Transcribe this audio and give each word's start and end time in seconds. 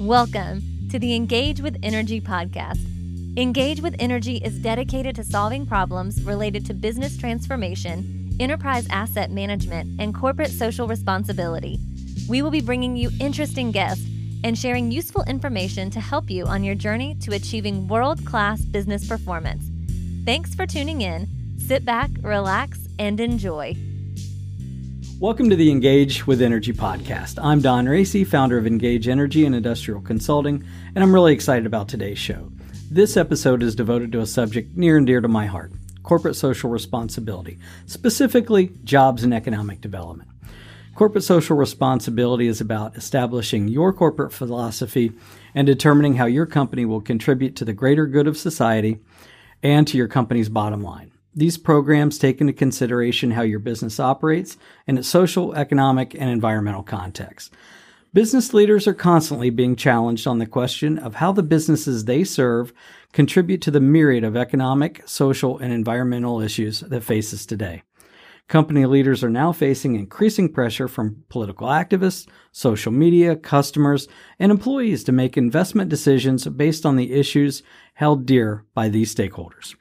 Welcome 0.00 0.88
to 0.90 0.98
the 0.98 1.14
Engage 1.14 1.60
with 1.60 1.78
Energy 1.84 2.20
podcast. 2.20 2.84
Engage 3.38 3.80
with 3.80 3.94
Energy 4.00 4.38
is 4.38 4.58
dedicated 4.58 5.14
to 5.14 5.22
solving 5.22 5.66
problems 5.66 6.20
related 6.24 6.66
to 6.66 6.74
business 6.74 7.16
transformation, 7.16 8.36
enterprise 8.40 8.88
asset 8.90 9.30
management, 9.30 10.00
and 10.00 10.12
corporate 10.12 10.50
social 10.50 10.88
responsibility. 10.88 11.78
We 12.28 12.42
will 12.42 12.50
be 12.50 12.60
bringing 12.60 12.96
you 12.96 13.08
interesting 13.20 13.70
guests 13.70 14.04
and 14.42 14.58
sharing 14.58 14.90
useful 14.90 15.22
information 15.28 15.90
to 15.90 16.00
help 16.00 16.28
you 16.28 16.44
on 16.44 16.64
your 16.64 16.74
journey 16.74 17.14
to 17.20 17.32
achieving 17.32 17.86
world 17.86 18.26
class 18.26 18.62
business 18.62 19.06
performance. 19.06 19.64
Thanks 20.24 20.56
for 20.56 20.66
tuning 20.66 21.02
in. 21.02 21.28
Sit 21.56 21.84
back, 21.84 22.10
relax, 22.20 22.88
and 22.98 23.20
enjoy. 23.20 23.76
Welcome 25.24 25.48
to 25.48 25.56
the 25.56 25.70
Engage 25.70 26.26
with 26.26 26.42
Energy 26.42 26.74
podcast. 26.74 27.42
I'm 27.42 27.62
Don 27.62 27.86
Racy, 27.86 28.24
founder 28.24 28.58
of 28.58 28.66
Engage 28.66 29.08
Energy 29.08 29.46
and 29.46 29.54
Industrial 29.54 30.02
Consulting, 30.02 30.62
and 30.94 31.02
I'm 31.02 31.14
really 31.14 31.32
excited 31.32 31.64
about 31.64 31.88
today's 31.88 32.18
show. 32.18 32.52
This 32.90 33.16
episode 33.16 33.62
is 33.62 33.74
devoted 33.74 34.12
to 34.12 34.20
a 34.20 34.26
subject 34.26 34.76
near 34.76 34.98
and 34.98 35.06
dear 35.06 35.22
to 35.22 35.28
my 35.28 35.46
heart 35.46 35.72
corporate 36.02 36.36
social 36.36 36.68
responsibility, 36.68 37.58
specifically 37.86 38.72
jobs 38.84 39.24
and 39.24 39.32
economic 39.32 39.80
development. 39.80 40.28
Corporate 40.94 41.24
social 41.24 41.56
responsibility 41.56 42.46
is 42.46 42.60
about 42.60 42.94
establishing 42.94 43.66
your 43.66 43.94
corporate 43.94 44.30
philosophy 44.34 45.10
and 45.54 45.66
determining 45.66 46.16
how 46.16 46.26
your 46.26 46.44
company 46.44 46.84
will 46.84 47.00
contribute 47.00 47.56
to 47.56 47.64
the 47.64 47.72
greater 47.72 48.06
good 48.06 48.26
of 48.26 48.36
society 48.36 49.00
and 49.62 49.88
to 49.88 49.96
your 49.96 50.06
company's 50.06 50.50
bottom 50.50 50.82
line. 50.82 51.12
These 51.36 51.58
programs 51.58 52.16
take 52.16 52.40
into 52.40 52.52
consideration 52.52 53.32
how 53.32 53.42
your 53.42 53.58
business 53.58 53.98
operates 53.98 54.56
in 54.86 54.96
its 54.96 55.08
social, 55.08 55.52
economic, 55.54 56.14
and 56.14 56.30
environmental 56.30 56.84
context. 56.84 57.52
Business 58.12 58.54
leaders 58.54 58.86
are 58.86 58.94
constantly 58.94 59.50
being 59.50 59.74
challenged 59.74 60.28
on 60.28 60.38
the 60.38 60.46
question 60.46 60.96
of 60.96 61.16
how 61.16 61.32
the 61.32 61.42
businesses 61.42 62.04
they 62.04 62.22
serve 62.22 62.72
contribute 63.12 63.60
to 63.62 63.72
the 63.72 63.80
myriad 63.80 64.22
of 64.22 64.36
economic, 64.36 65.02
social, 65.06 65.58
and 65.58 65.72
environmental 65.72 66.40
issues 66.40 66.80
that 66.80 67.02
face 67.02 67.34
us 67.34 67.44
today. 67.44 67.82
Company 68.46 68.86
leaders 68.86 69.24
are 69.24 69.30
now 69.30 69.50
facing 69.50 69.96
increasing 69.96 70.52
pressure 70.52 70.86
from 70.86 71.24
political 71.28 71.66
activists, 71.66 72.28
social 72.52 72.92
media, 72.92 73.34
customers, 73.34 74.06
and 74.38 74.52
employees 74.52 75.02
to 75.02 75.10
make 75.12 75.36
investment 75.36 75.90
decisions 75.90 76.46
based 76.46 76.86
on 76.86 76.94
the 76.94 77.12
issues 77.12 77.64
held 77.94 78.26
dear 78.26 78.64
by 78.74 78.88
these 78.88 79.12
stakeholders. 79.12 79.74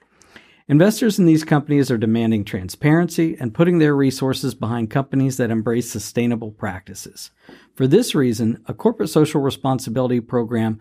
Investors 0.70 1.20
in 1.20 1.26
these 1.26 1.44
companies 1.44 1.92
are 1.92 1.98
demanding 1.98 2.46
transparency 2.46 3.36
and 3.38 3.54
putting 3.54 3.80
their 3.80 3.94
resources 3.94 4.56
behind 4.56 4.90
companies 4.90 5.36
that 5.36 5.52
embrace 5.52 5.92
sustainable 5.92 6.52
practices. 6.52 7.32
For 7.76 7.86
this 7.86 8.16
reason, 8.16 8.64
a 8.66 8.74
corporate 8.74 9.10
social 9.10 9.42
responsibility 9.42 10.22
program 10.22 10.80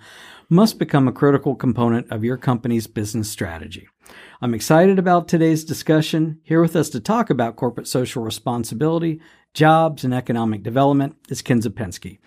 must 0.49 0.79
become 0.79 1.09
a 1.09 1.13
critical 1.13 1.57
component 1.57 2.13
of 2.13 2.23
your 2.23 2.37
company's 2.37 2.87
business 2.87 3.29
strategy. 3.29 3.89
I'm 4.41 4.55
excited 4.55 5.01
about 5.01 5.27
today's 5.27 5.65
discussion. 5.65 6.39
Here 6.45 6.61
with 6.61 6.77
us 6.77 6.89
to 6.91 7.01
talk 7.01 7.29
about 7.29 7.57
corporate 7.57 7.89
social 7.89 8.23
responsibility, 8.23 9.21
jobs, 9.53 10.05
and 10.05 10.15
economic 10.15 10.63
development 10.63 11.17
is 11.29 11.43
Ken 11.43 11.61
Zapinski. 11.61 12.19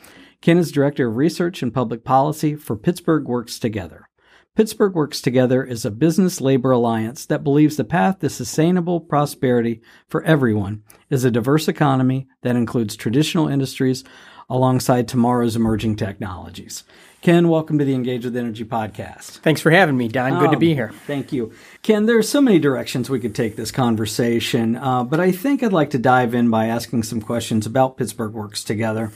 Ken 0.42 0.58
is 0.58 0.74
Director 0.74 1.08
of 1.08 1.16
Research 1.16 1.62
and 1.64 1.74
Public 1.74 2.04
Policy 2.04 2.56
for 2.56 2.76
Pittsburgh 2.76 3.26
Works 3.30 3.60
Together. 3.60 4.10
Pittsburgh 4.56 4.94
Works 4.94 5.20
Together 5.20 5.66
is 5.66 5.84
a 5.84 5.92
business 5.92 6.40
labor 6.40 6.72
alliance 6.72 7.26
that 7.26 7.44
believes 7.44 7.76
the 7.76 7.84
path 7.84 8.20
to 8.20 8.30
sustainable 8.30 9.02
prosperity 9.02 9.82
for 10.08 10.24
everyone 10.24 10.82
is 11.10 11.26
a 11.26 11.32
diverse 11.32 11.68
economy 11.68 12.30
that 12.42 12.56
includes 12.56 12.96
traditional 12.96 13.50
industries 13.50 14.06
alongside 14.50 15.10
tomorrow's 15.10 15.58
emerging 15.58 15.98
technologies. 15.98 16.86
Ken, 17.20 17.50
welcome 17.50 17.78
to 17.80 17.84
the 17.84 17.94
Engage 17.94 18.24
with 18.24 18.38
Energy 18.38 18.64
podcast. 18.64 19.40
Thanks 19.40 19.60
for 19.60 19.72
having 19.72 19.98
me, 19.98 20.08
Don. 20.08 20.40
Good 20.40 20.48
um, 20.48 20.54
to 20.54 20.58
be 20.58 20.72
um, 20.72 20.78
here. 20.78 20.92
Thank 21.06 21.34
you. 21.34 21.52
Ken, 21.82 22.06
there's 22.06 22.30
so 22.30 22.40
many 22.40 22.58
directions 22.58 23.10
we 23.10 23.20
could 23.20 23.36
take 23.36 23.58
this 23.58 23.72
conversation, 23.72 24.78
uh, 24.78 25.04
but 25.04 25.20
I 25.20 25.34
think 25.34 25.64
I'd 25.64 25.74
like 25.74 25.90
to 25.90 26.00
dive 26.00 26.34
in 26.34 26.50
by 26.50 26.68
asking 26.68 27.04
some 27.04 27.20
questions 27.20 27.66
about 27.66 27.98
Pittsburgh 27.98 28.32
Works 28.32 28.64
Together 28.64 29.12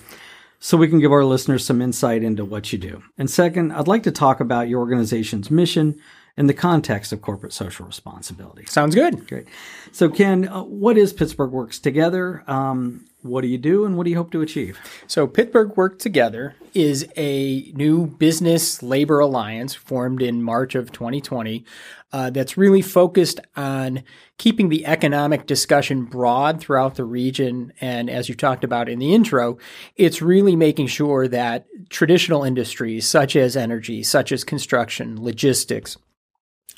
so 0.60 0.78
we 0.78 0.88
can 0.88 1.00
give 1.00 1.12
our 1.12 1.24
listeners 1.24 1.66
some 1.66 1.82
insight 1.82 2.24
into 2.24 2.44
what 2.44 2.72
you 2.72 2.80
do. 2.80 3.04
And 3.18 3.30
second, 3.30 3.72
I'd 3.72 3.88
like 3.88 4.04
to 4.04 4.12
talk 4.12 4.40
about 4.40 4.68
your 4.68 4.80
organization's 4.80 5.50
mission 5.50 6.00
in 6.38 6.48
the 6.48 6.54
context 6.54 7.12
of 7.12 7.22
corporate 7.22 7.54
social 7.54 7.86
responsibility. 7.86 8.66
Sounds 8.66 8.96
good. 8.96 9.28
Great. 9.28 9.48
So, 9.92 10.10
Ken, 10.10 10.48
uh, 10.48 10.64
what 10.64 10.98
is 10.98 11.12
Pittsburgh 11.12 11.52
Works 11.52 11.80
Together? 11.80 12.44
Um, 12.48 13.06
what 13.22 13.42
do 13.42 13.48
you 13.48 13.58
do 13.58 13.86
and 13.86 13.98
what 13.98 14.06
do 14.06 14.12
you 14.12 14.16
hope 14.16 14.32
to 14.32 14.42
achieve? 14.42 14.80
So, 15.08 15.28
Pittsburgh 15.28 15.76
Work 15.76 16.00
Together 16.00 16.56
is 16.74 17.06
a 17.18 17.72
new 17.74 18.08
business 18.08 18.82
labor 18.82 19.20
alliance 19.20 19.74
formed 19.74 20.22
in 20.22 20.42
March 20.42 20.76
of 20.76 20.92
2020 20.92 21.66
uh, 22.12 22.30
that's 22.30 22.58
really 22.58 22.82
focused 22.82 23.40
on 23.56 24.04
keeping 24.38 24.70
the 24.70 24.86
economic 24.86 25.46
discussion 25.46 26.06
broad 26.06 26.60
throughout 26.60 26.96
the 26.96 27.04
region. 27.04 27.72
And 27.82 28.10
as 28.10 28.30
you 28.30 28.36
talked 28.36 28.64
about 28.64 28.90
in 28.90 29.00
the 29.00 29.14
intro, 29.14 29.58
it's 29.96 30.22
really 30.22 30.56
making 30.56 30.88
sure 30.88 31.28
that 31.28 31.68
traditional 31.90 32.44
industries 32.44 33.08
such 33.08 33.36
as 33.36 33.56
energy, 33.56 34.02
such 34.02 34.32
as 34.32 34.44
construction, 34.44 35.24
logistics, 35.24 35.98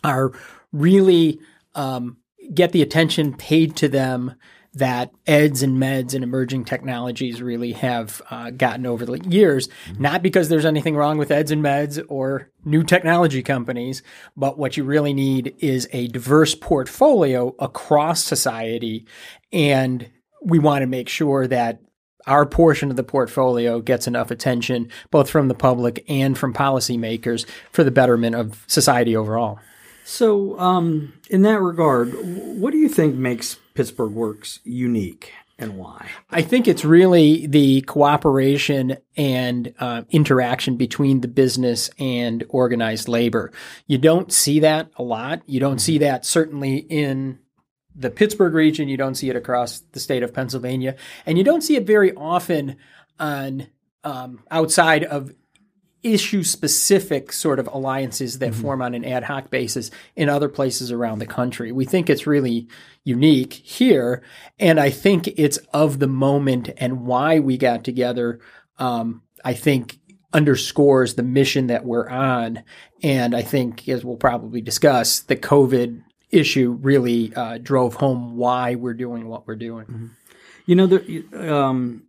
are 0.04 0.32
really 0.74 1.40
um, 1.76 2.18
get 2.54 2.72
the 2.72 2.82
attention 2.82 3.34
paid 3.34 3.76
to 3.78 3.88
them 3.88 4.36
that 4.74 5.12
eds 5.28 5.62
and 5.62 5.78
meds 5.82 6.14
and 6.14 6.24
emerging 6.24 6.64
technologies 6.64 7.42
really 7.42 7.74
have 7.74 8.22
uh, 8.32 8.50
gotten 8.52 8.86
over 8.86 9.06
the 9.06 9.20
years. 9.30 9.68
Mm-hmm. 9.68 10.02
Not 10.02 10.24
because 10.24 10.48
there's 10.48 10.66
anything 10.66 10.96
wrong 10.96 11.18
with 11.18 11.32
eds 11.32 11.52
and 11.52 11.64
meds 11.64 12.04
or 12.08 12.50
new 12.64 12.84
technology 12.84 13.44
companies, 13.44 14.02
but 14.38 14.58
what 14.58 14.78
you 14.78 14.84
really 14.84 15.14
need 15.14 15.56
is 15.60 15.90
a 15.92 16.08
diverse 16.08 16.56
portfolio 16.56 17.54
across 17.60 18.24
society. 18.24 19.06
And 19.52 20.10
we 20.42 20.60
want 20.60 20.84
to 20.84 20.88
make 20.88 21.10
sure 21.10 21.48
that 21.48 21.82
our 22.28 22.46
portion 22.46 22.90
of 22.90 22.96
the 22.96 23.04
portfolio 23.04 23.82
gets 23.82 24.08
enough 24.08 24.32
attention, 24.32 24.90
both 25.10 25.30
from 25.30 25.48
the 25.48 25.56
public 25.56 26.06
and 26.08 26.38
from 26.38 26.54
policymakers, 26.54 27.46
for 27.72 27.84
the 27.84 27.92
betterment 27.92 28.36
of 28.36 28.64
society 28.68 29.16
overall. 29.16 29.60
So, 30.12 30.60
um, 30.60 31.14
in 31.30 31.44
that 31.44 31.62
regard, 31.62 32.14
what 32.22 32.72
do 32.72 32.78
you 32.78 32.90
think 32.90 33.16
makes 33.16 33.56
Pittsburgh 33.76 34.12
Works 34.12 34.60
unique 34.66 35.32
and 35.58 35.78
why? 35.78 36.10
I 36.30 36.42
think 36.42 36.68
it's 36.68 36.84
really 36.84 37.48
the 37.48 37.80
cooperation 37.84 38.98
and 39.16 39.74
uh, 39.80 40.02
interaction 40.10 40.76
between 40.76 41.22
the 41.22 41.30
business 41.30 41.90
and 41.98 42.44
organized 42.50 43.08
labor. 43.08 43.54
You 43.88 43.98
don't 44.00 44.34
see 44.34 44.60
that 44.60 44.92
a 44.98 45.02
lot. 45.02 45.44
You 45.46 45.62
don't 45.62 45.80
see 45.80 46.00
that 46.00 46.26
certainly 46.26 46.76
in 46.76 47.40
the 47.96 48.10
Pittsburgh 48.10 48.54
region. 48.54 48.90
You 48.90 48.98
don't 48.98 49.16
see 49.16 49.30
it 49.30 49.38
across 49.38 49.80
the 49.94 50.02
state 50.02 50.24
of 50.24 50.34
Pennsylvania, 50.34 50.98
and 51.26 51.38
you 51.38 51.46
don't 51.46 51.62
see 51.62 51.78
it 51.78 51.88
very 51.88 52.14
often 52.16 52.76
on 53.18 53.68
um, 54.04 54.44
outside 54.52 55.06
of 55.06 55.34
issue 56.04 56.44
specific 56.44 57.32
sort 57.32 57.60
of 57.60 57.68
alliances 57.68 58.40
that 58.40 58.52
mm-hmm. 58.52 58.62
form 58.62 58.82
on 58.82 58.94
an 58.94 59.06
ad 59.06 59.24
hoc 59.24 59.50
basis 59.50 59.92
in 60.16 60.30
other 60.30 60.50
places 60.50 60.92
around 60.92 61.20
the 61.20 61.28
country. 61.28 61.72
We 61.72 61.86
think 61.86 62.10
it's 62.10 62.26
really 62.26 62.68
unique 63.04 63.54
here. 63.54 64.24
And 64.60 64.80
I 64.80 64.90
think 64.90 65.28
it's 65.28 65.58
of 65.74 66.00
the 66.00 66.08
moment 66.08 66.70
and 66.78 67.06
why 67.06 67.40
we 67.40 67.58
got 67.58 67.84
together. 67.84 68.40
Um, 68.78 69.22
I 69.44 69.54
think 69.54 70.00
underscores 70.34 71.16
the 71.16 71.24
mission 71.24 71.68
that 71.68 71.86
we're 71.86 72.08
on. 72.10 72.64
And 73.04 73.36
I 73.36 73.42
think, 73.42 73.88
as 73.90 74.06
we'll 74.06 74.18
probably 74.18 74.62
discuss, 74.62 75.20
the 75.22 75.36
COVID 75.36 76.04
issue 76.30 76.72
really 76.82 77.34
uh, 77.36 77.58
drove 77.58 77.96
home 77.96 78.38
why 78.38 78.76
we're 78.76 78.94
doing 78.94 79.28
what 79.28 79.46
we're 79.46 79.56
doing. 79.56 79.86
Mm-hmm. 79.86 80.08
You 80.66 80.76
know, 80.76 80.88
the, 80.88 81.54
um, 81.54 82.04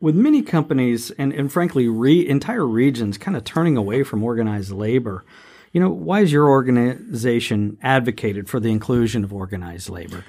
with 0.00 0.14
many 0.14 0.42
companies 0.42 1.10
and, 1.12 1.32
and 1.32 1.52
frankly 1.52 1.88
re, 1.88 2.26
entire 2.26 2.66
regions 2.66 3.18
kind 3.18 3.36
of 3.36 3.44
turning 3.44 3.76
away 3.76 4.02
from 4.02 4.22
organized 4.22 4.72
labor 4.72 5.24
you 5.72 5.80
know 5.80 5.90
why 5.90 6.20
is 6.20 6.32
your 6.32 6.48
organization 6.48 7.78
advocated 7.82 8.48
for 8.48 8.60
the 8.60 8.70
inclusion 8.70 9.24
of 9.24 9.32
organized 9.32 9.88
labor 9.88 10.24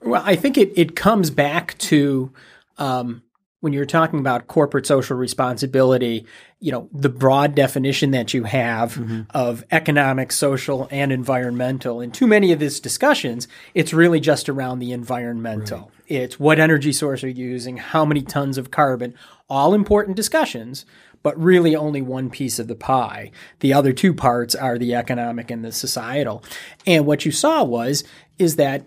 well 0.00 0.22
i 0.24 0.36
think 0.36 0.56
it, 0.58 0.72
it 0.76 0.96
comes 0.96 1.30
back 1.30 1.76
to 1.78 2.32
um, 2.78 3.22
when 3.62 3.72
you're 3.72 3.86
talking 3.86 4.18
about 4.18 4.48
corporate 4.48 4.84
social 4.86 5.16
responsibility, 5.16 6.26
you 6.58 6.72
know, 6.72 6.88
the 6.92 7.08
broad 7.08 7.54
definition 7.54 8.10
that 8.10 8.34
you 8.34 8.42
have 8.42 8.94
mm-hmm. 8.94 9.22
of 9.30 9.64
economic, 9.70 10.32
social, 10.32 10.88
and 10.90 11.12
environmental. 11.12 12.00
In 12.00 12.10
too 12.10 12.26
many 12.26 12.50
of 12.50 12.58
these 12.58 12.80
discussions, 12.80 13.46
it's 13.72 13.92
really 13.92 14.18
just 14.18 14.48
around 14.48 14.80
the 14.80 14.90
environmental. 14.90 15.78
Right. 15.78 15.90
It's 16.12 16.38
what 16.38 16.58
energy 16.58 16.92
source 16.92 17.24
are 17.24 17.28
you 17.28 17.46
using, 17.46 17.78
how 17.78 18.04
many 18.04 18.20
tons 18.20 18.58
of 18.58 18.70
carbon, 18.70 19.14
all 19.48 19.72
important 19.72 20.14
discussions, 20.14 20.84
but 21.22 21.42
really 21.42 21.74
only 21.74 22.02
one 22.02 22.28
piece 22.28 22.58
of 22.58 22.68
the 22.68 22.74
pie. 22.74 23.30
The 23.60 23.72
other 23.72 23.94
two 23.94 24.12
parts 24.12 24.54
are 24.54 24.76
the 24.76 24.94
economic 24.94 25.50
and 25.50 25.64
the 25.64 25.72
societal. 25.72 26.44
And 26.86 27.06
what 27.06 27.24
you 27.24 27.32
saw 27.32 27.64
was, 27.64 28.04
is 28.38 28.56
that 28.56 28.84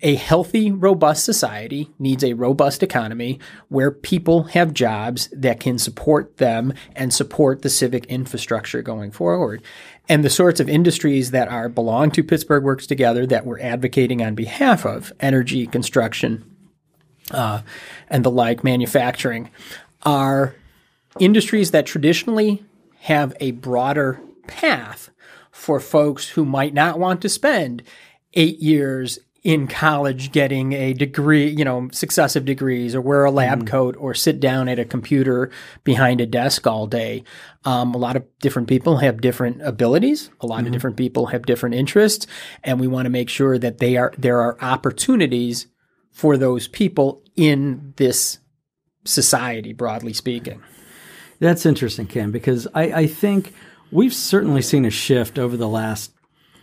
a 0.00 0.14
healthy, 0.14 0.70
robust 0.70 1.24
society 1.24 1.90
needs 1.98 2.24
a 2.24 2.32
robust 2.32 2.82
economy 2.82 3.38
where 3.68 3.90
people 3.90 4.44
have 4.44 4.72
jobs 4.72 5.28
that 5.32 5.60
can 5.60 5.76
support 5.76 6.38
them 6.38 6.72
and 6.96 7.12
support 7.12 7.60
the 7.60 7.68
civic 7.68 8.06
infrastructure 8.06 8.80
going 8.80 9.10
forward. 9.10 9.62
And 10.08 10.24
the 10.24 10.30
sorts 10.30 10.58
of 10.58 10.68
industries 10.68 11.32
that 11.32 11.48
are 11.48 11.68
belong 11.68 12.10
to 12.12 12.22
Pittsburgh 12.22 12.64
Works 12.64 12.86
Together 12.86 13.26
that 13.26 13.44
we're 13.44 13.60
advocating 13.60 14.22
on 14.22 14.34
behalf 14.34 14.86
of 14.86 15.12
energy, 15.20 15.66
construction, 15.66 16.44
uh, 17.30 17.60
and 18.08 18.24
the 18.24 18.30
like, 18.30 18.64
manufacturing, 18.64 19.50
are 20.04 20.54
industries 21.18 21.72
that 21.72 21.84
traditionally 21.84 22.64
have 23.00 23.36
a 23.40 23.50
broader 23.52 24.20
path 24.46 25.10
for 25.50 25.80
folks 25.80 26.30
who 26.30 26.44
might 26.44 26.72
not 26.72 26.98
want 26.98 27.20
to 27.20 27.28
spend 27.28 27.82
eight 28.34 28.60
years 28.60 29.18
in 29.44 29.68
college 29.68 30.32
getting 30.32 30.72
a 30.72 30.92
degree, 30.92 31.48
you 31.48 31.64
know, 31.64 31.88
successive 31.92 32.44
degrees 32.44 32.94
or 32.94 33.00
wear 33.00 33.24
a 33.24 33.30
lab 33.30 33.62
mm. 33.62 33.66
coat 33.66 33.96
or 33.98 34.12
sit 34.12 34.40
down 34.40 34.68
at 34.68 34.78
a 34.78 34.84
computer 34.84 35.50
behind 35.84 36.20
a 36.20 36.26
desk 36.26 36.66
all 36.66 36.86
day. 36.86 37.22
Um, 37.64 37.94
a 37.94 37.98
lot 37.98 38.16
of 38.16 38.24
different 38.40 38.68
people 38.68 38.96
have 38.98 39.20
different 39.20 39.62
abilities. 39.62 40.30
A 40.40 40.46
lot 40.46 40.58
mm-hmm. 40.58 40.66
of 40.66 40.72
different 40.72 40.96
people 40.96 41.26
have 41.26 41.46
different 41.46 41.76
interests. 41.76 42.26
And 42.64 42.80
we 42.80 42.88
want 42.88 43.06
to 43.06 43.10
make 43.10 43.28
sure 43.28 43.58
that 43.58 43.78
they 43.78 43.96
are, 43.96 44.12
there 44.18 44.40
are 44.40 44.60
opportunities 44.60 45.68
for 46.10 46.36
those 46.36 46.66
people 46.66 47.22
in 47.36 47.94
this 47.96 48.38
society, 49.04 49.72
broadly 49.72 50.12
speaking. 50.12 50.60
That's 51.38 51.64
interesting, 51.64 52.06
Ken, 52.06 52.32
because 52.32 52.66
I, 52.74 52.82
I 52.92 53.06
think 53.06 53.54
we've 53.92 54.14
certainly 54.14 54.62
seen 54.62 54.84
a 54.84 54.90
shift 54.90 55.38
over 55.38 55.56
the 55.56 55.68
last 55.68 56.12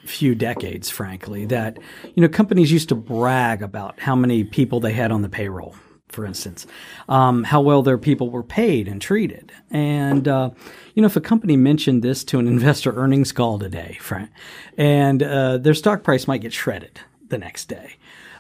few 0.06 0.36
decades, 0.36 0.90
frankly, 0.90 1.46
that 1.46 1.78
you 2.16 2.22
know 2.22 2.30
companies 2.30 2.72
used 2.72 2.90
to 2.90 2.96
brag 2.96 3.62
about 3.62 4.00
how 4.00 4.16
many 4.16 4.44
people 4.44 4.80
they 4.80 4.94
had 4.94 5.12
on 5.12 5.22
the 5.22 5.30
payroll, 5.30 5.76
for 6.10 6.26
instance, 6.26 6.66
um, 7.10 7.44
how 7.44 7.62
well 7.62 7.82
their 7.82 7.98
people 7.98 8.30
were 8.30 8.44
paid 8.44 8.88
and 8.88 9.02
treated, 9.02 9.52
and 9.70 10.28
uh, 10.28 10.50
you 10.94 11.02
know 11.02 11.08
if 11.08 11.16
a 11.16 11.22
company 11.22 11.58
mentioned 11.58 12.04
this 12.04 12.24
to 12.26 12.40
an 12.40 12.48
investor 12.56 12.94
earnings 12.96 13.32
call 13.32 13.60
today, 13.60 13.98
Frank, 14.00 14.30
and 14.78 15.22
uh, 15.24 15.58
their 15.58 15.74
stock 15.74 16.04
price 16.04 16.28
might 16.28 16.42
get 16.42 16.54
shredded 16.54 17.00
the 17.28 17.38
next 17.38 17.66
day. 17.66 17.96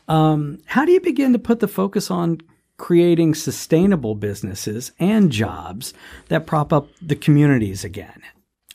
Um, 0.07 0.59
how 0.65 0.85
do 0.85 0.91
you 0.91 1.01
begin 1.01 1.33
to 1.33 1.39
put 1.39 1.59
the 1.59 1.67
focus 1.67 2.11
on 2.11 2.41
creating 2.77 3.33
sustainable 3.33 4.15
businesses 4.15 4.91
and 4.99 5.31
jobs 5.31 5.93
that 6.27 6.45
prop 6.45 6.71
up 6.73 6.89
the 7.01 7.15
communities 7.15 7.83
again? 7.83 8.21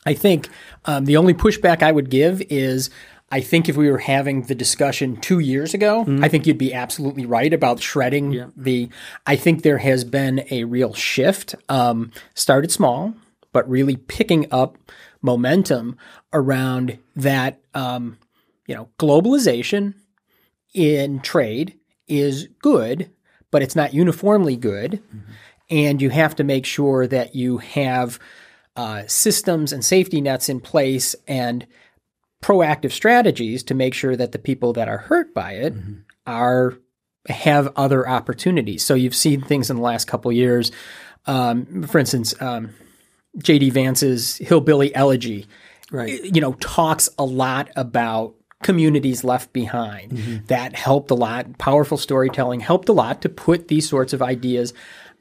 I 0.07 0.15
think 0.15 0.49
um, 0.87 1.05
the 1.05 1.17
only 1.17 1.35
pushback 1.35 1.83
I 1.83 1.93
would 1.93 2.11
give 2.11 2.43
is 2.49 2.91
I 3.33 3.41
think 3.41 3.69
if 3.69 3.77
we 3.77 3.91
were 3.91 3.99
having 3.99 4.43
the 4.43 4.55
discussion 4.55 5.17
two 5.21 5.39
years 5.39 5.73
ago, 5.73 6.05
mm-hmm. 6.05 6.25
I 6.25 6.29
think 6.29 6.47
you'd 6.47 6.59
be 6.59 6.75
absolutely 6.75 7.27
right 7.27 7.53
about 7.53 7.81
shredding 7.81 8.33
yeah. 8.33 8.47
the. 8.57 8.89
I 9.27 9.37
think 9.37 9.63
there 9.63 9.79
has 9.79 10.05
been 10.05 10.45
a 10.51 10.65
real 10.65 10.95
shift. 10.95 11.55
Um, 11.69 12.11
started 12.35 12.73
small, 12.73 13.15
but 13.53 13.69
really 13.69 13.97
picking 13.97 14.47
up 14.51 14.79
momentum 15.23 15.97
around 16.33 16.99
that. 17.15 17.61
Um, 17.75 18.19
you 18.67 18.75
know, 18.75 18.89
globalization 18.99 19.95
in 20.75 21.21
trade 21.21 21.79
is 22.09 22.49
good, 22.61 23.11
but 23.51 23.63
it's 23.63 23.77
not 23.77 23.95
uniformly 23.95 24.57
good. 24.57 25.03
Mm-hmm. 25.15 25.33
And 25.71 26.03
you 26.03 26.11
have 26.11 26.35
to 26.37 26.45
make 26.45 26.67
sure 26.67 27.07
that 27.07 27.37
you 27.37 27.59
have 27.59 28.19
uh, 28.77 29.03
systems 29.07 29.73
and 29.73 29.85
safety 29.85 30.21
nets 30.21 30.49
in 30.49 30.61
place 30.61 31.15
and 31.27 31.67
proactive 32.43 32.93
strategies 32.93 33.63
to 33.65 33.75
make 33.75 33.95
sure 33.95 34.17
that 34.17 34.33
the 34.33 34.39
people 34.39 34.73
that 34.73 34.89
are 34.89 34.99
hurt 34.99 35.35
by 35.35 35.53
it 35.53 35.75
mm-hmm. 35.75 36.01
are 36.27 36.79
have 37.29 37.71
other 37.77 38.09
opportunities. 38.09 38.85
So 38.85 38.95
you've 38.95 39.15
seen 39.15 39.43
things 39.43 39.69
in 39.71 39.77
the 39.77 39.83
last 39.83 40.07
couple 40.07 40.33
years. 40.33 40.73
Um, 41.27 41.83
for 41.83 41.99
instance, 41.99 42.41
um, 42.41 42.71
J.D. 43.39 43.71
Vance's 43.71 44.39
Hillbilly 44.39 44.95
Elegy, 44.95 45.47
right? 45.91 46.25
You 46.25 46.41
know, 46.41 46.55
talks 46.55 47.11
a 47.19 47.25
lot 47.25 47.69
about 47.77 48.35
communities 48.63 49.23
left 49.23 49.53
behind. 49.53 50.13
Mm-hmm. 50.13 50.47
That 50.47 50.75
helped 50.75 51.11
a 51.11 51.15
lot. 51.15 51.59
Powerful 51.59 51.99
storytelling 51.99 52.61
helped 52.61 52.89
a 52.89 52.93
lot 52.93 53.23
to 53.23 53.29
put 53.29 53.69
these 53.69 53.89
sorts 53.89 54.13
of 54.13 54.23
ideas 54.23 54.73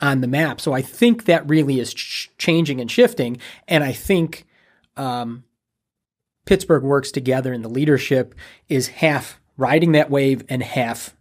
on 0.01 0.21
the 0.21 0.27
map. 0.27 0.61
So 0.61 0.73
I 0.73 0.81
think 0.81 1.25
that 1.25 1.47
really 1.49 1.79
is 1.79 1.93
ch- 1.93 2.29
changing 2.37 2.79
and 2.79 2.89
shifting. 2.89 3.37
And 3.67 3.83
I 3.83 3.91
think 3.91 4.45
um, 4.97 5.43
Pittsburgh 6.45 6.83
works 6.83 7.11
together 7.11 7.53
and 7.53 7.63
the 7.63 7.69
leadership 7.69 8.35
is 8.67 8.87
half 8.87 9.39
riding 9.57 9.91
that 9.93 10.09
wave 10.09 10.43
and 10.49 10.63
half 10.63 11.15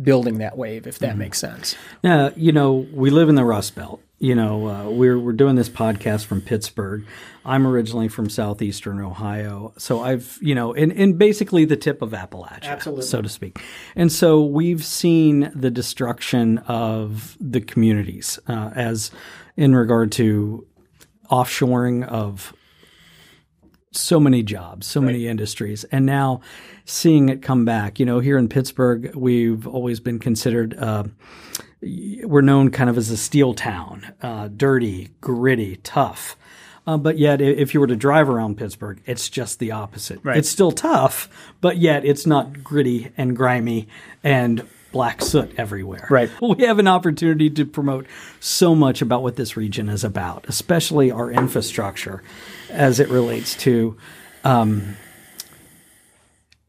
building 0.00 0.38
that 0.38 0.56
wave, 0.56 0.86
if 0.86 0.98
that 1.00 1.10
mm-hmm. 1.10 1.18
makes 1.18 1.38
sense. 1.38 1.74
Now, 2.04 2.32
you 2.36 2.52
know, 2.52 2.86
we 2.92 3.10
live 3.10 3.28
in 3.28 3.34
the 3.34 3.44
Rust 3.44 3.74
Belt 3.74 4.00
you 4.18 4.34
know, 4.34 4.68
uh, 4.68 4.90
we're 4.90 5.18
we're 5.18 5.32
doing 5.32 5.54
this 5.54 5.68
podcast 5.68 6.24
from 6.24 6.40
Pittsburgh. 6.40 7.06
I'm 7.44 7.66
originally 7.66 8.08
from 8.08 8.28
southeastern 8.28 9.00
Ohio, 9.00 9.72
so 9.78 10.02
I've 10.02 10.38
you 10.40 10.54
know, 10.54 10.72
in, 10.72 10.90
in 10.90 11.16
basically 11.16 11.64
the 11.64 11.76
tip 11.76 12.02
of 12.02 12.10
Appalachia, 12.10 12.64
Absolutely. 12.64 13.04
so 13.04 13.22
to 13.22 13.28
speak. 13.28 13.60
And 13.94 14.10
so 14.10 14.44
we've 14.44 14.84
seen 14.84 15.52
the 15.54 15.70
destruction 15.70 16.58
of 16.58 17.36
the 17.40 17.60
communities 17.60 18.40
uh, 18.48 18.70
as 18.74 19.12
in 19.56 19.74
regard 19.74 20.10
to 20.12 20.66
offshoring 21.30 22.06
of 22.06 22.52
so 23.92 24.18
many 24.18 24.42
jobs, 24.42 24.86
so 24.86 25.00
right. 25.00 25.06
many 25.06 25.28
industries, 25.28 25.84
and 25.84 26.04
now 26.04 26.40
seeing 26.84 27.28
it 27.28 27.40
come 27.40 27.64
back. 27.64 28.00
You 28.00 28.06
know, 28.06 28.18
here 28.18 28.36
in 28.36 28.48
Pittsburgh, 28.48 29.14
we've 29.14 29.64
always 29.66 30.00
been 30.00 30.18
considered. 30.18 30.76
Uh, 30.76 31.04
we're 31.80 32.40
known 32.40 32.70
kind 32.70 32.90
of 32.90 32.98
as 32.98 33.10
a 33.10 33.16
steel 33.16 33.54
town, 33.54 34.12
uh, 34.22 34.48
dirty, 34.48 35.10
gritty, 35.20 35.76
tough. 35.76 36.36
Uh, 36.86 36.96
but 36.96 37.18
yet, 37.18 37.40
if 37.42 37.74
you 37.74 37.80
were 37.80 37.86
to 37.86 37.96
drive 37.96 38.30
around 38.30 38.56
Pittsburgh, 38.56 39.00
it's 39.04 39.28
just 39.28 39.58
the 39.58 39.72
opposite. 39.72 40.20
Right. 40.22 40.38
It's 40.38 40.48
still 40.48 40.72
tough, 40.72 41.28
but 41.60 41.76
yet 41.76 42.04
it's 42.04 42.26
not 42.26 42.64
gritty 42.64 43.12
and 43.16 43.36
grimy 43.36 43.88
and 44.24 44.66
black 44.90 45.20
soot 45.20 45.52
everywhere. 45.58 46.06
Right. 46.08 46.30
We 46.40 46.64
have 46.64 46.78
an 46.78 46.88
opportunity 46.88 47.50
to 47.50 47.66
promote 47.66 48.06
so 48.40 48.74
much 48.74 49.02
about 49.02 49.22
what 49.22 49.36
this 49.36 49.56
region 49.56 49.88
is 49.90 50.02
about, 50.02 50.46
especially 50.48 51.10
our 51.10 51.30
infrastructure 51.30 52.22
as 52.70 53.00
it 53.00 53.10
relates 53.10 53.54
to 53.56 53.96
um, 54.44 54.96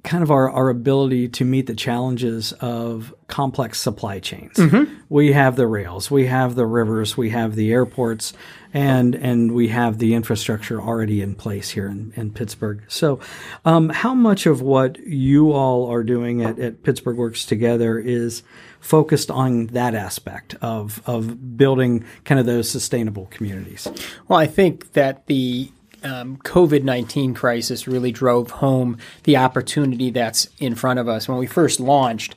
kind 0.09 0.23
of 0.23 0.31
our, 0.31 0.50
our 0.50 0.69
ability 0.69 1.27
to 1.29 1.45
meet 1.45 1.67
the 1.67 1.75
challenges 1.75 2.51
of 2.53 3.13
complex 3.27 3.79
supply 3.79 4.19
chains. 4.19 4.56
Mm-hmm. 4.56 4.91
We 5.07 5.33
have 5.33 5.56
the 5.56 5.67
rails, 5.67 6.09
we 6.09 6.25
have 6.25 6.56
the 6.56 6.65
rivers, 6.65 7.15
we 7.15 7.29
have 7.29 7.53
the 7.53 7.71
airports, 7.71 8.33
and 8.73 9.13
and 9.13 9.51
we 9.51 9.67
have 9.67 10.00
the 10.00 10.16
infrastructure 10.16 10.81
already 10.81 11.21
in 11.21 11.35
place 11.35 11.69
here 11.69 11.87
in, 11.87 12.11
in 12.16 12.33
Pittsburgh. 12.33 12.81
So, 12.87 13.19
um, 13.66 13.89
how 13.89 14.16
much 14.16 14.47
of 14.47 14.63
what 14.63 14.97
you 15.06 15.51
all 15.51 15.87
are 15.92 16.04
doing 16.04 16.42
at, 16.42 16.57
at 16.57 16.81
Pittsburgh 16.81 17.18
Works 17.18 17.45
Together 17.45 17.99
is 17.99 18.42
focused 18.80 19.30
on 19.30 19.68
that 19.68 19.94
aspect 19.94 20.56
of 20.59 21.04
of 21.06 21.56
building 21.56 22.04
kind 22.25 22.39
of 22.39 22.47
those 22.47 22.68
sustainable 22.68 23.28
communities? 23.28 23.87
Well, 24.28 24.39
I 24.39 24.47
think 24.47 24.94
that 24.94 25.28
the 25.28 25.71
um, 26.03 26.37
COVID 26.37 26.83
19 26.83 27.33
crisis 27.33 27.87
really 27.87 28.11
drove 28.11 28.51
home 28.51 28.97
the 29.23 29.37
opportunity 29.37 30.11
that's 30.11 30.49
in 30.59 30.75
front 30.75 30.99
of 30.99 31.07
us. 31.07 31.27
When 31.27 31.37
we 31.37 31.47
first 31.47 31.79
launched, 31.79 32.35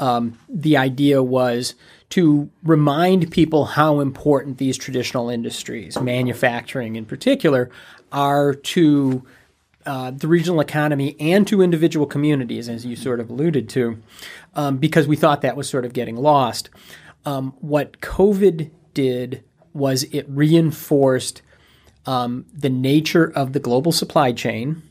um, 0.00 0.38
the 0.48 0.76
idea 0.76 1.22
was 1.22 1.74
to 2.10 2.50
remind 2.62 3.30
people 3.30 3.64
how 3.64 4.00
important 4.00 4.58
these 4.58 4.76
traditional 4.76 5.30
industries, 5.30 5.98
manufacturing 6.00 6.96
in 6.96 7.06
particular, 7.06 7.70
are 8.10 8.54
to 8.54 9.24
uh, 9.86 10.10
the 10.10 10.28
regional 10.28 10.60
economy 10.60 11.16
and 11.18 11.46
to 11.48 11.62
individual 11.62 12.06
communities, 12.06 12.68
as 12.68 12.84
you 12.84 12.94
sort 12.94 13.18
of 13.18 13.30
alluded 13.30 13.68
to, 13.70 14.00
um, 14.54 14.76
because 14.76 15.08
we 15.08 15.16
thought 15.16 15.40
that 15.40 15.56
was 15.56 15.68
sort 15.68 15.84
of 15.84 15.92
getting 15.92 16.16
lost. 16.16 16.70
Um, 17.24 17.54
what 17.60 18.00
COVID 18.00 18.70
did 18.94 19.42
was 19.72 20.04
it 20.04 20.26
reinforced 20.28 21.42
um, 22.06 22.46
the 22.52 22.70
nature 22.70 23.30
of 23.34 23.52
the 23.52 23.60
global 23.60 23.92
supply 23.92 24.32
chain 24.32 24.82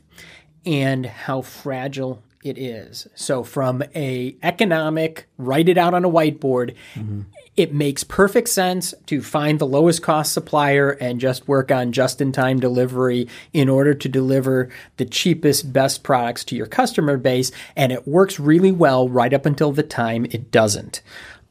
and 0.64 1.06
how 1.06 1.42
fragile 1.42 2.22
it 2.42 2.58
is. 2.58 3.06
So 3.14 3.44
from 3.44 3.82
a 3.94 4.36
economic, 4.42 5.26
write 5.38 5.68
it 5.68 5.78
out 5.78 5.94
on 5.94 6.04
a 6.04 6.10
whiteboard, 6.10 6.74
mm-hmm. 6.94 7.22
it 7.56 7.72
makes 7.72 8.02
perfect 8.02 8.48
sense 8.48 8.94
to 9.06 9.22
find 9.22 9.58
the 9.58 9.66
lowest 9.66 10.02
cost 10.02 10.32
supplier 10.32 10.90
and 10.90 11.20
just 11.20 11.46
work 11.46 11.70
on 11.70 11.92
just 11.92 12.20
in 12.20 12.32
time 12.32 12.58
delivery 12.58 13.28
in 13.52 13.68
order 13.68 13.94
to 13.94 14.08
deliver 14.08 14.70
the 14.96 15.04
cheapest, 15.04 15.72
best 15.72 16.02
products 16.02 16.44
to 16.44 16.56
your 16.56 16.66
customer 16.66 17.16
base. 17.16 17.52
And 17.76 17.92
it 17.92 18.08
works 18.08 18.40
really 18.40 18.72
well 18.72 19.08
right 19.08 19.32
up 19.32 19.46
until 19.46 19.70
the 19.70 19.84
time 19.84 20.26
it 20.30 20.50
doesn't. 20.50 21.00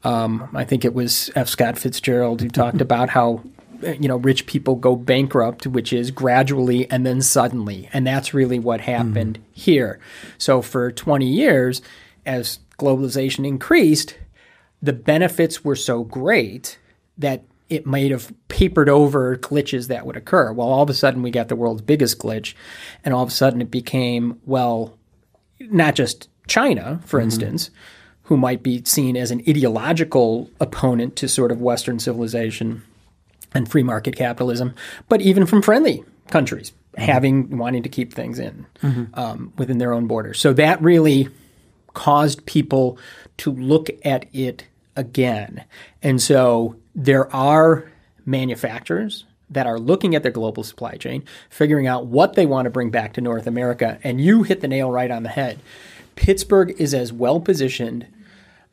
Um, 0.03 0.49
I 0.53 0.65
think 0.65 0.83
it 0.83 0.93
was 0.93 1.29
F. 1.35 1.47
Scott 1.47 1.77
Fitzgerald 1.77 2.41
who 2.41 2.49
talked 2.49 2.81
about 2.81 3.09
how 3.09 3.43
you 3.83 4.07
know 4.07 4.17
rich 4.17 4.45
people 4.45 4.75
go 4.75 4.95
bankrupt 4.95 5.65
which 5.67 5.91
is 5.91 6.11
gradually 6.11 6.89
and 6.91 7.05
then 7.05 7.21
suddenly 7.21 7.89
and 7.93 8.05
that's 8.05 8.33
really 8.33 8.59
what 8.59 8.81
happened 8.81 9.37
mm-hmm. 9.39 9.51
here 9.53 9.99
so 10.37 10.61
for 10.61 10.91
20 10.91 11.25
years 11.25 11.81
as 12.25 12.59
globalization 12.81 13.47
increased, 13.47 14.17
the 14.81 14.93
benefits 14.93 15.63
were 15.63 15.75
so 15.75 16.03
great 16.03 16.79
that 17.17 17.43
it 17.69 17.85
might 17.85 18.11
have 18.11 18.33
papered 18.49 18.89
over 18.89 19.37
glitches 19.37 19.87
that 19.87 20.05
would 20.05 20.17
occur. 20.17 20.51
Well, 20.51 20.67
all 20.67 20.83
of 20.83 20.89
a 20.89 20.93
sudden 20.93 21.21
we 21.21 21.31
got 21.31 21.47
the 21.47 21.55
world's 21.55 21.81
biggest 21.81 22.19
glitch, 22.19 22.53
and 23.05 23.13
all 23.13 23.23
of 23.23 23.29
a 23.29 23.33
sudden 23.33 23.61
it 23.61 23.71
became, 23.71 24.39
well, 24.45 24.97
not 25.59 25.95
just 25.95 26.27
China, 26.47 26.99
for 27.05 27.19
mm-hmm. 27.19 27.25
instance, 27.25 27.69
who 28.23 28.35
might 28.35 28.63
be 28.63 28.83
seen 28.83 29.15
as 29.15 29.31
an 29.31 29.41
ideological 29.47 30.49
opponent 30.59 31.15
to 31.17 31.29
sort 31.29 31.51
of 31.51 31.61
Western 31.61 31.99
civilization 31.99 32.83
and 33.53 33.69
free 33.69 33.83
market 33.83 34.15
capitalism, 34.15 34.73
but 35.09 35.21
even 35.21 35.45
from 35.45 35.61
friendly 35.61 36.03
countries 36.29 36.71
mm-hmm. 36.71 37.03
having 37.03 37.57
wanting 37.57 37.83
to 37.83 37.89
keep 37.89 38.13
things 38.13 38.39
in 38.39 38.65
mm-hmm. 38.81 39.19
um, 39.19 39.53
within 39.57 39.77
their 39.77 39.93
own 39.93 40.07
borders. 40.07 40.39
So 40.39 40.53
that 40.53 40.81
really 40.81 41.29
caused 41.93 42.45
people 42.45 42.97
to 43.37 43.51
look 43.51 43.89
at 44.05 44.25
it 44.33 44.65
again. 44.95 45.63
And 46.01 46.21
so 46.21 46.75
there 46.95 47.33
are 47.33 47.91
manufacturers 48.25 49.25
that 49.49 49.67
are 49.67 49.79
looking 49.79 50.15
at 50.15 50.23
their 50.23 50.31
global 50.31 50.63
supply 50.63 50.95
chain, 50.95 51.23
figuring 51.49 51.85
out 51.85 52.05
what 52.05 52.35
they 52.35 52.45
want 52.45 52.65
to 52.65 52.69
bring 52.69 52.89
back 52.89 53.13
to 53.13 53.21
North 53.21 53.47
America. 53.47 53.99
And 54.03 54.21
you 54.21 54.43
hit 54.43 54.61
the 54.61 54.67
nail 54.67 54.89
right 54.89 55.11
on 55.11 55.23
the 55.23 55.29
head. 55.29 55.59
Pittsburgh 56.15 56.73
is 56.79 56.93
as 56.93 57.11
well 57.11 57.39
positioned 57.41 58.07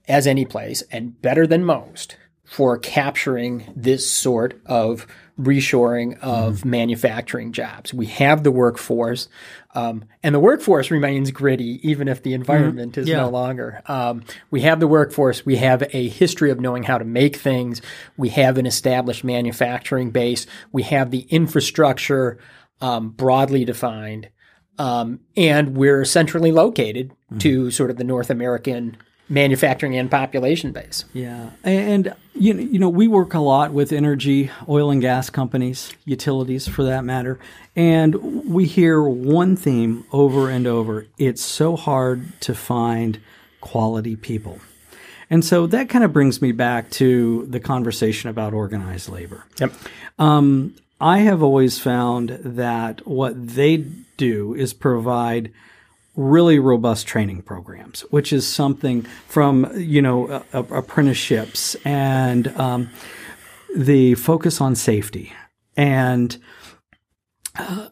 as 0.07 0.27
any 0.27 0.45
place 0.45 0.83
and 0.93 1.21
better 1.21 1.47
than 1.47 1.65
most 1.65 2.17
for 2.49 2.79
capturing 2.79 3.71
this 3.77 4.11
sort 4.11 4.59
of 4.65 5.07
reshoring 5.39 6.19
of 6.21 6.57
mm-hmm. 6.57 6.71
manufacturing 6.71 7.53
jobs. 7.53 7.93
We 7.93 8.07
have 8.07 8.43
the 8.43 8.51
workforce, 8.51 9.29
um, 9.75 10.05
and 10.23 10.35
the 10.35 10.41
workforce 10.41 10.91
remains 10.91 11.31
gritty 11.31 11.79
even 11.89 12.09
if 12.09 12.23
the 12.23 12.33
environment 12.33 12.93
mm-hmm. 12.93 13.03
is 13.03 13.09
yeah. 13.09 13.19
no 13.19 13.29
longer. 13.29 13.83
Um, 13.87 14.25
we 14.51 14.63
have 14.63 14.81
the 14.81 14.89
workforce. 14.89 15.45
We 15.45 15.57
have 15.57 15.83
a 15.93 16.09
history 16.09 16.51
of 16.51 16.59
knowing 16.59 16.85
how 16.85 16.97
to 16.97 17.05
make 17.05 17.37
things. 17.37 17.83
We 18.17 18.31
have 18.31 18.57
an 18.57 18.67
established 18.67 19.25
manufacturing 19.25 20.11
base. 20.11 20.47
We 20.73 20.85
have 20.85 21.11
the 21.11 21.27
infrastructure 21.29 22.39
um, 22.81 23.11
broadly 23.11 23.67
defined. 23.67 24.31
Um, 24.79 25.21
and 25.37 25.77
we're 25.77 26.05
centrally 26.07 26.53
located 26.53 27.11
mm-hmm. 27.11 27.39
to 27.39 27.71
sort 27.71 27.91
of 27.91 27.99
the 27.99 28.05
North 28.05 28.31
American 28.31 28.97
manufacturing 29.29 29.97
and 29.97 30.11
population 30.11 30.73
base. 30.73 31.05
Yeah, 31.13 31.51
and 31.65 32.15
you 32.35 32.55
know, 32.55 32.61
you 32.61 32.79
know, 32.79 32.89
we 32.89 33.09
work 33.09 33.35
a 33.35 33.41
lot 33.41 33.73
with 33.73 33.93
energy, 33.93 34.51
oil 34.69 34.91
and 34.91 35.01
gas 35.01 35.31
companies, 35.31 35.93
utilities 36.05 36.69
for 36.69 36.85
that 36.85 37.05
matter, 37.05 37.39
and 37.77 38.15
we 38.49 38.67
hear 38.67 39.03
one 39.03 39.57
theme 39.57 40.05
over 40.13 40.51
and 40.51 40.67
over: 40.67 41.07
it's 41.19 41.43
so 41.43 41.77
hard 41.77 42.41
to 42.41 42.55
find 42.55 43.21
quality 43.61 44.17
people. 44.17 44.61
And 45.31 45.45
so 45.45 45.67
that 45.67 45.89
kind 45.91 46.05
of 46.05 46.13
brings 46.13 46.41
me 46.41 46.53
back 46.53 46.91
to 46.93 47.45
the 47.47 47.61
conversation 47.61 48.31
about 48.31 48.55
organized 48.55 49.11
labor. 49.11 49.45
Yep. 49.61 49.75
Um, 50.19 50.75
I 51.01 51.19
have 51.19 51.43
always 51.43 51.79
found 51.79 52.31
that 52.43 53.07
what 53.07 53.47
they 53.49 53.77
do 54.17 54.55
is 54.55 54.73
provide 54.73 55.53
really 56.19 56.59
robust 56.59 57.07
training 57.07 57.41
programs, 57.41 58.01
which 58.11 58.33
is 58.33 58.47
something 58.47 59.03
from 59.29 59.71
you 59.77 60.03
know 60.03 60.27
uh, 60.53 60.65
apprenticeships 60.71 61.77
and 61.85 62.49
um, 62.59 62.91
the 63.75 64.15
focus 64.17 64.61
on 64.61 64.75
safety. 64.75 65.33
And 65.77 66.37
uh, 67.55 67.91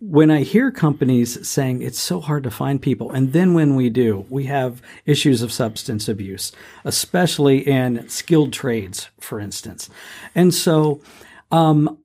when 0.00 0.30
I 0.30 0.40
hear 0.40 0.70
companies 0.70 1.46
saying 1.46 1.82
it's 1.82 1.98
so 1.98 2.18
hard 2.20 2.44
to 2.44 2.50
find 2.50 2.80
people, 2.80 3.10
and 3.10 3.34
then 3.34 3.52
when 3.52 3.76
we 3.76 3.90
do, 3.90 4.24
we 4.30 4.44
have 4.44 4.80
issues 5.04 5.42
of 5.42 5.52
substance 5.52 6.08
abuse, 6.08 6.50
especially 6.84 7.58
in 7.58 8.08
skilled 8.08 8.54
trades, 8.54 9.10
for 9.20 9.38
instance. 9.38 9.90
And 10.34 10.54
so 10.54 11.02
um, 11.50 11.98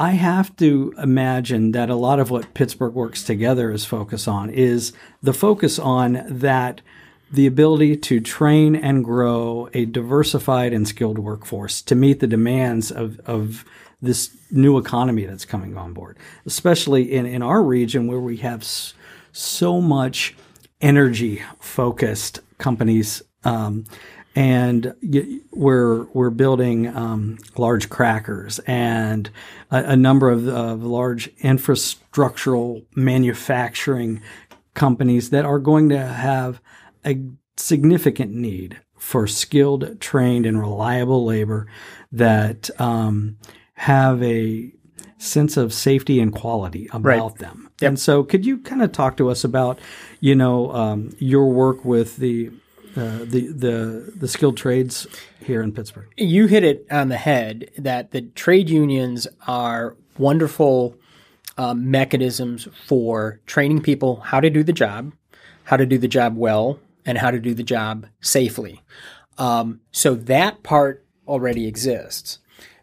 I 0.00 0.12
have 0.12 0.54
to 0.56 0.94
imagine 0.96 1.72
that 1.72 1.90
a 1.90 1.96
lot 1.96 2.20
of 2.20 2.30
what 2.30 2.54
Pittsburgh 2.54 2.94
Works 2.94 3.24
Together 3.24 3.72
is 3.72 3.84
focused 3.84 4.28
on 4.28 4.48
is 4.48 4.92
the 5.22 5.32
focus 5.32 5.78
on 5.78 6.24
that 6.28 6.80
the 7.32 7.48
ability 7.48 7.96
to 7.96 8.20
train 8.20 8.76
and 8.76 9.04
grow 9.04 9.68
a 9.74 9.84
diversified 9.86 10.72
and 10.72 10.86
skilled 10.86 11.18
workforce 11.18 11.82
to 11.82 11.96
meet 11.96 12.20
the 12.20 12.28
demands 12.28 12.92
of, 12.92 13.18
of 13.26 13.64
this 14.00 14.30
new 14.52 14.78
economy 14.78 15.26
that's 15.26 15.44
coming 15.44 15.76
on 15.76 15.92
board, 15.92 16.16
especially 16.46 17.12
in, 17.12 17.26
in 17.26 17.42
our 17.42 17.62
region 17.62 18.06
where 18.06 18.20
we 18.20 18.36
have 18.36 18.64
so 19.32 19.80
much 19.80 20.36
energy 20.80 21.42
focused 21.58 22.38
companies 22.58 23.20
um, 23.44 23.84
and 24.38 24.94
we're 25.50 26.04
we're 26.12 26.30
building 26.30 26.86
um, 26.96 27.38
large 27.56 27.90
crackers 27.90 28.60
and 28.68 29.30
a, 29.72 29.78
a 29.78 29.96
number 29.96 30.30
of, 30.30 30.46
of, 30.46 30.84
large 30.84 31.34
infrastructural 31.38 32.84
manufacturing 32.94 34.22
companies 34.74 35.30
that 35.30 35.44
are 35.44 35.58
going 35.58 35.88
to 35.88 35.98
have 35.98 36.60
a 37.04 37.20
significant 37.56 38.32
need 38.32 38.78
for 38.96 39.26
skilled, 39.26 40.00
trained, 40.00 40.46
and 40.46 40.60
reliable 40.60 41.24
labor 41.24 41.66
that 42.12 42.70
um, 42.80 43.36
have 43.74 44.22
a 44.22 44.72
sense 45.18 45.56
of 45.56 45.74
safety 45.74 46.20
and 46.20 46.32
quality 46.32 46.88
about 46.92 47.32
right. 47.32 47.38
them. 47.38 47.70
Yep. 47.80 47.88
And 47.88 47.98
so, 47.98 48.22
could 48.22 48.46
you 48.46 48.58
kind 48.58 48.82
of 48.82 48.92
talk 48.92 49.16
to 49.16 49.30
us 49.30 49.42
about, 49.42 49.80
you 50.20 50.36
know, 50.36 50.70
um, 50.70 51.16
your 51.18 51.50
work 51.50 51.84
with 51.84 52.18
the 52.18 52.52
uh, 52.96 53.18
the 53.24 53.52
the 53.52 54.12
the 54.16 54.28
skilled 54.28 54.56
trades 54.56 55.06
here 55.40 55.62
in 55.62 55.72
Pittsburgh. 55.72 56.08
You 56.16 56.46
hit 56.46 56.64
it 56.64 56.86
on 56.90 57.08
the 57.08 57.16
head 57.16 57.70
that 57.78 58.10
the 58.10 58.22
trade 58.22 58.68
unions 58.68 59.26
are 59.46 59.96
wonderful 60.16 60.96
um, 61.56 61.90
mechanisms 61.90 62.68
for 62.86 63.40
training 63.46 63.82
people 63.82 64.20
how 64.20 64.40
to 64.40 64.50
do 64.50 64.62
the 64.62 64.72
job, 64.72 65.12
how 65.64 65.76
to 65.76 65.86
do 65.86 65.98
the 65.98 66.08
job 66.08 66.36
well, 66.36 66.78
and 67.04 67.18
how 67.18 67.30
to 67.30 67.40
do 67.40 67.54
the 67.54 67.62
job 67.62 68.06
safely. 68.20 68.82
Um, 69.38 69.80
so 69.92 70.14
that 70.14 70.62
part 70.62 71.04
already 71.26 71.66
exists. 71.66 72.38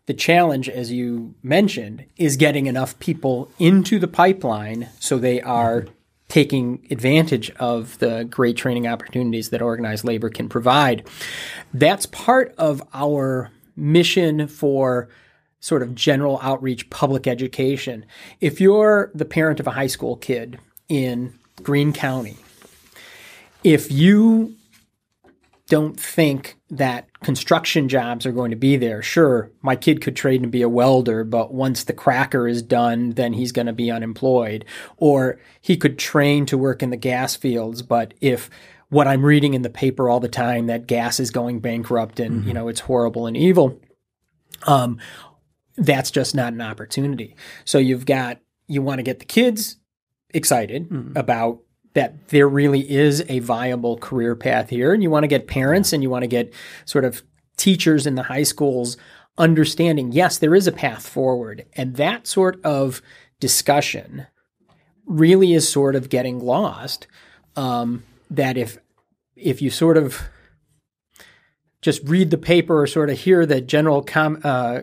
The 0.05 0.13
challenge, 0.13 0.69
as 0.69 0.91
you 0.91 1.33
mentioned, 1.41 2.05
is 2.15 2.37
getting 2.37 2.67
enough 2.67 2.97
people 2.99 3.49
into 3.57 3.97
the 3.97 4.07
pipeline 4.07 4.89
so 4.99 5.17
they 5.17 5.41
are 5.41 5.87
taking 6.35 6.85
advantage 6.91 7.49
of 7.51 7.97
the 7.99 8.25
great 8.25 8.57
training 8.57 8.85
opportunities 8.85 9.51
that 9.51 9.61
organized 9.61 10.03
labor 10.03 10.29
can 10.29 10.49
provide. 10.49 11.07
That's 11.73 12.05
part 12.07 12.53
of 12.57 12.83
our 12.93 13.51
mission 13.77 14.49
for 14.49 15.07
sort 15.61 15.81
of 15.81 15.95
general 15.95 16.37
outreach 16.41 16.89
public 16.89 17.25
education. 17.25 18.05
If 18.41 18.59
you're 18.59 19.11
the 19.15 19.23
parent 19.23 19.61
of 19.61 19.67
a 19.67 19.71
high 19.71 19.87
school 19.87 20.17
kid 20.17 20.59
in 20.89 21.39
Greene 21.63 21.93
County, 21.93 22.35
if 23.63 23.89
you 23.89 24.57
don't 25.67 25.99
think 25.99 26.57
that 26.69 27.07
construction 27.21 27.89
jobs 27.89 28.25
are 28.25 28.31
going 28.31 28.51
to 28.51 28.57
be 28.57 28.77
there. 28.77 29.01
Sure, 29.01 29.51
my 29.61 29.75
kid 29.75 30.01
could 30.01 30.15
trade 30.15 30.41
and 30.41 30.51
be 30.51 30.61
a 30.61 30.69
welder, 30.69 31.23
but 31.23 31.53
once 31.53 31.83
the 31.83 31.93
cracker 31.93 32.47
is 32.47 32.61
done, 32.61 33.11
then 33.11 33.33
he's 33.33 33.51
going 33.51 33.65
to 33.65 33.73
be 33.73 33.89
unemployed. 33.89 34.63
Or 34.97 35.39
he 35.61 35.75
could 35.75 35.97
train 35.97 36.45
to 36.47 36.57
work 36.57 36.83
in 36.83 36.91
the 36.91 36.97
gas 36.97 37.35
fields, 37.35 37.81
but 37.81 38.13
if 38.21 38.49
what 38.89 39.07
I'm 39.07 39.25
reading 39.25 39.55
in 39.55 39.63
the 39.63 39.69
paper 39.69 40.07
all 40.07 40.19
the 40.19 40.29
time 40.29 40.67
that 40.67 40.87
gas 40.87 41.19
is 41.19 41.31
going 41.31 41.59
bankrupt 41.59 42.19
and 42.19 42.39
mm-hmm. 42.39 42.47
you 42.47 42.53
know 42.53 42.67
it's 42.67 42.81
horrible 42.81 43.25
and 43.25 43.35
evil, 43.35 43.81
um, 44.63 44.99
that's 45.77 46.11
just 46.11 46.35
not 46.35 46.53
an 46.53 46.61
opportunity. 46.61 47.35
So 47.65 47.79
you've 47.79 48.05
got 48.05 48.39
you 48.67 48.81
want 48.81 48.99
to 48.99 49.03
get 49.03 49.19
the 49.19 49.25
kids 49.25 49.77
excited 50.29 50.89
mm-hmm. 50.89 51.17
about 51.17 51.61
that 51.95 52.27
there 52.27 52.47
really 52.47 52.89
is 52.89 53.23
a 53.27 53.39
viable 53.39 53.97
career 53.97 54.35
path 54.35 54.69
here. 54.69 54.93
And 54.93 55.01
you 55.01 55.09
want 55.09 55.23
to 55.23 55.27
get 55.27 55.47
parents 55.47 55.91
and 55.91 56.03
you 56.03 56.09
want 56.09 56.23
to 56.23 56.27
get 56.27 56.53
sort 56.85 57.05
of 57.05 57.23
teachers 57.57 58.05
in 58.05 58.15
the 58.15 58.23
high 58.23 58.43
schools 58.43 58.97
understanding, 59.37 60.11
yes, 60.11 60.37
there 60.37 60.55
is 60.55 60.67
a 60.67 60.71
path 60.71 61.07
forward. 61.07 61.65
And 61.73 61.95
that 61.95 62.27
sort 62.27 62.63
of 62.63 63.01
discussion 63.39 64.27
really 65.05 65.53
is 65.53 65.67
sort 65.67 65.95
of 65.95 66.09
getting 66.09 66.39
lost. 66.39 67.07
Um, 67.55 68.03
that 68.29 68.57
if 68.57 68.77
if 69.35 69.61
you 69.61 69.69
sort 69.69 69.97
of 69.97 70.21
just 71.85 72.01
read 72.09 72.31
the 72.31 72.37
paper 72.37 72.81
or 72.81 72.87
sort 72.87 73.11
of 73.11 73.19
hear 73.19 73.45
the 73.45 73.61
general 73.61 74.01
com, 74.01 74.41
uh, 74.43 74.79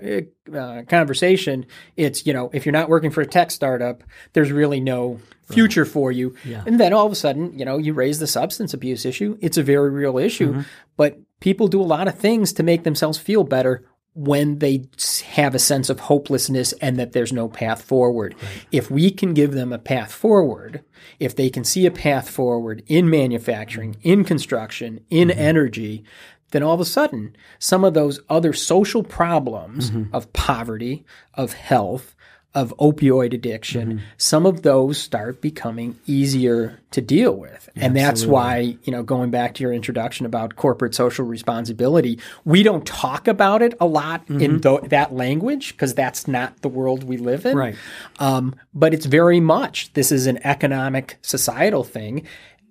uh, 0.57 0.83
conversation, 0.89 1.67
it's 1.97 2.25
you 2.25 2.33
know 2.33 2.49
if 2.53 2.65
you're 2.65 2.73
not 2.73 2.89
working 2.89 3.11
for 3.11 3.21
a 3.21 3.27
tech 3.27 3.51
startup, 3.51 4.05
there's 4.35 4.53
really 4.53 4.79
no 4.79 5.19
future 5.51 5.83
right. 5.83 5.93
for 5.93 6.13
you. 6.13 6.37
Yeah. 6.45 6.63
And 6.65 6.79
then 6.79 6.93
all 6.93 7.05
of 7.05 7.11
a 7.11 7.17
sudden, 7.17 7.59
you 7.59 7.65
know, 7.65 7.77
you 7.77 7.93
raise 7.93 8.21
the 8.21 8.29
substance 8.29 8.73
abuse 8.73 9.05
issue. 9.05 9.37
It's 9.41 9.59
a 9.59 9.65
very 9.65 9.91
real 9.91 10.17
issue, 10.17 10.53
mm-hmm. 10.53 10.61
but 10.97 11.19
people 11.41 11.67
do 11.67 11.83
a 11.83 11.83
lot 11.83 12.07
of 12.07 12.17
things 12.17 12.53
to 12.53 12.63
make 12.63 12.85
themselves 12.85 13.19
feel 13.19 13.43
better 13.43 13.85
when 14.15 14.59
they 14.61 14.85
have 15.25 15.55
a 15.55 15.59
sense 15.59 15.91
of 15.91 16.01
hopelessness 16.01 16.73
and 16.75 16.99
that 16.99 17.13
there's 17.13 17.33
no 17.33 17.49
path 17.49 17.83
forward. 17.83 18.35
Right. 18.35 18.67
If 18.71 18.91
we 18.91 19.11
can 19.11 19.35
give 19.35 19.53
them 19.53 19.73
a 19.73 19.79
path 19.79 20.13
forward, 20.13 20.85
if 21.19 21.35
they 21.35 21.51
can 21.51 21.65
see 21.65 21.85
a 21.85 21.91
path 21.91 22.31
forward 22.31 22.85
in 22.87 23.11
manufacturing, 23.11 23.97
in 24.03 24.23
construction, 24.23 25.01
in 25.11 25.29
mm-hmm. 25.29 25.41
energy, 25.41 26.05
then 26.53 26.63
all 26.63 26.75
of 26.75 26.81
a 26.81 26.85
sudden, 26.85 27.35
some 27.59 27.85
of 27.85 27.95
those 27.95 28.21
other 28.31 28.53
social 28.53 29.03
problems 29.03 29.91
mm-hmm. 29.91 30.15
of 30.15 30.33
poverty, 30.33 31.05
of 31.35 31.55
health, 31.55 32.15
of 32.55 32.75
opioid 32.79 33.33
addiction, 33.33 33.89
mm-hmm. 33.89 34.05
some 34.19 34.45
of 34.45 34.61
those 34.61 34.99
start 34.99 35.41
becoming 35.41 35.99
easier 36.07 36.79
to 36.91 37.01
deal 37.01 37.35
with. 37.35 37.71
Yeah, 37.75 37.87
and 37.87 37.97
that's 37.97 38.23
absolutely. 38.23 38.33
why, 38.35 38.57
you 38.83 38.93
know, 38.93 39.03
going 39.03 39.31
back 39.31 39.55
to 39.55 39.63
your 39.63 39.73
introduction 39.73 40.27
about 40.27 40.57
corporate 40.57 40.95
social 40.95 41.25
responsibility, 41.25 42.19
we 42.45 42.63
don't 42.63 42.87
talk 42.87 43.27
about 43.27 43.63
it 43.63 43.73
a 43.81 43.87
lot 43.87 44.27
mm-hmm. 44.27 44.41
in 44.41 44.61
th- 44.61 44.83
that 44.91 45.15
language 45.15 45.73
because 45.73 45.95
that's 45.95 46.29
not 46.29 46.61
the 46.61 46.69
world 46.69 47.05
we 47.05 47.17
live 47.17 47.47
in. 47.47 47.57
Right. 47.57 47.77
Um, 48.19 48.55
but 48.75 48.93
it's 48.93 49.07
very 49.07 49.41
much 49.41 49.91
this 49.95 50.13
is 50.13 50.27
an 50.27 50.39
economic 50.45 51.17
societal 51.23 51.85
thing. 51.85 52.27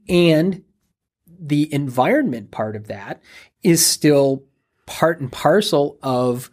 And 0.08 0.64
the 1.40 1.74
environment 1.74 2.52
part 2.52 2.76
of 2.76 2.88
that 2.88 3.20
is 3.64 3.86
still 3.86 4.44
part 4.86 5.20
and 5.20 5.32
parcel 5.32 5.98
of 6.02 6.50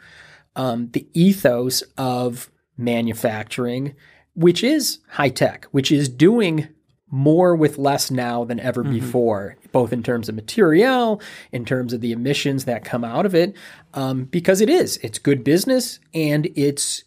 um, 0.56 0.90
the 0.92 1.06
ethos 1.14 1.82
of 1.96 2.50
manufacturing, 2.76 3.94
which 4.34 4.62
is 4.62 4.98
high 5.08 5.28
tech, 5.28 5.66
which 5.70 5.90
is 5.90 6.08
doing 6.08 6.68
more 7.10 7.56
with 7.56 7.78
less 7.78 8.10
now 8.10 8.44
than 8.44 8.60
ever 8.60 8.82
mm-hmm. 8.82 8.92
before, 8.92 9.56
both 9.72 9.92
in 9.92 10.02
terms 10.02 10.28
of 10.28 10.34
material, 10.34 11.20
in 11.52 11.64
terms 11.64 11.92
of 11.92 12.00
the 12.00 12.12
emissions 12.12 12.64
that 12.66 12.84
come 12.84 13.04
out 13.04 13.24
of 13.24 13.34
it, 13.34 13.54
um, 13.94 14.24
because 14.24 14.60
it 14.60 14.68
is. 14.68 14.98
It's 14.98 15.18
good 15.18 15.42
business 15.42 16.00
and 16.12 16.48
it's 16.54 17.04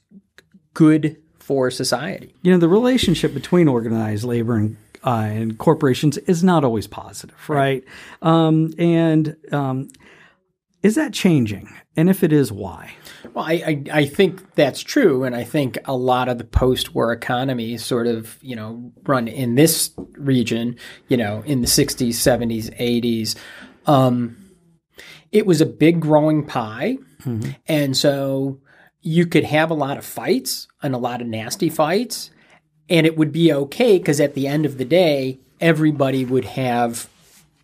good 0.73 1.17
for 1.39 1.69
society. 1.69 2.33
You 2.41 2.51
know, 2.51 2.57
the 2.57 2.69
relationship 2.69 3.33
between 3.33 3.67
organized 3.67 4.23
labor 4.23 4.55
and 4.55 4.77
uh, 5.03 5.27
and 5.31 5.57
corporations 5.57 6.17
is 6.17 6.43
not 6.43 6.63
always 6.63 6.87
positive, 6.87 7.49
right? 7.49 7.83
right. 8.21 8.27
Um, 8.27 8.73
and 8.77 9.35
um, 9.51 9.89
is 10.83 10.95
that 10.95 11.13
changing? 11.13 11.69
And 11.95 12.09
if 12.09 12.23
it 12.23 12.31
is, 12.31 12.51
why? 12.51 12.93
Well, 13.33 13.45
I, 13.45 13.51
I, 13.53 13.83
I, 13.91 14.05
think 14.05 14.55
that's 14.55 14.81
true. 14.81 15.23
And 15.23 15.35
I 15.35 15.43
think 15.43 15.77
a 15.85 15.95
lot 15.95 16.29
of 16.29 16.37
the 16.37 16.43
post 16.43 16.95
war 16.95 17.11
economy 17.11 17.77
sort 17.77 18.07
of, 18.07 18.37
you 18.41 18.55
know, 18.55 18.91
run 19.03 19.27
in 19.27 19.55
this 19.55 19.91
region, 20.13 20.77
you 21.09 21.17
know, 21.17 21.43
in 21.45 21.61
the 21.61 21.67
60s, 21.67 22.09
70s, 22.09 22.75
80s. 22.79 23.35
Um, 23.85 24.37
it 25.31 25.45
was 25.45 25.61
a 25.61 25.65
big 25.65 25.99
growing 25.99 26.45
pie. 26.45 26.97
Mm-hmm. 27.23 27.51
And 27.67 27.95
so 27.95 28.59
you 29.01 29.25
could 29.25 29.43
have 29.43 29.69
a 29.69 29.75
lot 29.75 29.97
of 29.97 30.05
fights 30.05 30.67
and 30.81 30.95
a 30.95 30.97
lot 30.97 31.21
of 31.21 31.27
nasty 31.27 31.69
fights. 31.69 32.31
And 32.89 33.05
it 33.05 33.17
would 33.17 33.31
be 33.31 33.53
okay 33.53 33.97
because 33.97 34.19
at 34.19 34.33
the 34.33 34.47
end 34.47 34.65
of 34.65 34.77
the 34.77 34.85
day, 34.85 35.39
everybody 35.59 36.25
would 36.25 36.45
have 36.45 37.09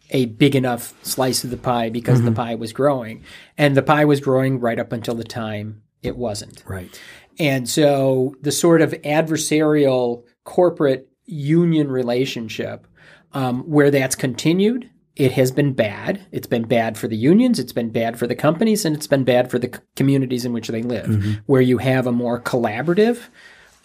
a 0.10 0.26
big 0.26 0.56
enough 0.56 0.94
slice 1.04 1.44
of 1.44 1.50
the 1.50 1.58
pie 1.58 1.90
because 1.90 2.20
mm-hmm. 2.20 2.30
the 2.30 2.36
pie 2.36 2.56
was 2.56 2.72
growing. 2.72 3.24
And 3.58 3.76
the 3.76 3.82
pie 3.82 4.06
was 4.06 4.22
growing 4.22 4.60
right 4.60 4.80
up 4.80 4.94
until 4.94 5.16
the 5.16 5.24
time 5.24 5.82
it 6.02 6.16
wasn't. 6.16 6.64
Right. 6.66 7.00
And 7.40 7.70
so 7.70 8.36
the 8.42 8.52
sort 8.52 8.82
of 8.82 8.92
adversarial 9.04 10.24
corporate 10.44 11.10
union 11.26 11.92
relationship 11.92 12.88
um, 13.34 13.64
where 13.64 13.92
that's 13.92 14.16
continued, 14.16 14.90
it 15.16 15.34
has 15.34 15.52
been 15.52 15.74
bad. 15.74 16.26
It's 16.32 16.48
been 16.48 16.64
bad 16.64 16.98
for 16.98 17.08
the 17.08 17.18
unions, 17.18 17.60
it's 17.60 17.74
been 17.74 17.90
bad 17.90 18.18
for 18.18 18.28
the 18.28 18.36
companies, 18.36 18.86
and 18.86 18.96
it's 18.96 19.08
been 19.08 19.24
bad 19.24 19.52
for 19.52 19.60
the 19.60 19.68
c- 19.68 19.82
communities 19.96 20.46
in 20.46 20.54
which 20.54 20.70
they 20.70 20.82
live. 20.82 21.08
Mm-hmm. 21.08 21.32
Where 21.46 21.62
you 21.62 21.80
have 21.80 22.08
a 22.08 22.12
more 22.12 22.40
collaborative 22.40 23.28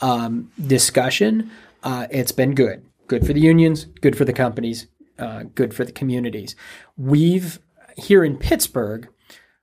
um, 0.02 0.50
discussion, 0.66 1.50
uh, 1.82 2.06
it's 2.10 2.32
been 2.32 2.54
good. 2.54 2.84
Good 3.06 3.26
for 3.26 3.32
the 3.32 3.40
unions, 3.40 3.86
good 4.00 4.16
for 4.16 4.24
the 4.24 4.32
companies, 4.32 4.86
uh, 5.18 5.44
good 5.54 5.74
for 5.74 5.84
the 5.84 5.92
communities. 5.92 6.54
We've 6.96 7.58
here 7.96 8.24
in 8.24 8.36
Pittsburgh, 8.36 9.08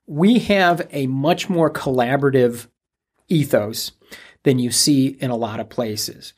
we 0.05 0.39
have 0.39 0.87
a 0.91 1.07
much 1.07 1.49
more 1.49 1.71
collaborative 1.71 2.67
ethos 3.27 3.91
than 4.43 4.59
you 4.59 4.71
see 4.71 5.07
in 5.07 5.29
a 5.29 5.35
lot 5.35 5.59
of 5.59 5.69
places. 5.69 6.33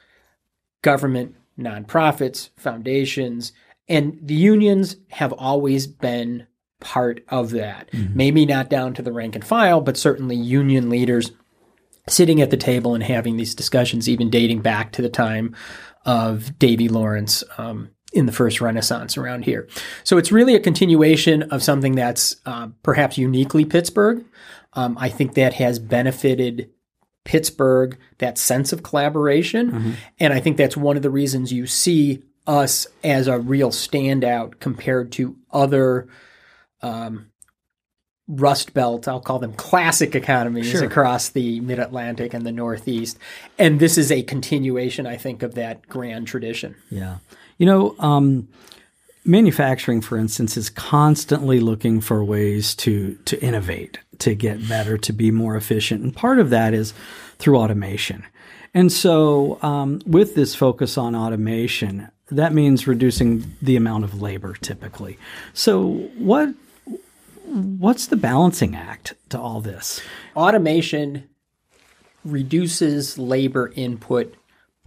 Government, 0.82 1.36
nonprofits, 1.58 2.50
foundations, 2.58 3.54
and 3.88 4.18
the 4.22 4.34
unions 4.34 4.96
have 5.10 5.34
always 5.34 5.86
been 5.86 6.48
part 6.80 7.24
of 7.28 7.52
that. 7.52 7.92
Mm-hmm. 7.92 8.18
Maybe 8.18 8.46
not 8.46 8.70
down 8.70 8.94
to 8.96 9.02
the 9.02 9.12
rank 9.12 9.36
and 9.36 9.46
file, 9.46 9.82
but 9.82 9.98
certainly 9.98 10.36
union 10.36 10.90
leaders 10.90 11.32
sitting 12.08 12.42
at 12.42 12.50
the 12.50 12.58
table 12.58 12.94
and 12.94 13.04
having 13.04 13.38
these 13.38 13.56
discussions, 13.56 14.10
even 14.10 14.30
dating 14.30 14.62
back 14.62 14.92
to 14.94 15.02
the 15.02 15.10
time 15.10 15.56
of 16.06 16.58
Davy 16.58 16.90
Lawrence 16.90 17.44
um, 17.58 17.90
in 18.14 18.26
the 18.26 18.32
first 18.32 18.60
Renaissance 18.60 19.18
around 19.18 19.46
here. 19.46 19.68
So 20.04 20.18
it's 20.18 20.32
really 20.32 20.56
a 20.56 20.60
continuation 20.60 21.44
of 21.44 21.64
something 21.64 21.96
that's 21.96 22.36
uh, 22.46 22.70
perhaps 22.84 23.18
uniquely 23.18 23.66
Pittsburgh. 23.66 24.26
Um, 24.74 24.98
I 25.00 25.10
think 25.10 25.36
that 25.36 25.54
has 25.54 25.80
benefited 25.80 26.70
Pittsburgh, 27.24 27.98
that 28.18 28.38
sense 28.38 28.74
of 28.74 28.84
collaboration. 28.84 29.72
Mm-hmm. 29.72 29.92
And 30.20 30.34
I 30.34 30.40
think 30.40 30.58
that's 30.58 30.78
one 30.78 30.98
of 30.98 31.04
the 31.04 31.10
reasons 31.10 31.54
you 31.54 31.68
see 31.68 32.24
us 32.48 32.88
as 33.04 33.28
a 33.28 33.40
real 33.40 33.70
standout 33.70 34.60
compared 34.60 35.12
to 35.14 35.38
other 35.52 36.08
um, 36.82 37.31
Rust 38.32 38.74
Belt, 38.74 39.08
I'll 39.08 39.20
call 39.20 39.40
them 39.40 39.54
classic 39.54 40.16
economies 40.16 40.72
sure. 40.72 40.86
across 40.86 41.30
the 41.30 41.60
mid 41.60 41.80
Atlantic 41.80 42.34
and 42.34 42.46
the 42.46 42.52
Northeast. 42.52 43.18
And 43.60 43.80
this 43.80 43.98
is 43.98 44.10
a 44.12 44.24
continuation, 44.24 45.06
I 45.06 45.18
think, 45.18 45.44
of 45.44 45.56
that 45.56 45.88
grand 45.90 46.28
tradition. 46.28 46.76
Yeah. 46.90 47.18
You 47.58 47.66
know, 47.66 47.96
um, 48.00 48.48
manufacturing, 49.26 50.00
for 50.00 50.18
instance, 50.18 50.56
is 50.56 50.70
constantly 50.70 51.60
looking 51.60 52.00
for 52.00 52.24
ways 52.24 52.74
to 52.76 53.16
to 53.26 53.42
innovate, 53.44 54.00
to 54.20 54.34
get 54.34 54.68
better, 54.68 54.98
to 55.00 55.12
be 55.12 55.30
more 55.30 55.58
efficient, 55.58 56.02
and 56.02 56.16
part 56.16 56.40
of 56.40 56.50
that 56.52 56.74
is 56.74 56.94
through 57.38 57.58
automation. 57.58 58.26
And 58.74 58.90
so, 58.92 59.60
um, 59.62 60.02
with 60.06 60.36
this 60.36 60.56
focus 60.56 60.98
on 60.98 61.14
automation, 61.14 62.08
that 62.30 62.54
means 62.54 62.88
reducing 62.88 63.58
the 63.62 63.76
amount 63.76 64.06
of 64.06 64.22
labor 64.22 64.56
typically. 64.62 65.18
So, 65.54 66.10
what 66.18 66.54
what's 67.46 68.08
the 68.08 68.16
balancing 68.16 68.76
act 68.76 69.16
to 69.30 69.40
all 69.40 69.62
this? 69.62 70.02
Automation 70.36 71.30
reduces 72.24 73.18
labor 73.18 73.72
input 73.76 74.36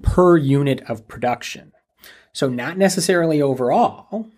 per 0.03 0.37
unit 0.37 0.83
of 0.89 1.07
production. 1.09 1.73
So, 2.33 2.49
not 2.49 2.77
necessarily 2.77 3.41
overall. 3.41 4.29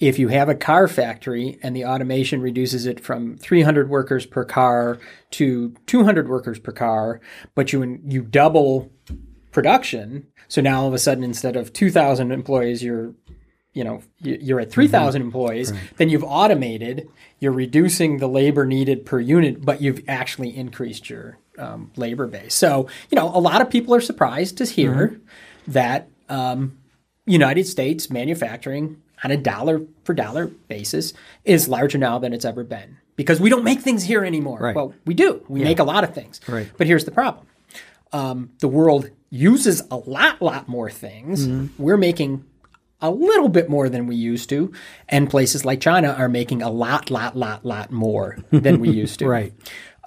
If 0.00 0.18
you 0.18 0.28
have 0.28 0.48
a 0.48 0.54
car 0.54 0.88
factory 0.88 1.58
and 1.62 1.76
the 1.76 1.84
automation 1.84 2.40
reduces 2.40 2.86
it 2.86 2.98
from 2.98 3.36
300 3.36 3.88
workers 3.88 4.26
per 4.26 4.44
car 4.44 4.98
to 5.32 5.74
200 5.86 6.28
workers 6.28 6.58
per 6.58 6.72
car, 6.72 7.20
but 7.54 7.72
you 7.72 8.00
you 8.04 8.22
double 8.22 8.90
production, 9.52 10.26
so 10.48 10.60
now 10.60 10.82
all 10.82 10.88
of 10.88 10.94
a 10.94 10.98
sudden 10.98 11.22
instead 11.22 11.56
of 11.56 11.72
2,000 11.72 12.32
employees, 12.32 12.82
you're 12.82 13.14
you 13.72 13.84
know 13.84 14.02
you're 14.20 14.60
at 14.60 14.70
3000 14.70 15.20
mm-hmm. 15.20 15.26
employees 15.26 15.72
right. 15.72 15.80
then 15.96 16.08
you've 16.08 16.24
automated 16.24 17.08
you're 17.40 17.52
reducing 17.52 18.18
the 18.18 18.28
labor 18.28 18.66
needed 18.66 19.04
per 19.06 19.18
unit 19.18 19.64
but 19.64 19.80
you've 19.80 20.02
actually 20.08 20.54
increased 20.56 21.08
your 21.08 21.38
um, 21.58 21.90
labor 21.96 22.26
base 22.26 22.54
so 22.54 22.88
you 23.10 23.16
know 23.16 23.28
a 23.34 23.40
lot 23.40 23.60
of 23.60 23.70
people 23.70 23.94
are 23.94 24.00
surprised 24.00 24.58
to 24.58 24.64
hear 24.64 25.08
mm-hmm. 25.08 25.72
that 25.72 26.08
um, 26.28 26.78
United 27.26 27.66
States 27.66 28.10
manufacturing 28.10 29.00
on 29.22 29.30
a 29.30 29.36
dollar 29.36 29.80
for 30.04 30.14
dollar 30.14 30.46
basis 30.46 31.12
is 31.44 31.68
larger 31.68 31.98
now 31.98 32.18
than 32.18 32.32
it's 32.32 32.44
ever 32.44 32.64
been 32.64 32.98
because 33.16 33.40
we 33.40 33.50
don't 33.50 33.64
make 33.64 33.80
things 33.80 34.02
here 34.02 34.24
anymore. 34.24 34.58
Right. 34.58 34.74
Well, 34.74 34.94
we 35.04 35.14
do. 35.14 35.44
We 35.48 35.60
yeah. 35.60 35.66
make 35.66 35.78
a 35.78 35.84
lot 35.84 36.04
of 36.04 36.14
things. 36.14 36.40
Right. 36.48 36.68
But 36.76 36.86
here's 36.86 37.04
the 37.04 37.10
problem: 37.10 37.46
um, 38.12 38.50
the 38.58 38.68
world 38.68 39.10
uses 39.30 39.82
a 39.90 39.96
lot, 39.96 40.42
lot 40.42 40.68
more 40.68 40.90
things. 40.90 41.46
Mm-hmm. 41.46 41.82
We're 41.82 41.96
making 41.96 42.44
a 43.02 43.10
little 43.10 43.48
bit 43.48 43.68
more 43.68 43.88
than 43.88 44.06
we 44.06 44.16
used 44.16 44.48
to, 44.48 44.72
and 45.08 45.28
places 45.28 45.64
like 45.64 45.80
China 45.80 46.08
are 46.08 46.28
making 46.28 46.62
a 46.62 46.70
lot, 46.70 47.10
lot, 47.10 47.36
lot, 47.36 47.66
lot 47.66 47.90
more 47.90 48.38
than 48.50 48.80
we 48.80 48.90
used 48.90 49.18
to. 49.18 49.26
right. 49.28 49.52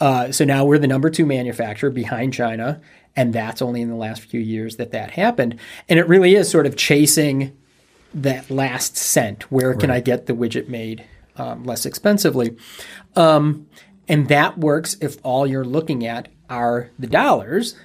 Uh, 0.02 0.32
so 0.32 0.44
now 0.44 0.66
we're 0.66 0.80
the 0.80 0.88
number 0.88 1.10
two 1.10 1.26
manufacturer 1.26 1.90
behind 1.90 2.34
China, 2.34 2.82
and 3.16 3.34
that's 3.34 3.62
only 3.62 3.82
in 3.82 3.90
the 3.90 3.96
last 3.96 4.24
few 4.24 4.40
years 4.40 4.78
that 4.78 4.92
that 4.92 5.12
happened. 5.12 5.60
And 5.88 6.00
it 6.00 6.08
really 6.08 6.36
is 6.36 6.50
sort 6.50 6.66
of 6.66 6.76
chasing 6.76 7.56
that 8.14 8.50
last 8.50 8.98
cent. 8.98 9.52
Where 9.52 9.74
can 9.74 9.90
right. 9.90 9.98
I 9.98 10.00
get 10.00 10.26
the 10.26 10.34
widget 10.34 10.68
made 10.68 11.06
um, 11.36 11.64
less 11.64 11.86
expensively? 11.86 12.56
Um, 13.16 13.68
and 14.08 14.28
that 14.28 14.58
works 14.58 14.98
if 15.02 15.18
all 15.24 15.48
you're 15.48 15.66
looking 15.66 16.06
at 16.06 16.28
are 16.50 16.90
the 17.00 17.08
dollars. 17.08 17.76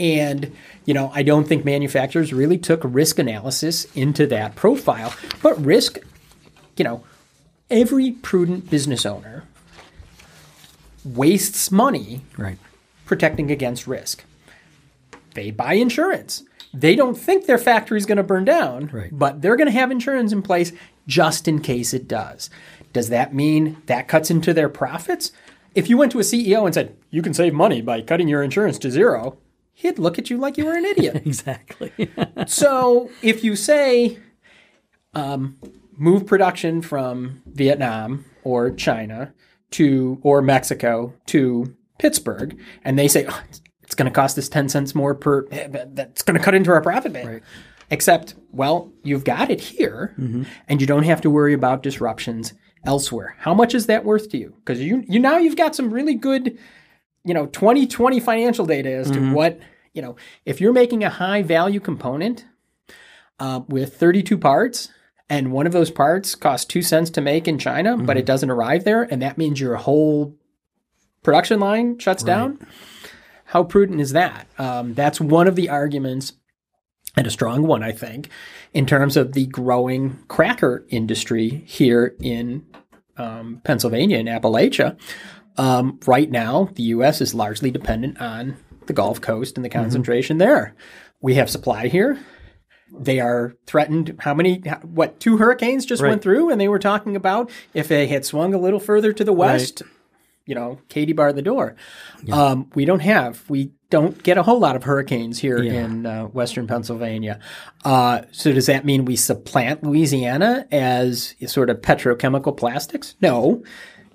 And, 0.00 0.56
you 0.86 0.94
know, 0.94 1.12
I 1.14 1.22
don't 1.22 1.46
think 1.46 1.64
manufacturers 1.64 2.32
really 2.32 2.56
took 2.58 2.80
risk 2.82 3.18
analysis 3.18 3.84
into 3.94 4.26
that 4.28 4.56
profile. 4.56 5.14
But 5.42 5.62
risk, 5.62 5.98
you 6.76 6.84
know, 6.84 7.04
every 7.70 8.12
prudent 8.12 8.70
business 8.70 9.04
owner 9.04 9.44
wastes 11.04 11.70
money 11.70 12.22
Right. 12.38 12.58
protecting 13.04 13.50
against 13.50 13.86
risk. 13.86 14.24
They 15.34 15.50
buy 15.50 15.74
insurance. 15.74 16.42
They 16.72 16.94
don't 16.96 17.16
think 17.16 17.46
their 17.46 17.58
factory 17.58 17.98
is 17.98 18.06
going 18.06 18.16
to 18.16 18.22
burn 18.22 18.44
down, 18.44 18.90
Right. 18.92 19.10
but 19.12 19.42
they're 19.42 19.56
going 19.56 19.66
to 19.66 19.72
have 19.78 19.90
insurance 19.90 20.32
in 20.32 20.40
place 20.42 20.72
just 21.06 21.46
in 21.46 21.60
case 21.60 21.92
it 21.92 22.08
does. 22.08 22.48
Does 22.92 23.08
that 23.10 23.34
mean 23.34 23.76
that 23.86 24.08
cuts 24.08 24.30
into 24.30 24.54
their 24.54 24.68
profits? 24.68 25.32
If 25.74 25.88
you 25.90 25.96
went 25.96 26.10
to 26.12 26.20
a 26.20 26.24
CEO 26.24 26.64
and 26.64 26.74
said, 26.74 26.94
you 27.10 27.22
can 27.22 27.34
save 27.34 27.54
money 27.54 27.80
by 27.82 28.00
cutting 28.02 28.28
your 28.28 28.42
insurance 28.42 28.78
to 28.80 28.90
zero, 28.90 29.36
he'd 29.80 29.98
look 29.98 30.18
at 30.18 30.28
you 30.28 30.36
like 30.36 30.58
you 30.58 30.66
were 30.66 30.76
an 30.76 30.84
idiot. 30.84 31.22
Exactly. 31.30 31.92
so 32.46 33.10
if 33.22 33.42
you 33.42 33.56
say, 33.56 34.18
um, 35.14 35.56
move 35.96 36.26
production 36.26 36.82
from 36.82 37.42
Vietnam 37.46 38.24
or 38.44 38.70
China 38.70 39.32
to 39.72 40.18
or 40.22 40.42
Mexico 40.42 41.14
to 41.26 41.74
Pittsburgh, 41.98 42.58
and 42.84 42.98
they 42.98 43.08
say 43.08 43.26
oh, 43.28 43.42
it's, 43.82 43.94
going 43.94 44.10
to 44.10 44.14
cost 44.14 44.38
us 44.38 44.48
ten 44.48 44.68
cents 44.68 44.94
more 44.94 45.14
per, 45.14 45.46
that's 45.48 46.22
going 46.22 46.38
to 46.38 46.44
cut 46.44 46.54
into 46.54 46.70
our 46.70 46.80
profit 46.80 47.12
base. 47.12 47.26
Right. 47.26 47.42
Except, 47.90 48.34
well, 48.52 48.92
you've 49.02 49.24
got 49.24 49.50
it 49.50 49.60
here, 49.60 50.14
and 50.68 50.80
you 50.80 50.86
don't 50.86 51.02
have 51.02 51.20
to 51.22 51.30
worry 51.30 51.52
about 51.54 51.82
disruptions 51.82 52.54
elsewhere. 52.84 53.34
How 53.38 53.52
much 53.52 53.74
is 53.74 53.86
that 53.86 54.04
worth 54.04 54.30
to 54.30 54.38
you? 54.38 54.54
Because 54.58 54.80
you 54.80 55.04
you 55.08 55.18
now 55.18 55.38
you've 55.38 55.56
got 55.56 55.74
some 55.74 55.92
really 55.92 56.14
good, 56.14 56.56
you 57.24 57.34
know, 57.34 57.46
2020 57.46 58.20
financial 58.20 58.64
data 58.64 58.90
as 58.90 59.10
to 59.10 59.32
what 59.32 59.60
you 59.92 60.02
know. 60.02 60.16
If 60.44 60.60
you're 60.60 60.72
making 60.72 61.04
a 61.04 61.10
high 61.10 61.42
value 61.42 61.80
component 61.80 62.44
uh, 63.38 63.60
with 63.68 63.96
32 63.96 64.38
parts, 64.38 64.88
and 65.28 65.52
one 65.52 65.66
of 65.66 65.72
those 65.72 65.90
parts 65.90 66.34
costs 66.34 66.66
two 66.66 66.82
cents 66.82 67.08
to 67.10 67.20
make 67.20 67.46
in 67.46 67.58
China, 67.58 67.96
but 67.96 68.16
it 68.16 68.26
doesn't 68.26 68.50
arrive 68.50 68.84
there, 68.84 69.02
and 69.02 69.22
that 69.22 69.38
means 69.38 69.60
your 69.60 69.76
whole 69.76 70.36
production 71.22 71.60
line 71.60 71.98
shuts 71.98 72.22
down. 72.22 72.58
How 73.44 73.64
prudent 73.64 74.00
is 74.00 74.12
that? 74.12 74.48
Um, 74.58 74.94
that's 74.94 75.20
one 75.20 75.46
of 75.46 75.56
the 75.56 75.68
arguments, 75.68 76.32
and 77.16 77.26
a 77.26 77.30
strong 77.30 77.66
one, 77.66 77.82
I 77.82 77.92
think, 77.92 78.28
in 78.74 78.86
terms 78.86 79.16
of 79.16 79.32
the 79.32 79.46
growing 79.46 80.18
cracker 80.28 80.84
industry 80.88 81.62
here 81.66 82.16
in 82.20 82.66
um, 83.16 83.60
Pennsylvania 83.64 84.18
and 84.18 84.28
Appalachia. 84.28 84.98
Um, 85.56 86.00
right 86.06 86.30
now, 86.30 86.70
the 86.74 86.84
U.S. 86.84 87.20
is 87.20 87.34
largely 87.34 87.70
dependent 87.70 88.20
on 88.20 88.56
the 88.90 88.94
Gulf 88.94 89.20
Coast 89.20 89.56
and 89.56 89.64
the 89.64 89.68
concentration 89.68 90.38
there. 90.38 90.74
We 91.20 91.34
have 91.34 91.48
supply 91.48 91.86
here. 91.86 92.18
They 92.92 93.20
are 93.20 93.54
threatened. 93.66 94.16
How 94.18 94.34
many? 94.34 94.56
What 94.82 95.20
two 95.20 95.36
hurricanes 95.36 95.86
just 95.86 96.02
Right. 96.02 96.08
went 96.08 96.22
through, 96.22 96.50
and 96.50 96.60
they 96.60 96.66
were 96.66 96.80
talking 96.80 97.14
about 97.14 97.50
if 97.72 97.86
they 97.86 98.08
had 98.08 98.24
swung 98.24 98.52
a 98.52 98.58
little 98.58 98.80
further 98.80 99.12
to 99.12 99.22
the 99.22 99.32
west, 99.32 99.82
you 100.44 100.56
know, 100.56 100.80
Katie 100.88 101.12
barred 101.12 101.36
the 101.36 101.42
door. 101.42 101.76
Um, 102.32 102.68
we 102.74 102.84
don't 102.84 102.98
have. 103.02 103.44
We 103.48 103.70
don't 103.90 104.20
get 104.24 104.38
a 104.38 104.42
whole 104.42 104.58
lot 104.58 104.74
of 104.74 104.82
hurricanes 104.82 105.38
here 105.38 105.62
Yeah. 105.62 105.84
in 105.84 106.04
uh, 106.06 106.24
western 106.24 106.66
Pennsylvania. 106.66 107.38
Uh, 107.84 108.22
so 108.32 108.52
does 108.52 108.66
that 108.66 108.84
mean 108.84 109.04
we 109.04 109.14
supplant 109.14 109.84
Louisiana 109.84 110.66
as 110.72 111.36
sort 111.46 111.70
of 111.70 111.80
petrochemical 111.82 112.56
plastics? 112.56 113.14
No. 113.22 113.62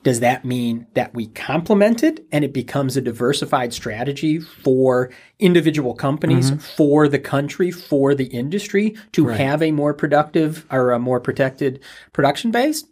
Does 0.05 0.19
that 0.19 0.45
mean 0.45 0.85
that 0.93 1.15
we 1.15 1.25
complement 1.29 2.03
it 2.03 2.27
and 2.31 2.45
it 2.45 2.53
becomes 2.53 2.95
a 2.95 3.01
diversified 3.01 3.73
strategy 3.73 4.39
for 4.39 5.09
individual 5.39 5.95
companies, 5.95 6.51
mm-hmm. 6.51 6.59
for 6.59 7.07
the 7.07 7.17
country, 7.17 7.71
for 7.71 8.13
the 8.13 8.27
industry 8.27 8.95
to 9.13 9.29
have 9.29 9.63
a 9.63 9.71
more 9.71 9.95
productive 9.95 10.63
or 10.69 10.91
a 10.91 10.99
more 10.99 11.19
protected 11.19 11.79
production 12.13 12.51
base? 12.51 12.85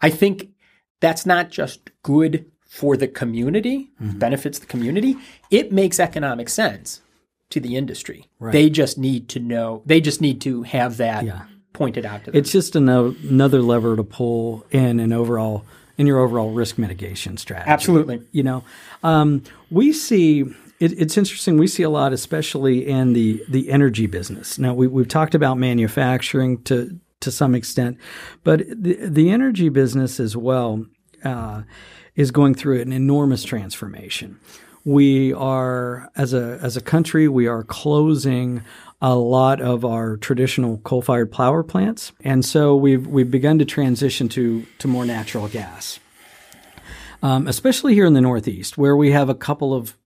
I 0.00 0.08
think 0.08 0.48
that's 1.02 1.26
not 1.26 1.50
just 1.50 1.90
good 2.02 2.50
for 2.66 2.96
the 2.96 3.08
community, 3.08 3.90
mm-hmm. 4.02 4.18
benefits 4.18 4.58
the 4.58 4.64
community. 4.64 5.18
It 5.50 5.70
makes 5.70 6.00
economic 6.00 6.48
sense 6.48 7.02
to 7.50 7.60
the 7.60 7.76
industry. 7.76 8.24
They 8.40 8.70
just 8.70 8.96
need 8.96 9.28
to 9.28 9.38
know, 9.38 9.82
they 9.84 10.00
just 10.00 10.22
need 10.22 10.40
to 10.40 10.62
have 10.62 10.96
that 10.96 11.26
Yeah. 11.26 11.42
pointed 11.74 12.06
out 12.06 12.24
to 12.24 12.30
them. 12.30 12.38
It's 12.38 12.50
just 12.50 12.74
another 12.74 13.60
lever 13.60 13.96
to 13.96 14.02
pull 14.02 14.64
in 14.70 14.98
an 14.98 15.12
overall 15.12 15.66
in 15.96 16.06
your 16.06 16.18
overall 16.18 16.50
risk 16.50 16.78
mitigation 16.78 17.36
strategy. 17.36 17.70
Absolutely. 17.70 18.22
You 18.32 18.42
know, 18.42 18.64
um, 19.02 19.42
we 19.70 19.92
see 19.92 20.44
it, 20.80 20.92
it's 21.00 21.16
interesting. 21.16 21.56
We 21.56 21.66
see 21.66 21.82
a 21.82 21.90
lot, 21.90 22.12
especially 22.12 22.86
in 22.86 23.12
the 23.12 23.42
the 23.48 23.70
energy 23.70 24.06
business. 24.06 24.58
Now 24.58 24.74
we, 24.74 24.86
we've 24.86 25.08
talked 25.08 25.34
about 25.34 25.58
manufacturing 25.58 26.62
to 26.64 26.98
to 27.20 27.30
some 27.30 27.54
extent, 27.54 27.98
but 28.42 28.62
the 28.68 28.98
the 29.00 29.30
energy 29.30 29.68
business 29.68 30.20
as 30.20 30.36
well 30.36 30.84
uh, 31.24 31.62
is 32.16 32.30
going 32.30 32.54
through 32.54 32.80
an 32.80 32.92
enormous 32.92 33.44
transformation. 33.44 34.38
We 34.84 35.32
are 35.32 36.10
as 36.16 36.34
a 36.34 36.58
as 36.60 36.76
a 36.76 36.80
country, 36.80 37.28
we 37.28 37.46
are 37.46 37.62
closing 37.62 38.62
a 39.04 39.14
lot 39.14 39.60
of 39.60 39.84
our 39.84 40.16
traditional 40.16 40.78
coal-fired 40.78 41.30
power 41.30 41.62
plants, 41.62 42.12
and 42.22 42.44
so 42.44 42.74
we've 42.74 43.06
we've 43.06 43.30
begun 43.30 43.58
to 43.58 43.64
transition 43.64 44.28
to 44.30 44.64
to 44.78 44.88
more 44.88 45.04
natural 45.04 45.48
gas 45.48 45.98
um, 47.24 47.48
especially 47.48 47.94
here 47.94 48.04
in 48.04 48.12
the 48.12 48.20
Northeast, 48.20 48.76
where 48.76 48.94
we 48.94 49.10
have 49.12 49.30
a 49.30 49.34
couple 49.34 49.72
of 49.72 49.96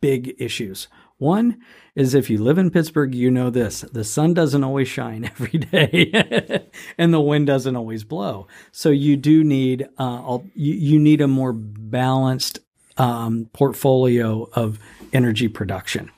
big 0.00 0.34
issues. 0.38 0.88
One 1.18 1.60
is 1.94 2.14
if 2.14 2.30
you 2.30 2.42
live 2.42 2.56
in 2.56 2.70
Pittsburgh, 2.70 3.14
you 3.14 3.30
know 3.30 3.50
this 3.50 3.82
the 3.82 4.02
sun 4.02 4.32
doesn't 4.32 4.64
always 4.64 4.88
shine 4.88 5.24
every 5.40 5.58
day 5.58 6.66
and 6.98 7.12
the 7.12 7.20
wind 7.20 7.46
doesn't 7.46 7.76
always 7.76 8.04
blow. 8.04 8.48
So 8.72 8.88
you 8.88 9.18
do 9.18 9.44
need, 9.44 9.86
uh, 9.98 10.38
you, 10.54 10.72
you 10.72 10.98
need 10.98 11.20
a 11.20 11.28
more 11.28 11.52
balanced 11.52 12.60
um, 12.96 13.50
portfolio 13.52 14.48
of 14.54 14.78
energy 15.12 15.48
production. 15.48 16.10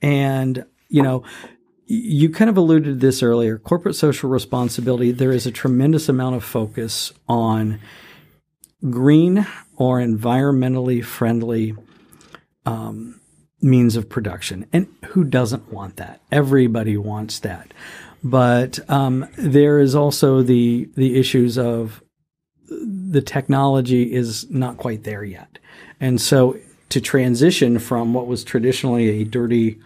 And, 0.00 0.64
you 0.88 1.02
know, 1.02 1.24
you 1.90 2.30
kind 2.30 2.48
of 2.48 2.56
alluded 2.56 2.84
to 2.84 2.94
this 2.94 3.20
earlier 3.20 3.58
corporate 3.58 3.96
social 3.96 4.30
responsibility. 4.30 5.10
There 5.10 5.32
is 5.32 5.44
a 5.44 5.50
tremendous 5.50 6.08
amount 6.08 6.36
of 6.36 6.44
focus 6.44 7.12
on 7.28 7.80
green 8.88 9.44
or 9.76 9.98
environmentally 9.98 11.04
friendly 11.04 11.74
um, 12.64 13.20
means 13.60 13.96
of 13.96 14.08
production. 14.08 14.66
And 14.72 14.86
who 15.06 15.24
doesn't 15.24 15.72
want 15.72 15.96
that? 15.96 16.20
Everybody 16.30 16.96
wants 16.96 17.40
that. 17.40 17.74
But 18.22 18.78
um, 18.88 19.26
there 19.36 19.80
is 19.80 19.96
also 19.96 20.42
the 20.42 20.88
the 20.94 21.18
issues 21.18 21.58
of 21.58 22.04
the 22.68 23.22
technology 23.22 24.12
is 24.12 24.48
not 24.48 24.76
quite 24.76 25.02
there 25.02 25.24
yet, 25.24 25.58
and 25.98 26.20
so 26.20 26.56
to 26.90 27.00
transition 27.00 27.78
from 27.80 28.14
what 28.14 28.28
was 28.28 28.44
traditionally 28.44 29.08
a 29.08 29.24
dirty 29.24 29.80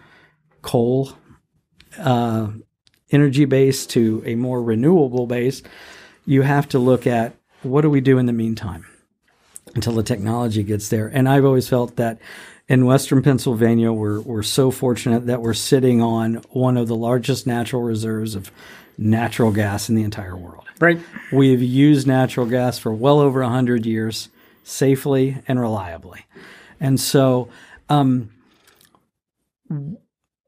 coal 0.61 1.13
uh, 1.97 2.47
energy 3.11 3.45
base 3.45 3.85
to 3.87 4.23
a 4.25 4.35
more 4.35 4.61
renewable 4.61 5.27
base, 5.27 5.61
you 6.25 6.41
have 6.41 6.67
to 6.69 6.79
look 6.79 7.05
at 7.07 7.35
what 7.61 7.81
do 7.81 7.89
we 7.89 8.01
do 8.01 8.17
in 8.17 8.25
the 8.25 8.33
meantime 8.33 8.85
until 9.73 9.93
the 9.93 10.03
technology 10.03 10.63
gets 10.63 10.89
there. 10.89 11.07
And 11.07 11.27
I've 11.27 11.45
always 11.45 11.67
felt 11.67 11.95
that 11.97 12.19
in 12.67 12.85
Western 12.85 13.21
Pennsylvania, 13.21 13.91
we're, 13.91 14.21
we're 14.21 14.43
so 14.43 14.71
fortunate 14.71 15.27
that 15.27 15.41
we're 15.41 15.53
sitting 15.53 16.01
on 16.01 16.35
one 16.49 16.77
of 16.77 16.87
the 16.87 16.95
largest 16.95 17.45
natural 17.45 17.83
reserves 17.83 18.35
of 18.35 18.51
natural 18.97 19.51
gas 19.51 19.89
in 19.89 19.95
the 19.95 20.03
entire 20.03 20.35
world. 20.35 20.65
right. 20.79 20.99
We've 21.31 21.61
used 21.61 22.07
natural 22.07 22.45
gas 22.45 22.79
for 22.79 22.93
well 22.93 23.19
over 23.19 23.41
100 23.41 23.85
years 23.85 24.29
safely 24.63 25.37
and 25.47 25.59
reliably. 25.59 26.25
And 26.79 26.99
so, 26.99 27.49
um, 27.89 28.31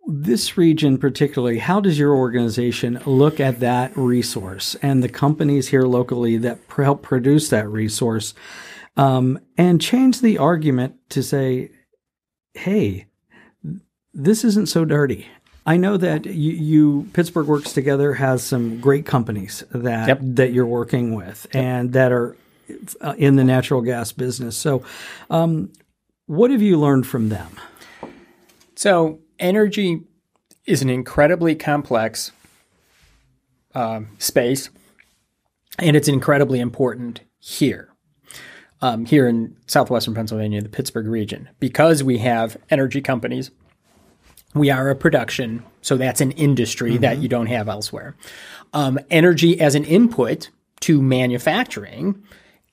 this 0.08 0.58
region 0.58 0.98
particularly, 0.98 1.60
how 1.60 1.82
does 1.82 2.00
your 2.00 2.16
organization 2.16 3.00
look 3.06 3.40
at 3.40 3.60
that 3.60 3.96
resource 3.98 4.76
and 4.82 5.04
the 5.04 5.10
companies 5.10 5.68
here 5.68 5.84
locally 5.84 6.38
that 6.38 6.68
pr- 6.68 6.84
help 6.84 7.04
produce 7.04 7.50
that 7.50 7.68
resource 7.68 8.34
um, 8.96 9.38
and 9.58 9.82
change 9.82 10.22
the 10.22 10.38
argument 10.38 10.96
to 11.10 11.22
say, 11.22 11.72
hey, 12.54 13.06
this 14.14 14.44
isn't 14.44 14.68
so 14.68 14.86
dirty. 14.86 15.28
I 15.66 15.76
know 15.76 15.98
that 15.98 16.26
you, 16.26 16.54
you 16.54 17.10
Pittsburgh 17.12 17.48
Works 17.48 17.74
Together 17.74 18.14
has 18.14 18.42
some 18.42 18.80
great 18.80 19.06
companies 19.06 19.64
that 19.72 20.08
Yep. 20.08 20.20
that 20.22 20.54
you're 20.54 20.66
working 20.66 21.14
with 21.14 21.46
and 21.54 21.92
that 21.92 22.14
are 22.14 22.38
uh, 23.02 23.16
in 23.18 23.36
the 23.36 23.44
natural 23.44 23.82
gas 23.82 24.14
business. 24.14 24.56
So, 24.56 24.84
um, 25.30 25.72
what 26.26 26.52
have 26.52 26.62
you 26.62 26.80
learned 26.80 27.06
from 27.06 27.30
them? 27.30 27.52
So, 28.76 29.20
energy 29.40 30.02
is 30.66 30.82
an 30.82 30.90
incredibly 30.90 31.56
complex 31.56 32.32
um, 33.74 34.10
space, 34.18 34.70
and 35.80 35.96
it's 35.96 36.08
incredibly 36.08 36.60
important 36.60 37.22
here, 37.40 37.90
um, 38.82 39.06
here 39.06 39.28
in 39.28 39.56
southwestern 39.68 40.14
Pennsylvania, 40.14 40.62
the 40.62 40.70
Pittsburgh 40.70 41.08
region, 41.08 41.50
because 41.60 42.04
we 42.04 42.18
have 42.18 42.58
energy 42.70 43.02
companies. 43.02 43.52
We 44.54 44.72
are 44.72 44.90
a 44.90 44.96
production, 44.96 45.64
so 45.82 45.98
that's 45.98 46.22
an 46.22 46.32
industry 46.32 46.98
that 46.98 47.20
you 47.20 47.28
don't 47.28 47.48
have 47.48 47.70
elsewhere. 47.70 48.16
Um, 48.74 49.00
energy 49.10 49.60
as 49.60 49.76
an 49.76 49.84
input 49.84 50.50
to 50.82 51.02
manufacturing 51.02 52.24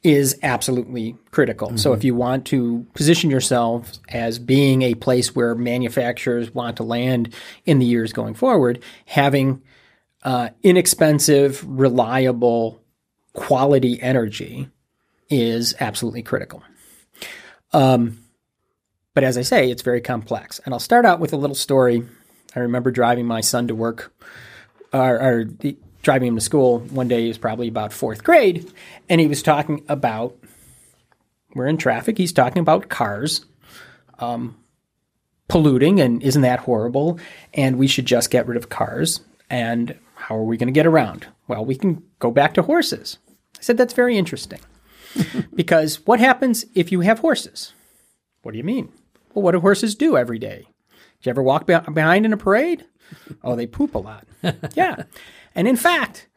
is 0.05 0.39
absolutely 0.43 1.17
critical. 1.31 1.77
So 1.79 1.95
if 1.95 2.05
you 2.05 2.15
want 2.15 2.45
to 2.47 2.87
position 2.93 3.31
yourself 3.31 3.91
as 4.11 4.39
being 4.39 4.83
a 4.83 4.95
place 4.95 5.35
where 5.35 5.55
manufacturers 5.55 6.55
want 6.55 6.77
to 6.77 6.83
land 6.83 7.35
in 7.65 7.79
the 7.79 7.87
years 7.87 8.13
going 8.13 8.35
forward, 8.35 8.83
having 9.07 9.63
uh, 10.23 10.51
inexpensive, 10.63 11.65
reliable, 11.67 12.83
quality 13.33 14.01
energy 14.01 14.69
is 15.31 15.75
absolutely 15.81 16.23
critical. 16.23 16.63
Um, 17.73 18.19
but 19.15 19.25
as 19.25 19.39
I 19.39 19.43
say, 19.43 19.71
it's 19.71 19.83
very 19.83 20.03
complex. 20.03 20.61
And 20.65 20.75
I'll 20.75 20.81
start 20.81 21.07
out 21.07 21.19
with 21.19 21.33
a 21.33 21.39
little 21.39 21.57
story. 21.57 22.07
I 22.55 22.61
remember 22.61 22.91
driving 22.91 23.27
my 23.27 23.41
son 23.41 23.69
to 23.69 23.75
work, 23.75 24.15
or, 24.93 25.21
or 25.21 25.45
the, 25.45 25.79
driving 26.05 26.29
him 26.29 26.37
to 26.37 26.41
school 26.41 26.79
one 26.79 27.09
day. 27.09 27.23
He 27.23 27.29
was 27.29 27.39
probably 27.39 27.69
about 27.69 27.93
fourth 27.93 28.23
grade, 28.23 28.71
and 29.09 29.21
he 29.21 29.27
was 29.27 29.43
talking 29.43 29.85
about. 29.89 30.37
We're 31.55 31.67
in 31.69 31.77
traffic. 31.77 32.19
He's 32.19 32.33
talking 32.33 32.59
about 32.59 32.89
cars 32.89 33.45
um, 34.19 34.57
polluting, 35.49 36.01
and 36.01 36.23
isn't 36.23 36.43
that 36.43 36.61
horrible? 36.61 37.19
And 37.53 37.79
we 37.79 37.87
should 37.87 38.07
just 38.07 38.31
get 38.31 38.47
rid 38.47 38.57
of 38.57 38.69
cars. 38.69 39.21
And 39.51 39.99
how 40.15 40.37
are 40.37 40.45
we 40.45 40.57
going 40.57 40.69
to 40.69 40.73
get 40.73 40.87
around? 40.87 41.27
Well, 41.47 41.65
we 41.65 41.77
can 41.77 42.03
go 42.19 42.31
back 42.31 42.55
to 42.55 42.63
horses. 42.63 43.19
I 43.59 43.63
said 43.63 43.77
that's 43.77 43.95
very 43.95 44.17
interesting 44.17 44.61
because 45.55 46.05
what 46.07 46.21
happens 46.21 46.65
if 46.75 46.91
you 46.91 47.01
have 47.01 47.21
horses? 47.21 47.73
What 48.43 48.53
do 48.53 48.59
you 48.59 48.65
mean? 48.65 48.93
Well, 49.33 49.43
what 49.43 49.53
do 49.53 49.61
horses 49.61 49.95
do 49.95 50.17
every 50.17 50.39
day? 50.39 50.67
Do 50.91 51.29
you 51.29 51.31
ever 51.31 51.43
walk 51.43 51.67
be- 51.67 51.79
behind 51.93 52.27
in 52.27 52.33
a 52.33 52.37
parade? 52.37 52.85
Oh, 53.43 53.57
they 53.57 53.67
poop 53.67 53.95
a 53.95 53.99
lot. 53.99 54.27
yeah. 54.75 55.05
And 55.55 55.69
in 55.69 55.77
fact, 55.77 56.29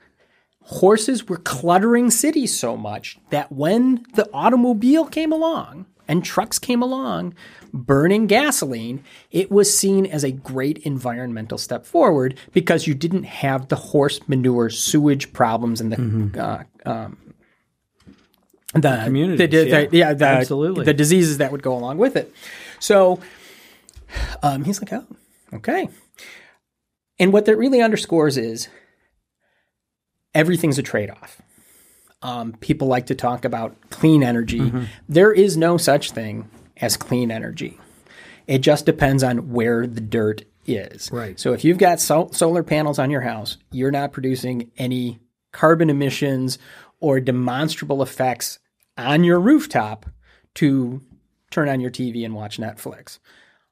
horses 0.63 1.27
were 1.27 1.37
cluttering 1.37 2.09
cities 2.11 2.57
so 2.57 2.77
much 2.77 3.17
that 3.29 3.51
when 3.51 4.05
the 4.15 4.29
automobile 4.33 5.05
came 5.05 5.31
along 5.31 5.85
and 6.07 6.23
trucks 6.23 6.59
came 6.59 6.81
along 6.81 7.33
burning 7.73 8.27
gasoline, 8.27 9.03
it 9.31 9.51
was 9.51 9.77
seen 9.77 10.05
as 10.05 10.23
a 10.23 10.31
great 10.31 10.77
environmental 10.79 11.57
step 11.57 11.85
forward 11.85 12.37
because 12.53 12.87
you 12.87 12.93
didn't 12.93 13.23
have 13.23 13.67
the 13.67 13.75
horse 13.75 14.19
manure 14.27 14.69
sewage 14.69 15.33
problems 15.33 15.81
and 15.81 15.91
the 15.91 16.41
uh, 16.43 16.63
um, 16.89 17.17
the 18.73 19.01
Communities, 19.05 19.39
the, 19.39 19.47
the- 19.47 19.67
yeah. 19.69 19.87
yeah, 20.09 20.13
the, 20.13 20.25
Absolutely. 20.25 20.85
the 20.85 20.93
diseases 20.93 21.37
that 21.39 21.51
would 21.51 21.63
go 21.63 21.73
along 21.75 21.97
with 21.97 22.15
it. 22.15 22.33
So 22.79 23.19
um, 24.43 24.63
he's 24.65 24.81
like, 24.81 24.93
oh, 24.93 25.05
okay. 25.53 25.89
And 27.19 27.33
what 27.33 27.45
that 27.45 27.55
really 27.57 27.81
underscores 27.81 28.37
is 28.37 28.67
everything's 30.33 30.77
a 30.77 30.83
trade 30.83 31.09
off. 31.09 31.41
Um, 32.21 32.53
people 32.53 32.87
like 32.87 33.07
to 33.07 33.15
talk 33.15 33.45
about 33.45 33.75
clean 33.89 34.23
energy. 34.23 34.71
There 35.07 35.31
is 35.31 35.55
no 35.55 35.77
such 35.77 36.11
thing 36.11 36.49
as 36.77 36.97
clean 36.97 37.31
energy. 37.31 37.79
It 38.47 38.59
just 38.59 38.85
depends 38.85 39.23
on 39.23 39.51
where 39.51 39.85
the 39.85 40.01
dirt 40.01 40.43
is. 40.65 41.11
Right. 41.11 41.39
So 41.39 41.53
if 41.53 41.63
you've 41.63 41.77
got 41.77 41.99
sol- 41.99 42.31
solar 42.31 42.63
panels 42.63 42.99
on 42.99 43.11
your 43.11 43.21
house, 43.21 43.57
you're 43.71 43.91
not 43.91 44.13
producing 44.13 44.71
any 44.77 45.19
carbon 45.51 45.89
emissions 45.89 46.57
or 46.99 47.19
demonstrable 47.19 48.01
effects 48.01 48.59
on 48.97 49.23
your 49.23 49.39
rooftop 49.39 50.07
to 50.55 51.01
turn 51.51 51.69
on 51.69 51.79
your 51.79 51.91
TV 51.91 52.25
and 52.25 52.33
watch 52.33 52.57
Netflix. 52.57 53.19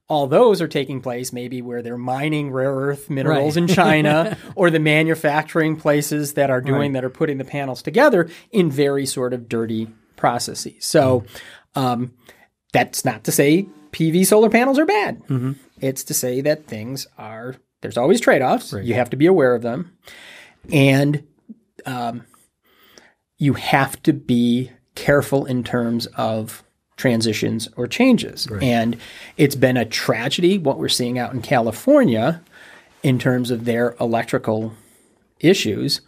All 0.07 0.27
those 0.27 0.61
are 0.61 0.67
taking 0.67 1.01
place 1.01 1.33
maybe 1.33 1.61
where 1.63 1.81
they're 1.81 1.97
mining 1.97 2.51
rare 2.51 2.73
earth 2.73 3.09
minerals 3.09 3.55
Right. 3.57 3.63
in 3.63 3.67
China 3.67 4.37
or 4.55 4.69
the 4.69 4.79
manufacturing 4.79 5.77
places 5.77 6.33
that 6.33 6.49
are 6.51 6.61
doing 6.61 6.93
that 6.93 7.03
are 7.03 7.09
putting 7.09 7.37
the 7.39 7.43
panels 7.45 7.81
together 7.81 8.29
in 8.51 8.69
very 8.69 9.05
sort 9.07 9.33
of 9.33 9.49
dirty 9.49 9.87
processes. 10.15 10.85
So 10.85 11.25
um, 11.73 12.13
that's 12.71 13.03
not 13.03 13.23
to 13.23 13.31
say 13.31 13.67
PV 13.91 14.25
solar 14.27 14.49
panels 14.49 14.77
are 14.77 14.85
bad. 14.85 15.23
It's 15.81 16.03
to 16.05 16.13
say 16.13 16.41
that 16.41 16.67
things 16.67 17.07
are 17.17 17.55
there's 17.81 17.97
always 17.97 18.21
trade-offs. 18.21 18.73
You 18.73 18.93
have 18.95 19.09
to 19.11 19.17
be 19.17 19.25
aware 19.25 19.53
of 19.55 19.61
them. 19.61 19.95
And 20.71 21.23
um, 21.85 22.25
you 23.37 23.53
have 23.53 24.01
to 24.03 24.13
be 24.13 24.71
careful 24.95 25.45
in 25.45 25.63
terms 25.63 26.05
of 26.15 26.63
transitions 26.97 27.67
or 27.75 27.87
changes. 27.87 28.47
And 28.63 28.97
it's 29.37 29.55
been 29.55 29.77
a 29.77 29.85
tragedy 29.85 30.57
what 30.57 30.77
we're 30.77 30.89
seeing 30.89 31.19
out 31.19 31.33
in 31.33 31.41
California 31.41 32.41
in 33.03 33.19
terms 33.19 33.51
of 33.51 33.65
their 33.65 33.95
electrical 33.99 34.73
issues. 35.39 36.01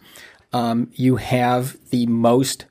Um, 0.52 0.90
you 0.94 1.16
have 1.16 1.76
the 1.90 2.06
most 2.06 2.64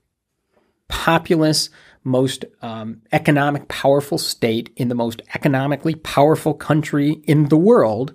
populous, 0.87 1.69
most 2.03 2.45
um, 2.61 3.01
economic 3.11 3.67
powerful 3.67 4.17
state 4.17 4.71
in 4.75 4.87
the 4.87 4.95
most 4.95 5.21
economically 5.35 5.95
powerful 5.95 6.53
country 6.53 7.21
in 7.25 7.49
the 7.49 7.57
world 7.57 8.13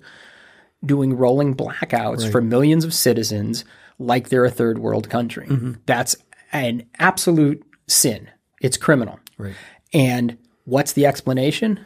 doing 0.85 1.15
rolling 1.15 1.55
blackouts 1.55 2.29
for 2.29 2.41
millions 2.41 2.83
of 2.83 2.93
citizens 2.93 3.63
like 3.99 4.27
they're 4.29 4.43
a 4.43 4.51
third 4.51 4.79
world 4.79 5.09
country. 5.09 5.47
That's 5.85 6.15
an 6.51 6.83
absolute 6.99 7.63
sin. 7.87 8.29
It's 8.61 8.75
criminal. 8.75 9.19
Right. 9.37 9.55
And 9.93 10.37
what's 10.65 10.93
the 10.93 11.05
explanation? 11.05 11.79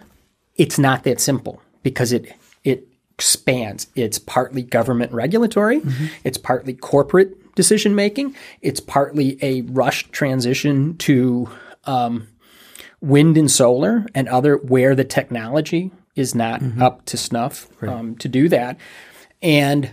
It's 0.56 0.80
not 0.80 1.04
that 1.04 1.20
simple 1.20 1.62
because 1.84 2.12
it 2.12 2.34
it 2.64 2.88
expands. 3.12 3.88
It's 3.96 4.20
partly 4.20 4.62
government 4.62 5.12
regulatory, 5.12 5.82
it's 6.24 6.38
partly 6.38 6.74
corporate 6.74 7.56
decision 7.56 7.96
making, 7.96 8.36
it's 8.62 8.80
partly 8.80 9.38
a 9.42 9.62
rushed 9.62 10.12
transition 10.12 10.96
to 10.98 11.50
um, 11.86 12.28
wind 13.02 13.38
and 13.38 13.50
solar 13.50 14.06
and 14.14 14.28
other 14.28 14.58
where 14.58 14.96
the 14.96 15.04
technology 15.04 15.92
is 16.16 16.36
not 16.36 16.62
up 16.80 17.06
to 17.06 17.18
snuff 17.18 17.68
um, 17.84 18.16
to 18.18 18.28
do 18.28 18.50
that. 18.50 18.78
And 19.42 19.92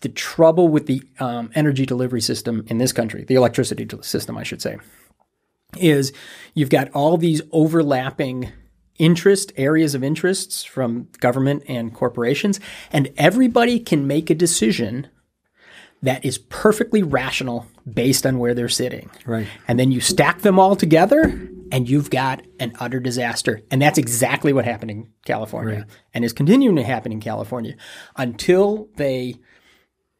the 0.00 0.08
trouble 0.08 0.68
with 0.68 0.86
the 0.86 1.02
um, 1.18 1.50
energy 1.54 1.84
delivery 1.84 2.20
system 2.20 2.64
in 2.68 2.78
this 2.78 2.92
country, 2.92 3.24
the 3.24 3.34
electricity 3.34 3.86
system, 4.02 4.36
I 4.36 4.42
should 4.42 4.62
say, 4.62 4.78
is 5.78 6.12
you've 6.54 6.70
got 6.70 6.90
all 6.92 7.16
these 7.16 7.42
overlapping 7.52 8.52
interest 8.98 9.52
areas 9.56 9.94
of 9.94 10.02
interests 10.02 10.64
from 10.64 11.08
government 11.20 11.62
and 11.68 11.94
corporations, 11.94 12.60
and 12.92 13.12
everybody 13.16 13.78
can 13.78 14.06
make 14.06 14.30
a 14.30 14.34
decision 14.34 15.08
that 16.02 16.24
is 16.24 16.38
perfectly 16.38 17.02
rational 17.02 17.66
based 17.92 18.26
on 18.26 18.38
where 18.38 18.54
they're 18.54 18.68
sitting. 18.68 19.10
Right. 19.26 19.46
And 19.66 19.78
then 19.78 19.90
you 19.90 20.00
stack 20.00 20.42
them 20.42 20.58
all 20.58 20.76
together 20.76 21.22
and 21.72 21.88
you've 21.88 22.10
got 22.10 22.42
an 22.60 22.72
utter 22.78 23.00
disaster. 23.00 23.62
And 23.70 23.82
that's 23.82 23.98
exactly 23.98 24.52
what 24.52 24.64
happened 24.64 24.90
in 24.90 25.08
California 25.24 25.86
and 26.14 26.24
is 26.24 26.32
continuing 26.32 26.76
to 26.76 26.84
happen 26.84 27.10
in 27.12 27.20
California 27.20 27.74
until 28.16 28.88
they 28.96 29.36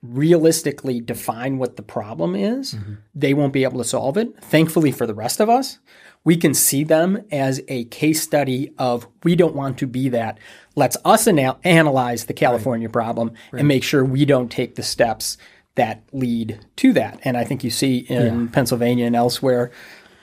realistically 0.02 1.00
define 1.00 1.58
what 1.58 1.76
the 1.76 1.82
problem 1.82 2.34
is, 2.36 2.76
they 3.14 3.34
won't 3.34 3.52
be 3.52 3.64
able 3.64 3.78
to 3.78 3.84
solve 3.84 4.16
it. 4.16 4.40
Thankfully 4.42 4.92
for 4.92 5.06
the 5.06 5.14
rest 5.14 5.40
of 5.40 5.48
us, 5.48 5.78
we 6.24 6.36
can 6.36 6.54
see 6.54 6.84
them 6.84 7.24
as 7.32 7.60
a 7.68 7.84
case 7.86 8.22
study 8.22 8.72
of 8.78 9.08
we 9.24 9.34
don't 9.34 9.54
want 9.54 9.78
to 9.78 9.86
be 9.86 10.08
that. 10.10 10.38
Let's 10.76 10.96
us 11.04 11.26
ana- 11.26 11.58
analyze 11.64 12.26
the 12.26 12.34
California 12.34 12.88
problem 12.88 13.32
and 13.52 13.66
make 13.66 13.82
sure 13.82 14.04
we 14.04 14.24
don't 14.24 14.50
take 14.50 14.76
the 14.76 14.82
steps 14.82 15.36
that 15.74 16.02
lead 16.12 16.60
to 16.76 16.92
that. 16.92 17.20
And 17.24 17.36
I 17.36 17.44
think 17.44 17.64
you 17.64 17.70
see 17.70 17.98
in 17.98 18.48
Pennsylvania 18.48 19.06
and 19.06 19.16
elsewhere 19.16 19.70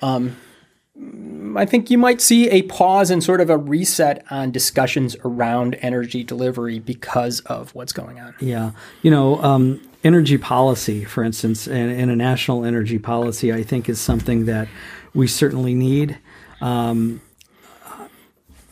um, 0.02 0.38
I 1.58 1.66
think 1.66 1.90
you 1.90 1.98
might 1.98 2.22
see 2.22 2.50
a 2.50 2.64
pause 2.64 3.10
and 3.12 3.24
sort 3.24 3.42
of 3.42 3.50
a 3.50 3.58
reset 3.58 4.26
on 4.30 4.52
discussions 4.52 5.16
around 5.24 5.76
energy 5.76 6.24
delivery 6.24 6.80
because 6.80 7.42
of 7.42 7.74
what's 7.76 7.94
going 7.94 8.20
on. 8.20 8.36
Yeah. 8.40 8.72
You 9.02 9.12
know, 9.12 9.42
um, 9.42 9.82
energy 10.04 10.38
policy, 10.38 11.04
for 11.04 11.24
instance, 11.24 11.68
and, 11.68 11.92
and 11.92 12.12
a 12.12 12.16
national 12.16 12.64
energy 12.64 13.00
policy, 13.00 13.52
I 13.52 13.64
think 13.64 13.90
is 13.90 14.00
something 14.00 14.46
that 14.46 14.68
we 15.14 15.28
certainly 15.28 15.74
need. 15.74 16.18
Um, 16.62 17.22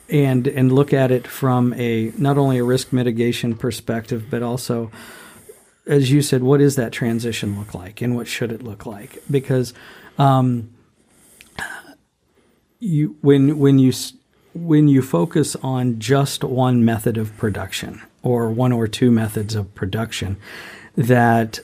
and 0.10 0.48
and 0.48 0.72
look 0.72 0.94
at 0.94 1.12
it 1.12 1.26
from 1.26 1.74
a 1.74 2.12
not 2.18 2.38
only 2.38 2.58
a 2.60 2.64
risk 2.64 2.94
mitigation 2.94 3.56
perspective, 3.56 4.26
but 4.30 4.44
also, 4.44 4.92
as 5.88 6.12
you 6.12 6.22
said, 6.22 6.44
what 6.44 6.60
does 6.60 6.76
that 6.76 6.92
transition 6.92 7.58
look 7.58 7.74
like, 7.74 8.02
and 8.02 8.16
what 8.16 8.28
should 8.28 8.52
it 8.52 8.62
look 8.62 8.86
like? 8.86 9.24
Because 9.32 9.74
um, 10.18 10.73
you 12.84 13.16
when 13.22 13.58
when 13.58 13.80
you 13.80 13.94
when 14.54 14.88
you 14.88 15.02
focus 15.02 15.56
on 15.58 16.00
just 16.00 16.44
one 16.44 16.86
method 16.86 17.18
of 17.18 17.36
production 17.38 18.02
or 18.22 18.50
one 18.50 18.72
or 18.72 18.88
two 18.88 19.10
methods 19.10 19.56
of 19.56 19.74
production 19.74 20.38
that 20.96 21.60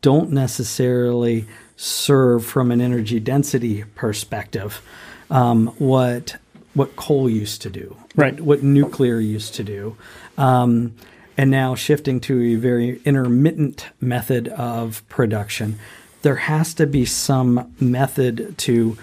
don't 0.00 0.30
necessarily 0.30 1.46
serve 1.76 2.44
from 2.44 2.70
an 2.70 2.80
energy 2.80 3.18
density 3.18 3.84
perspective 3.94 4.82
um, 5.30 5.68
what 5.78 6.36
what 6.74 6.96
coal 6.96 7.28
used 7.28 7.60
to 7.62 7.70
do, 7.70 7.96
Right. 8.14 8.34
What, 8.34 8.42
what 8.42 8.62
nuclear 8.62 9.20
used 9.20 9.54
to 9.54 9.64
do, 9.64 9.96
um, 10.38 10.94
and 11.36 11.50
now 11.50 11.74
shifting 11.74 12.18
to 12.20 12.54
a 12.54 12.54
very 12.54 13.00
intermittent 13.04 13.88
method 14.00 14.48
of 14.48 15.06
production 15.08 15.78
there 16.22 16.36
has 16.36 16.72
to 16.74 16.86
be 16.86 17.04
some 17.04 17.74
method 17.80 18.56
to 18.56 18.96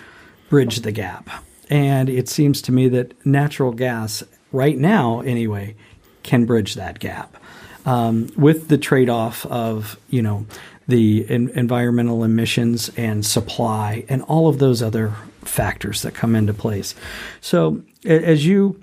bridge 0.50 0.82
the 0.82 0.92
gap. 0.92 1.30
And 1.70 2.10
it 2.10 2.28
seems 2.28 2.62
to 2.64 2.72
me 2.72 2.90
that 2.90 3.26
natural 3.26 3.72
gas, 3.72 4.24
right 4.52 4.78
now 4.78 5.22
anyway, 5.22 5.76
can 6.24 6.46
bridge 6.46 6.76
that 6.76 7.00
gap 7.00 7.38
um, 7.86 8.30
with 8.36 8.68
the 8.68 8.78
trade 8.78 9.10
off 9.10 9.46
of, 9.46 10.00
you 10.10 10.22
know, 10.22 10.46
the 10.88 11.26
en- 11.30 11.52
environmental 11.54 12.24
emissions 12.24 12.90
and 12.98 13.26
supply 13.26 14.04
and 14.10 14.24
all 14.24 14.50
of 14.50 14.58
those 14.58 14.82
other 14.82 15.14
factors 15.42 16.02
that 16.02 16.16
come 16.16 16.36
into 16.36 16.54
place. 16.54 16.96
So 17.42 17.84
as 18.06 18.46
you 18.46 18.82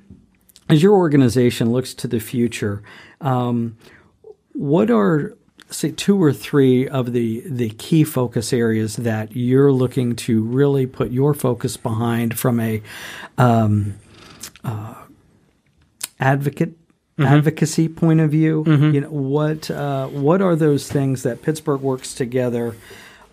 as 0.68 0.82
your 0.82 0.94
organization 0.94 1.70
looks 1.70 1.94
to 1.94 2.08
the 2.08 2.18
future, 2.18 2.82
um, 3.20 3.76
what 4.52 4.90
are 4.90 5.36
say 5.70 5.90
two 5.90 6.22
or 6.22 6.32
three 6.32 6.88
of 6.88 7.12
the 7.12 7.42
the 7.46 7.70
key 7.70 8.04
focus 8.04 8.52
areas 8.52 8.96
that 8.96 9.34
you're 9.34 9.72
looking 9.72 10.14
to 10.14 10.42
really 10.42 10.86
put 10.86 11.10
your 11.10 11.34
focus 11.34 11.76
behind 11.76 12.38
from 12.38 12.60
a 12.60 12.82
um, 13.38 13.94
uh, 14.64 14.94
advocate 16.20 16.70
mm-hmm. 17.18 17.24
advocacy 17.24 17.88
point 17.88 18.20
of 18.20 18.30
view 18.30 18.64
mm-hmm. 18.64 18.94
you 18.94 19.00
know 19.00 19.10
what 19.10 19.70
uh, 19.70 20.06
what 20.08 20.40
are 20.40 20.56
those 20.56 20.90
things 20.90 21.22
that 21.22 21.42
Pittsburgh 21.42 21.80
works 21.80 22.14
together 22.14 22.76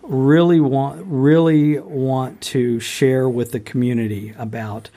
really 0.02 0.60
want 0.60 1.02
really 1.06 1.78
want 1.78 2.40
to 2.40 2.80
share 2.80 3.28
with 3.28 3.52
the 3.52 3.60
community 3.60 4.34
about 4.36 4.90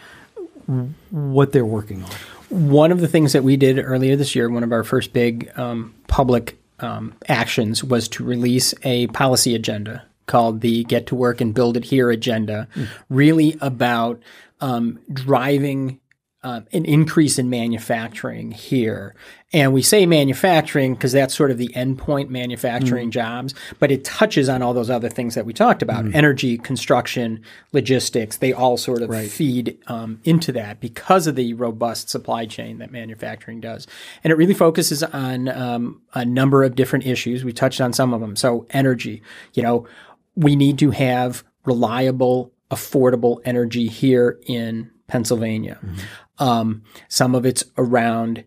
what 1.12 1.54
they're 1.54 1.66
working 1.66 2.04
on 2.04 2.10
one 2.50 2.92
of 2.92 3.02
the 3.02 3.08
things 3.08 3.34
that 3.34 3.44
we 3.44 3.58
did 3.58 3.78
earlier 3.78 4.16
this 4.16 4.36
year, 4.36 4.50
one 4.50 4.64
of 4.64 4.72
our 4.72 4.84
first 4.84 5.12
big 5.14 5.52
um, 5.58 5.94
public 6.08 6.58
um, 6.80 7.14
actions 7.28 7.84
was 7.84 8.08
to 8.10 8.24
release 8.24 8.74
a 8.84 9.08
policy 9.08 9.56
agenda 9.56 10.06
called 10.26 10.62
the 10.62 10.84
Get 10.86 11.08
to 11.08 11.16
Work 11.16 11.42
and 11.42 11.54
Build 11.54 11.78
It 11.78 11.86
Here 11.86 12.10
agenda, 12.10 12.68
mm. 12.76 12.88
really 13.10 13.58
about 13.62 14.22
um, 14.60 15.00
driving 15.12 16.00
uh, 16.44 16.62
an 16.72 16.86
increase 16.86 17.40
in 17.40 17.50
manufacturing 17.50 18.52
here. 18.52 19.16
And 19.54 19.74
we 19.74 19.82
say 19.82 20.06
manufacturing 20.06 20.94
because 20.94 21.12
that's 21.12 21.34
sort 21.34 21.52
of 21.52 21.58
the 21.58 21.70
endpoint 21.70 22.30
manufacturing 22.30 23.10
mm. 23.10 23.14
jobs, 23.14 23.56
but 23.80 23.92
it 23.92 24.04
touches 24.04 24.48
on 24.48 24.62
all 24.62 24.74
those 24.74 24.90
other 24.90 25.10
things 25.10 25.36
that 25.36 25.46
we 25.46 25.54
talked 25.54 25.82
about 25.82 26.06
mm. 26.06 26.14
energy, 26.14 26.58
construction, 26.58 27.42
logistics. 27.72 28.38
They 28.38 28.54
all 28.54 28.78
sort 28.78 29.02
of 29.02 29.10
right. 29.10 29.30
feed 29.30 29.80
um, 29.88 30.20
into 30.26 30.52
that 30.52 30.80
because 30.80 31.28
of 31.28 31.36
the 31.36 31.54
robust 31.54 32.10
supply 32.10 32.46
chain 32.46 32.78
that 32.80 32.92
manufacturing 32.92 33.60
does. 33.60 33.88
And 34.24 34.32
it 34.32 34.36
really 34.36 34.54
focuses 34.54 35.02
on 35.02 35.48
um, 35.50 36.02
a 36.14 36.24
number 36.24 36.64
of 36.64 36.76
different 36.76 37.08
issues. 37.08 37.44
We 37.44 37.54
touched 37.54 37.82
on 37.82 37.94
some 37.94 38.14
of 38.14 38.22
them. 38.22 38.36
So, 38.36 38.68
energy, 38.72 39.24
you 39.54 39.64
know, 39.64 39.88
we 40.36 40.56
need 40.56 40.78
to 40.80 40.92
have 40.92 41.44
reliable, 41.66 42.54
affordable 42.70 43.40
energy 43.44 43.88
here 43.88 44.40
in 44.46 44.92
Pennsylvania. 45.08 45.80
Mm-hmm. 45.84 45.98
Um, 46.40 46.84
some 47.08 47.36
of 47.36 47.46
it's 47.46 47.64
around 47.78 48.44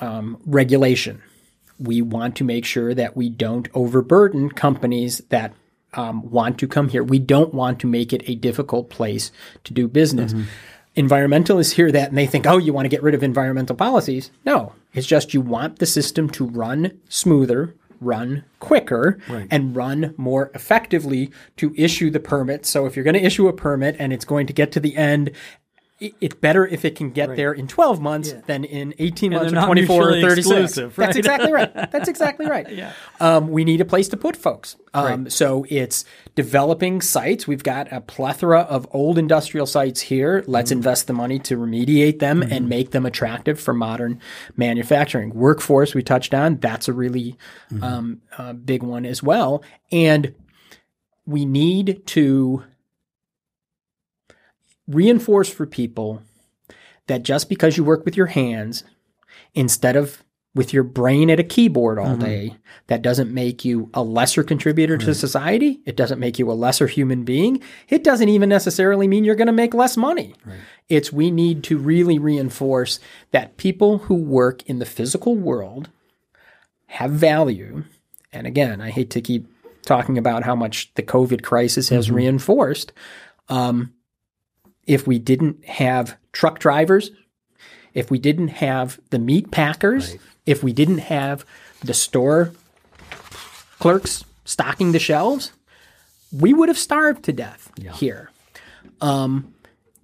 um, 0.00 0.40
regulation. 0.46 1.22
We 1.78 2.02
want 2.02 2.36
to 2.36 2.44
make 2.44 2.64
sure 2.64 2.94
that 2.94 3.16
we 3.16 3.28
don't 3.28 3.68
overburden 3.74 4.50
companies 4.50 5.18
that 5.28 5.52
um, 5.94 6.30
want 6.30 6.58
to 6.58 6.68
come 6.68 6.88
here. 6.88 7.02
We 7.02 7.18
don't 7.18 7.54
want 7.54 7.78
to 7.80 7.86
make 7.86 8.12
it 8.12 8.22
a 8.26 8.34
difficult 8.34 8.90
place 8.90 9.32
to 9.64 9.72
do 9.72 9.88
business. 9.88 10.32
Mm-hmm. 10.32 10.44
Environmentalists 10.96 11.72
hear 11.72 11.90
that 11.90 12.08
and 12.08 12.18
they 12.18 12.26
think, 12.26 12.46
oh, 12.46 12.58
you 12.58 12.72
want 12.72 12.84
to 12.84 12.90
get 12.90 13.02
rid 13.02 13.14
of 13.14 13.22
environmental 13.22 13.74
policies. 13.74 14.30
No, 14.44 14.74
it's 14.92 15.06
just 15.06 15.34
you 15.34 15.40
want 15.40 15.78
the 15.78 15.86
system 15.86 16.30
to 16.30 16.46
run 16.46 17.00
smoother, 17.08 17.74
run 18.00 18.44
quicker 18.60 19.18
right. 19.28 19.48
and 19.50 19.74
run 19.74 20.14
more 20.16 20.50
effectively 20.54 21.32
to 21.56 21.74
issue 21.76 22.10
the 22.10 22.20
permit. 22.20 22.64
So 22.64 22.86
if 22.86 22.94
you're 22.94 23.04
going 23.04 23.14
to 23.14 23.24
issue 23.24 23.48
a 23.48 23.52
permit 23.52 23.96
and 23.98 24.12
it's 24.12 24.24
going 24.24 24.46
to 24.46 24.52
get 24.52 24.70
to 24.72 24.80
the 24.80 24.96
end 24.96 25.32
it's 26.00 26.34
better 26.34 26.66
if 26.66 26.84
it 26.84 26.96
can 26.96 27.10
get 27.10 27.28
right. 27.28 27.36
there 27.36 27.52
in 27.52 27.68
12 27.68 28.00
months 28.00 28.32
yeah. 28.32 28.40
than 28.46 28.64
in 28.64 28.94
18 28.98 29.32
and 29.32 29.40
months 29.40 29.52
or 29.52 29.66
24 29.66 30.08
or 30.08 30.20
36. 30.20 30.78
Right? 30.78 30.96
That's 30.96 31.16
exactly 31.16 31.52
right. 31.52 31.72
That's 31.92 32.08
exactly 32.08 32.46
right. 32.46 32.68
yeah. 32.70 32.92
Um, 33.20 33.48
we 33.48 33.64
need 33.64 33.80
a 33.80 33.84
place 33.84 34.08
to 34.08 34.16
put 34.16 34.36
folks. 34.36 34.76
Um, 34.92 35.24
right. 35.24 35.32
So 35.32 35.64
it's 35.70 36.04
developing 36.34 37.00
sites. 37.00 37.46
We've 37.46 37.62
got 37.62 37.92
a 37.92 38.00
plethora 38.00 38.60
of 38.62 38.88
old 38.90 39.18
industrial 39.18 39.66
sites 39.66 40.00
here. 40.00 40.42
Let's 40.48 40.70
mm-hmm. 40.70 40.78
invest 40.78 41.06
the 41.06 41.12
money 41.12 41.38
to 41.40 41.56
remediate 41.56 42.18
them 42.18 42.40
mm-hmm. 42.40 42.52
and 42.52 42.68
make 42.68 42.90
them 42.90 43.06
attractive 43.06 43.60
for 43.60 43.72
modern 43.72 44.20
manufacturing. 44.56 45.30
Workforce, 45.30 45.94
we 45.94 46.02
touched 46.02 46.34
on. 46.34 46.56
That's 46.56 46.88
a 46.88 46.92
really 46.92 47.36
mm-hmm. 47.70 47.84
um, 47.84 48.22
uh, 48.36 48.52
big 48.52 48.82
one 48.82 49.06
as 49.06 49.22
well. 49.22 49.62
And 49.92 50.34
we 51.24 51.44
need 51.44 52.02
to 52.06 52.64
reinforce 54.86 55.48
for 55.48 55.66
people 55.66 56.22
that 57.06 57.22
just 57.22 57.48
because 57.48 57.76
you 57.76 57.84
work 57.84 58.04
with 58.04 58.16
your 58.16 58.26
hands 58.26 58.84
instead 59.54 59.96
of 59.96 60.22
with 60.54 60.72
your 60.72 60.84
brain 60.84 61.30
at 61.30 61.40
a 61.40 61.44
keyboard 61.44 61.98
all 61.98 62.10
mm-hmm. 62.10 62.20
day, 62.20 62.56
that 62.86 63.02
doesn't 63.02 63.32
make 63.32 63.64
you 63.64 63.90
a 63.92 64.02
lesser 64.02 64.44
contributor 64.44 64.94
right. 64.94 65.04
to 65.04 65.14
society. 65.14 65.80
It 65.84 65.96
doesn't 65.96 66.20
make 66.20 66.38
you 66.38 66.50
a 66.50 66.54
lesser 66.54 66.86
human 66.86 67.24
being. 67.24 67.60
It 67.88 68.04
doesn't 68.04 68.28
even 68.28 68.48
necessarily 68.48 69.08
mean 69.08 69.24
you're 69.24 69.34
going 69.34 69.46
to 69.46 69.52
make 69.52 69.74
less 69.74 69.96
money. 69.96 70.34
Right. 70.44 70.58
It's 70.88 71.12
we 71.12 71.30
need 71.30 71.64
to 71.64 71.78
really 71.78 72.18
reinforce 72.18 73.00
that 73.32 73.56
people 73.56 73.98
who 73.98 74.14
work 74.14 74.62
in 74.68 74.78
the 74.78 74.86
physical 74.86 75.34
world 75.34 75.90
have 76.86 77.10
value. 77.10 77.82
And 78.32 78.46
again, 78.46 78.80
I 78.80 78.90
hate 78.90 79.10
to 79.10 79.20
keep 79.20 79.48
talking 79.82 80.18
about 80.18 80.44
how 80.44 80.54
much 80.54 80.92
the 80.94 81.02
COVID 81.02 81.42
crisis 81.42 81.88
has 81.88 82.06
mm-hmm. 82.06 82.16
reinforced. 82.16 82.92
Um, 83.48 83.92
if 84.86 85.06
we 85.06 85.18
didn't 85.18 85.64
have 85.64 86.16
truck 86.32 86.58
drivers, 86.58 87.10
if 87.94 88.10
we 88.10 88.18
didn't 88.18 88.48
have 88.48 88.98
the 89.10 89.18
meat 89.18 89.50
packers, 89.50 90.10
right. 90.10 90.20
if 90.46 90.62
we 90.62 90.72
didn't 90.72 90.98
have 90.98 91.44
the 91.82 91.94
store 91.94 92.52
clerks 93.78 94.24
stocking 94.44 94.92
the 94.92 94.98
shelves, 94.98 95.52
we 96.32 96.52
would 96.52 96.68
have 96.68 96.78
starved 96.78 97.24
to 97.24 97.32
death 97.32 97.70
yeah. 97.76 97.92
here. 97.92 98.30
Um, 99.00 99.54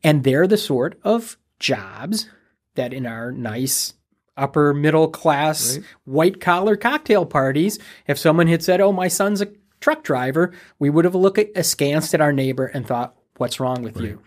and 0.03 0.25
they're 0.25 0.47
the 0.47 0.57
sort 0.57 0.99
of 1.03 1.37
jobs 1.59 2.29
that 2.75 2.93
in 2.93 3.07
our 3.07 3.33
nice 3.33 3.95
upper 4.37 4.73
middle 4.73 5.09
class 5.09 5.77
right. 5.77 5.87
white 6.05 6.41
collar 6.41 6.77
cocktail 6.77 7.27
parties, 7.27 7.79
if 8.07 8.19
someone 8.19 8.47
had 8.47 8.63
said, 8.63 8.81
"Oh, 8.81 8.93
my 8.93 9.09
son's 9.09 9.43
a 9.43 9.49
truck 9.81 10.03
driver," 10.03 10.53
we 10.79 10.89
would 10.89 11.05
have 11.05 11.15
looked 11.15 11.57
askance 11.57 12.15
at 12.15 12.21
our 12.21 12.33
neighbor 12.33 12.67
and 12.67 12.87
thought, 12.87 13.15
"What's 13.37 13.61
wrong 13.61 13.83
with 13.83 13.97
right. 13.97 14.11
you?" 14.11 14.23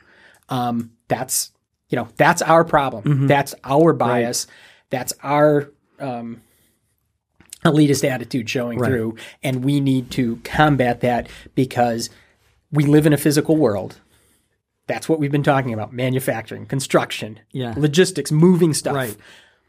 Um, 0.49 0.91
that's 1.08 1.51
you 1.89 1.95
know 1.95 2.08
that's 2.17 2.41
our 2.41 2.63
problem. 2.63 3.03
Mm-hmm. 3.03 3.27
That's 3.27 3.56
our 3.63 3.93
bias. 3.93 4.47
Right. 4.47 4.56
That's 4.89 5.13
our 5.23 5.71
um, 5.99 6.41
elitist 7.63 8.08
attitude 8.08 8.49
showing 8.49 8.79
right. 8.79 8.88
through, 8.88 9.15
and 9.41 9.63
we 9.63 9.79
need 9.79 10.12
to 10.12 10.38
combat 10.43 11.01
that 11.01 11.29
because 11.56 12.10
we 12.71 12.86
live 12.86 13.06
in 13.06 13.13
a 13.13 13.17
physical 13.17 13.58
world. 13.58 13.99
That's 14.88 15.08
what 15.08 15.19
we've 15.19 15.32
been 15.32 15.43
talking 15.43 15.73
about: 15.73 15.93
manufacturing, 15.93 16.65
construction, 16.65 17.39
yeah. 17.51 17.73
logistics, 17.77 18.32
moving 18.32 18.73
stuff. 18.73 18.95
Right. 18.95 19.17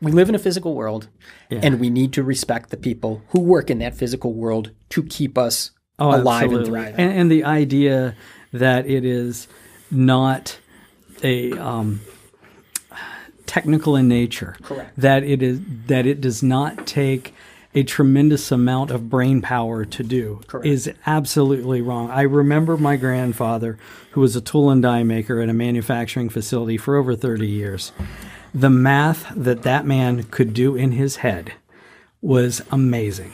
We 0.01 0.13
live 0.13 0.29
in 0.29 0.35
a 0.35 0.41
physical 0.41 0.75
world, 0.75 1.09
yeah. 1.49 1.61
and 1.63 1.81
we 1.81 1.89
need 1.89 2.13
to 2.15 2.23
respect 2.23 2.71
the 2.71 2.77
people 2.77 3.23
who 3.29 3.41
work 3.41 3.71
in 3.71 3.79
that 3.79 3.95
physical 3.95 4.35
world 4.35 4.73
to 4.91 5.03
keep 5.05 5.39
us 5.39 5.71
oh, 5.99 6.09
alive 6.09 6.45
absolutely. 6.45 6.57
and 6.57 6.67
thriving. 6.67 7.01
And, 7.01 7.19
and 7.21 7.31
the 7.31 7.45
idea 7.45 8.17
that 8.53 8.87
it 8.87 9.05
is 9.05 9.49
not 9.91 10.59
a 11.25 11.53
um, 11.53 12.01
technical 13.47 13.97
in 13.97 14.07
nature. 14.09 14.57
Correct. 14.63 14.93
That 14.97 15.25
it 15.25 15.43
is 15.43 15.61
that 15.87 16.07
it 16.07 16.21
does 16.21 16.43
not 16.43 16.87
take 16.87 17.35
a 17.75 17.83
tremendous 17.83 18.53
amount 18.53 18.91
of 18.93 19.11
brain 19.11 19.43
power 19.43 19.85
to 19.85 20.03
do 20.05 20.41
Correct. 20.47 20.67
is 20.67 20.93
absolutely 21.07 21.81
wrong. 21.81 22.09
I 22.09 22.23
remember 22.23 22.77
my 22.77 22.97
grandfather, 22.97 23.79
who 24.13 24.21
was 24.21 24.37
a 24.37 24.41
tool 24.41 24.71
and 24.71 24.81
die 24.81 25.03
maker 25.03 25.41
at 25.41 25.49
a 25.49 25.53
manufacturing 25.53 26.29
facility 26.29 26.77
for 26.77 26.95
over 26.97 27.17
30 27.17 27.49
years. 27.49 27.91
The 28.55 28.71
math 28.71 29.33
that 29.35 29.63
that 29.63 29.85
man 29.85 30.23
could 30.25 30.55
do 30.55 30.77
in 30.77 30.93
his 30.93 31.17
head 31.17 31.55
was 32.23 32.63
amazing. 32.71 33.33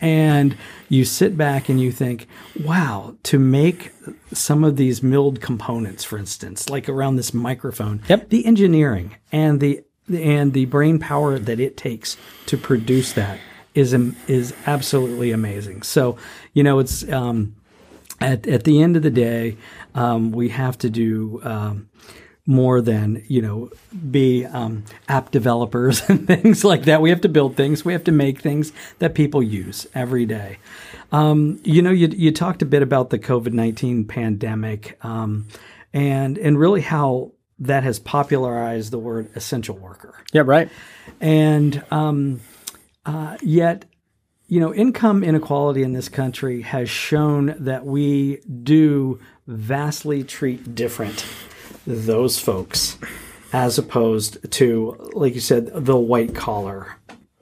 And 0.00 0.56
you 0.90 1.04
sit 1.04 1.36
back 1.36 1.68
and 1.68 1.80
you 1.80 1.92
think, 1.92 2.26
wow, 2.64 3.16
to 3.22 3.38
make 3.38 3.92
some 4.32 4.64
of 4.64 4.76
these 4.76 5.02
milled 5.02 5.40
components, 5.40 6.04
for 6.04 6.18
instance, 6.18 6.68
like 6.68 6.88
around 6.88 7.16
this 7.16 7.32
microphone, 7.32 8.02
yep. 8.08 8.28
the 8.28 8.44
engineering 8.44 9.16
and 9.32 9.60
the 9.60 9.82
and 10.12 10.52
the 10.52 10.64
brain 10.64 10.98
power 10.98 11.38
that 11.38 11.60
it 11.60 11.76
takes 11.76 12.16
to 12.46 12.58
produce 12.58 13.12
that 13.12 13.38
is 13.74 13.94
is 14.26 14.52
absolutely 14.66 15.30
amazing. 15.30 15.82
So, 15.82 16.16
you 16.52 16.64
know, 16.64 16.80
it's 16.80 17.08
um, 17.08 17.54
at 18.20 18.46
at 18.48 18.64
the 18.64 18.82
end 18.82 18.96
of 18.96 19.02
the 19.02 19.10
day, 19.10 19.56
um, 19.94 20.32
we 20.32 20.48
have 20.48 20.76
to 20.78 20.90
do 20.90 21.40
um, 21.44 21.88
more 22.46 22.80
than 22.80 23.22
you 23.28 23.40
know 23.40 23.70
be 24.10 24.44
um, 24.44 24.84
app 25.08 25.30
developers 25.30 26.02
and 26.08 26.26
things 26.26 26.64
like 26.64 26.84
that. 26.84 27.00
We 27.00 27.10
have 27.10 27.20
to 27.22 27.28
build 27.28 27.56
things. 27.56 27.84
We 27.84 27.92
have 27.92 28.04
to 28.04 28.12
make 28.12 28.40
things 28.40 28.72
that 28.98 29.14
people 29.14 29.42
use 29.42 29.86
every 29.94 30.26
day. 30.26 30.58
Um, 31.12 31.60
you 31.64 31.82
know, 31.82 31.90
you 31.90 32.08
you 32.08 32.32
talked 32.32 32.62
a 32.62 32.66
bit 32.66 32.82
about 32.82 33.10
the 33.10 33.18
COVID 33.18 33.52
nineteen 33.52 34.04
pandemic, 34.04 34.98
um, 35.04 35.48
and 35.92 36.38
and 36.38 36.58
really 36.58 36.80
how 36.80 37.32
that 37.58 37.82
has 37.82 37.98
popularized 37.98 38.90
the 38.90 38.98
word 38.98 39.30
essential 39.34 39.76
worker. 39.76 40.14
Yeah, 40.32 40.42
right. 40.46 40.68
And 41.20 41.84
um, 41.90 42.40
uh, 43.04 43.36
yet, 43.42 43.84
you 44.48 44.60
know, 44.60 44.72
income 44.74 45.22
inequality 45.22 45.82
in 45.82 45.92
this 45.92 46.08
country 46.08 46.62
has 46.62 46.88
shown 46.88 47.54
that 47.58 47.84
we 47.84 48.40
do 48.62 49.20
vastly 49.46 50.24
treat 50.24 50.74
different 50.74 51.26
those 51.86 52.38
folks 52.38 52.96
as 53.52 53.78
opposed 53.78 54.50
to, 54.52 55.10
like 55.12 55.34
you 55.34 55.40
said, 55.40 55.66
the 55.74 55.96
white 55.96 56.34
collar 56.34 56.96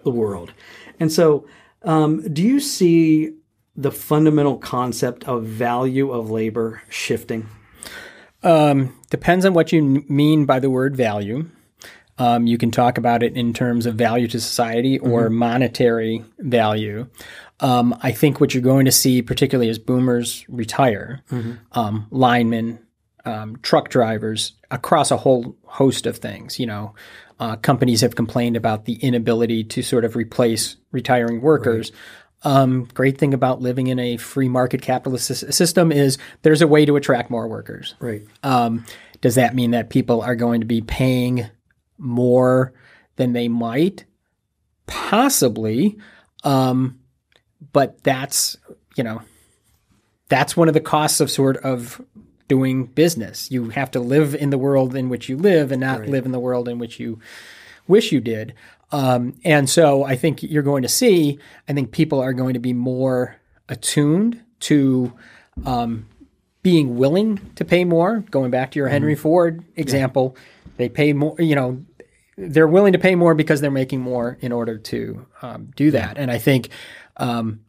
world. 0.04 0.52
And 0.98 1.12
so, 1.12 1.46
um, 1.82 2.32
do 2.32 2.42
you 2.42 2.60
see 2.60 3.34
the 3.78 3.92
fundamental 3.92 4.58
concept 4.58 5.24
of 5.24 5.44
value 5.44 6.10
of 6.10 6.30
labor 6.30 6.82
shifting? 6.90 7.48
Um, 8.42 8.94
depends 9.08 9.46
on 9.46 9.54
what 9.54 9.72
you 9.72 10.04
mean 10.08 10.44
by 10.44 10.58
the 10.58 10.68
word 10.68 10.96
value. 10.96 11.48
Um, 12.18 12.48
you 12.48 12.58
can 12.58 12.72
talk 12.72 12.98
about 12.98 13.22
it 13.22 13.36
in 13.36 13.52
terms 13.52 13.86
of 13.86 13.94
value 13.94 14.26
to 14.28 14.40
society 14.40 14.98
or 14.98 15.26
mm-hmm. 15.26 15.34
monetary 15.36 16.24
value. 16.40 17.06
Um, 17.60 17.96
I 18.02 18.10
think 18.10 18.40
what 18.40 18.52
you're 18.52 18.62
going 18.62 18.84
to 18.86 18.92
see, 18.92 19.22
particularly 19.22 19.70
as 19.70 19.78
boomers 19.78 20.44
retire, 20.48 21.22
mm-hmm. 21.30 21.54
um, 21.78 22.08
linemen, 22.10 22.80
um, 23.24 23.58
truck 23.62 23.90
drivers, 23.90 24.54
across 24.72 25.12
a 25.12 25.16
whole 25.16 25.56
host 25.64 26.06
of 26.06 26.18
things. 26.18 26.58
You 26.58 26.66
know, 26.66 26.94
uh, 27.38 27.54
companies 27.56 28.00
have 28.00 28.16
complained 28.16 28.56
about 28.56 28.86
the 28.86 28.94
inability 28.94 29.62
to 29.64 29.82
sort 29.82 30.04
of 30.04 30.16
replace 30.16 30.76
retiring 30.90 31.40
workers. 31.40 31.92
Right. 31.92 32.00
Um, 32.44 32.88
great 32.94 33.18
thing 33.18 33.34
about 33.34 33.60
living 33.60 33.88
in 33.88 33.98
a 33.98 34.16
free 34.16 34.48
market 34.48 34.80
capitalist 34.80 35.52
system 35.52 35.90
is 35.90 36.18
there's 36.42 36.62
a 36.62 36.68
way 36.68 36.84
to 36.84 36.96
attract 36.96 37.30
more 37.30 37.48
workers. 37.48 37.94
Right. 37.98 38.22
Um, 38.42 38.84
does 39.20 39.34
that 39.34 39.54
mean 39.54 39.72
that 39.72 39.90
people 39.90 40.22
are 40.22 40.36
going 40.36 40.60
to 40.60 40.66
be 40.66 40.80
paying 40.80 41.46
more 41.98 42.72
than 43.16 43.32
they 43.32 43.48
might? 43.48 44.04
Possibly. 44.86 45.98
Um, 46.44 47.00
but 47.72 48.02
that's, 48.04 48.56
you 48.96 49.02
know, 49.02 49.22
that's 50.28 50.56
one 50.56 50.68
of 50.68 50.74
the 50.74 50.80
costs 50.80 51.20
of 51.20 51.30
sort 51.30 51.56
of 51.58 52.00
doing 52.46 52.84
business. 52.84 53.50
You 53.50 53.70
have 53.70 53.90
to 53.92 54.00
live 54.00 54.34
in 54.34 54.50
the 54.50 54.58
world 54.58 54.94
in 54.94 55.08
which 55.08 55.28
you 55.28 55.36
live 55.36 55.72
and 55.72 55.80
not 55.80 56.00
right. 56.00 56.08
live 56.08 56.24
in 56.24 56.32
the 56.32 56.38
world 56.38 56.68
in 56.68 56.78
which 56.78 57.00
you 57.00 57.18
wish 57.86 58.12
you 58.12 58.20
did. 58.20 58.54
Um, 58.90 59.34
and 59.44 59.68
so 59.68 60.04
I 60.04 60.16
think 60.16 60.42
you're 60.42 60.62
going 60.62 60.82
to 60.82 60.88
see, 60.88 61.38
I 61.68 61.72
think 61.72 61.92
people 61.92 62.20
are 62.20 62.32
going 62.32 62.54
to 62.54 62.60
be 62.60 62.72
more 62.72 63.36
attuned 63.68 64.42
to 64.60 65.12
um, 65.66 66.06
being 66.62 66.96
willing 66.96 67.40
to 67.56 67.64
pay 67.64 67.84
more. 67.84 68.20
Going 68.30 68.50
back 68.50 68.70
to 68.72 68.78
your 68.78 68.88
Henry 68.88 69.14
mm-hmm. 69.14 69.22
Ford 69.22 69.64
example, 69.76 70.36
yeah. 70.36 70.72
they 70.78 70.88
pay 70.88 71.12
more, 71.12 71.36
you 71.38 71.54
know, 71.54 71.84
they're 72.36 72.68
willing 72.68 72.92
to 72.92 72.98
pay 72.98 73.14
more 73.14 73.34
because 73.34 73.60
they're 73.60 73.70
making 73.70 74.00
more 74.00 74.38
in 74.40 74.52
order 74.52 74.78
to 74.78 75.26
um, 75.42 75.70
do 75.76 75.90
that. 75.90 76.16
And 76.16 76.30
I 76.30 76.38
think 76.38 76.68
um, 77.16 77.60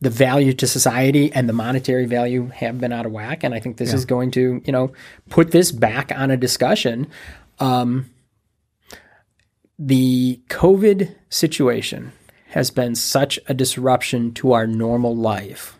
the 0.00 0.10
value 0.10 0.52
to 0.52 0.66
society 0.66 1.32
and 1.32 1.48
the 1.48 1.52
monetary 1.52 2.06
value 2.06 2.48
have 2.48 2.78
been 2.78 2.92
out 2.92 3.06
of 3.06 3.12
whack. 3.12 3.42
And 3.42 3.54
I 3.54 3.58
think 3.58 3.78
this 3.78 3.88
yeah. 3.88 3.96
is 3.96 4.04
going 4.04 4.30
to, 4.32 4.62
you 4.64 4.72
know, 4.72 4.92
put 5.30 5.50
this 5.50 5.72
back 5.72 6.12
on 6.14 6.30
a 6.30 6.36
discussion. 6.36 7.08
Um, 7.58 8.10
the 9.78 10.40
COVID 10.48 11.14
situation 11.28 12.12
has 12.48 12.70
been 12.70 12.94
such 12.94 13.38
a 13.46 13.54
disruption 13.54 14.32
to 14.34 14.52
our 14.52 14.66
normal 14.66 15.14
life 15.14 15.78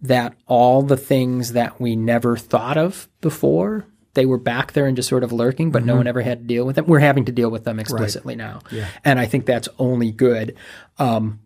that 0.00 0.34
all 0.46 0.82
the 0.82 0.96
things 0.96 1.52
that 1.52 1.80
we 1.80 1.94
never 1.94 2.36
thought 2.36 2.76
of 2.76 3.08
before 3.20 3.86
they 4.14 4.26
were 4.26 4.38
back 4.38 4.72
there 4.72 4.86
and 4.86 4.96
just 4.96 5.08
sort 5.08 5.24
of 5.24 5.32
lurking, 5.32 5.70
but 5.70 5.80
mm-hmm. 5.80 5.88
no 5.88 5.96
one 5.96 6.06
ever 6.06 6.20
had 6.20 6.40
to 6.40 6.44
deal 6.44 6.66
with 6.66 6.76
them. 6.76 6.86
We're 6.86 6.98
having 6.98 7.24
to 7.26 7.32
deal 7.32 7.50
with 7.50 7.64
them 7.64 7.78
explicitly 7.78 8.36
right. 8.36 8.44
now, 8.44 8.60
yeah. 8.70 8.88
and 9.04 9.18
I 9.18 9.26
think 9.26 9.46
that's 9.46 9.68
only 9.78 10.10
good. 10.10 10.56
Um, 10.98 11.40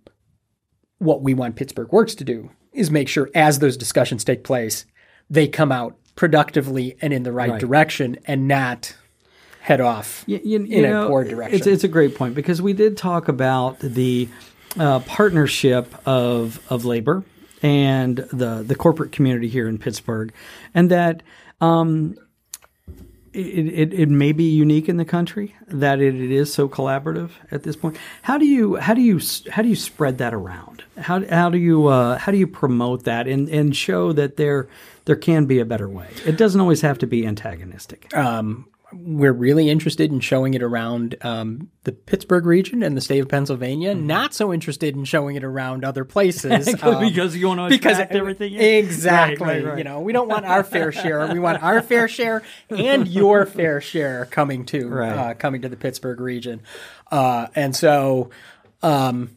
what 0.98 1.22
we 1.22 1.34
want 1.34 1.56
Pittsburgh 1.56 1.92
Works 1.92 2.14
to 2.16 2.24
do 2.24 2.50
is 2.72 2.90
make 2.90 3.08
sure 3.08 3.30
as 3.34 3.58
those 3.58 3.76
discussions 3.76 4.24
take 4.24 4.42
place, 4.42 4.86
they 5.30 5.46
come 5.46 5.70
out 5.70 5.96
productively 6.16 6.96
and 7.00 7.12
in 7.12 7.22
the 7.22 7.32
right, 7.32 7.50
right. 7.50 7.60
direction, 7.60 8.18
and 8.24 8.48
not 8.48 8.96
head 9.66 9.80
off 9.80 10.22
you, 10.28 10.40
you, 10.44 10.56
in 10.60 10.66
you 10.66 10.82
know, 10.82 11.06
a 11.06 11.08
poor 11.08 11.24
direction. 11.24 11.58
It's, 11.58 11.66
it's, 11.66 11.82
a 11.82 11.88
great 11.88 12.14
point 12.14 12.36
because 12.36 12.62
we 12.62 12.72
did 12.72 12.96
talk 12.96 13.26
about 13.26 13.80
the 13.80 14.28
uh, 14.78 15.00
partnership 15.00 15.92
of 16.06 16.60
of 16.70 16.84
labor 16.84 17.24
and 17.64 18.16
the 18.16 18.62
the 18.64 18.76
corporate 18.76 19.10
community 19.10 19.48
here 19.48 19.68
in 19.68 19.78
Pittsburgh, 19.78 20.32
and 20.72 20.90
that. 20.90 21.22
Um, 21.60 22.16
it, 23.32 23.68
it, 23.68 23.92
it, 23.92 24.08
may 24.08 24.32
be 24.32 24.44
unique 24.44 24.88
in 24.88 24.96
the 24.96 25.04
country 25.04 25.54
that 25.68 26.00
it, 26.00 26.14
it 26.14 26.30
is 26.30 26.50
so 26.50 26.70
collaborative 26.70 27.32
at 27.50 27.64
this 27.64 27.76
point. 27.76 27.98
How 28.22 28.38
do 28.38 28.46
you 28.46 28.76
how 28.76 28.94
do 28.94 29.02
you 29.02 29.20
how 29.50 29.60
do 29.60 29.68
you 29.68 29.76
spread 29.76 30.16
that 30.18 30.32
around? 30.32 30.84
How, 30.96 31.22
how 31.26 31.50
do 31.50 31.58
you 31.58 31.86
uh, 31.88 32.16
how 32.16 32.32
do 32.32 32.38
you 32.38 32.46
promote 32.46 33.04
that 33.04 33.28
and, 33.28 33.46
and 33.50 33.76
show 33.76 34.12
that 34.14 34.38
there 34.38 34.68
there 35.04 35.16
can 35.16 35.44
be 35.44 35.58
a 35.58 35.66
better 35.66 35.86
way? 35.86 36.08
It 36.24 36.38
doesn't 36.38 36.58
always 36.58 36.80
have 36.80 36.96
to 37.00 37.06
be 37.06 37.26
antagonistic. 37.26 38.16
Um, 38.16 38.68
we're 38.92 39.32
really 39.32 39.68
interested 39.68 40.12
in 40.12 40.20
showing 40.20 40.54
it 40.54 40.62
around 40.62 41.16
um, 41.22 41.70
the 41.82 41.90
Pittsburgh 41.90 42.46
region 42.46 42.84
and 42.84 42.96
the 42.96 43.00
state 43.00 43.18
of 43.18 43.28
Pennsylvania. 43.28 43.94
Mm-hmm. 43.94 44.06
Not 44.06 44.32
so 44.32 44.52
interested 44.52 44.94
in 44.94 45.04
showing 45.04 45.34
it 45.34 45.42
around 45.42 45.84
other 45.84 46.04
places 46.04 46.68
um, 46.82 47.00
because 47.00 47.36
you 47.36 47.48
want 47.48 47.58
to 47.60 47.68
because 47.68 47.98
everything. 48.10 48.54
Exactly. 48.54 49.44
Right, 49.44 49.56
right, 49.56 49.70
right. 49.70 49.78
You 49.78 49.84
know, 49.84 50.00
we 50.00 50.12
don't 50.12 50.28
want 50.28 50.46
our 50.46 50.62
fair 50.62 50.92
share. 50.92 51.26
We 51.32 51.40
want 51.40 51.62
our 51.62 51.82
fair 51.82 52.06
share 52.06 52.42
and 52.70 53.08
your 53.08 53.44
fair 53.44 53.80
share 53.80 54.26
coming 54.26 54.64
to 54.66 55.02
uh, 55.02 55.34
coming 55.34 55.62
to 55.62 55.68
the 55.68 55.76
Pittsburgh 55.76 56.20
region. 56.20 56.62
Uh, 57.10 57.48
and 57.54 57.74
so, 57.74 58.30
um, 58.82 59.30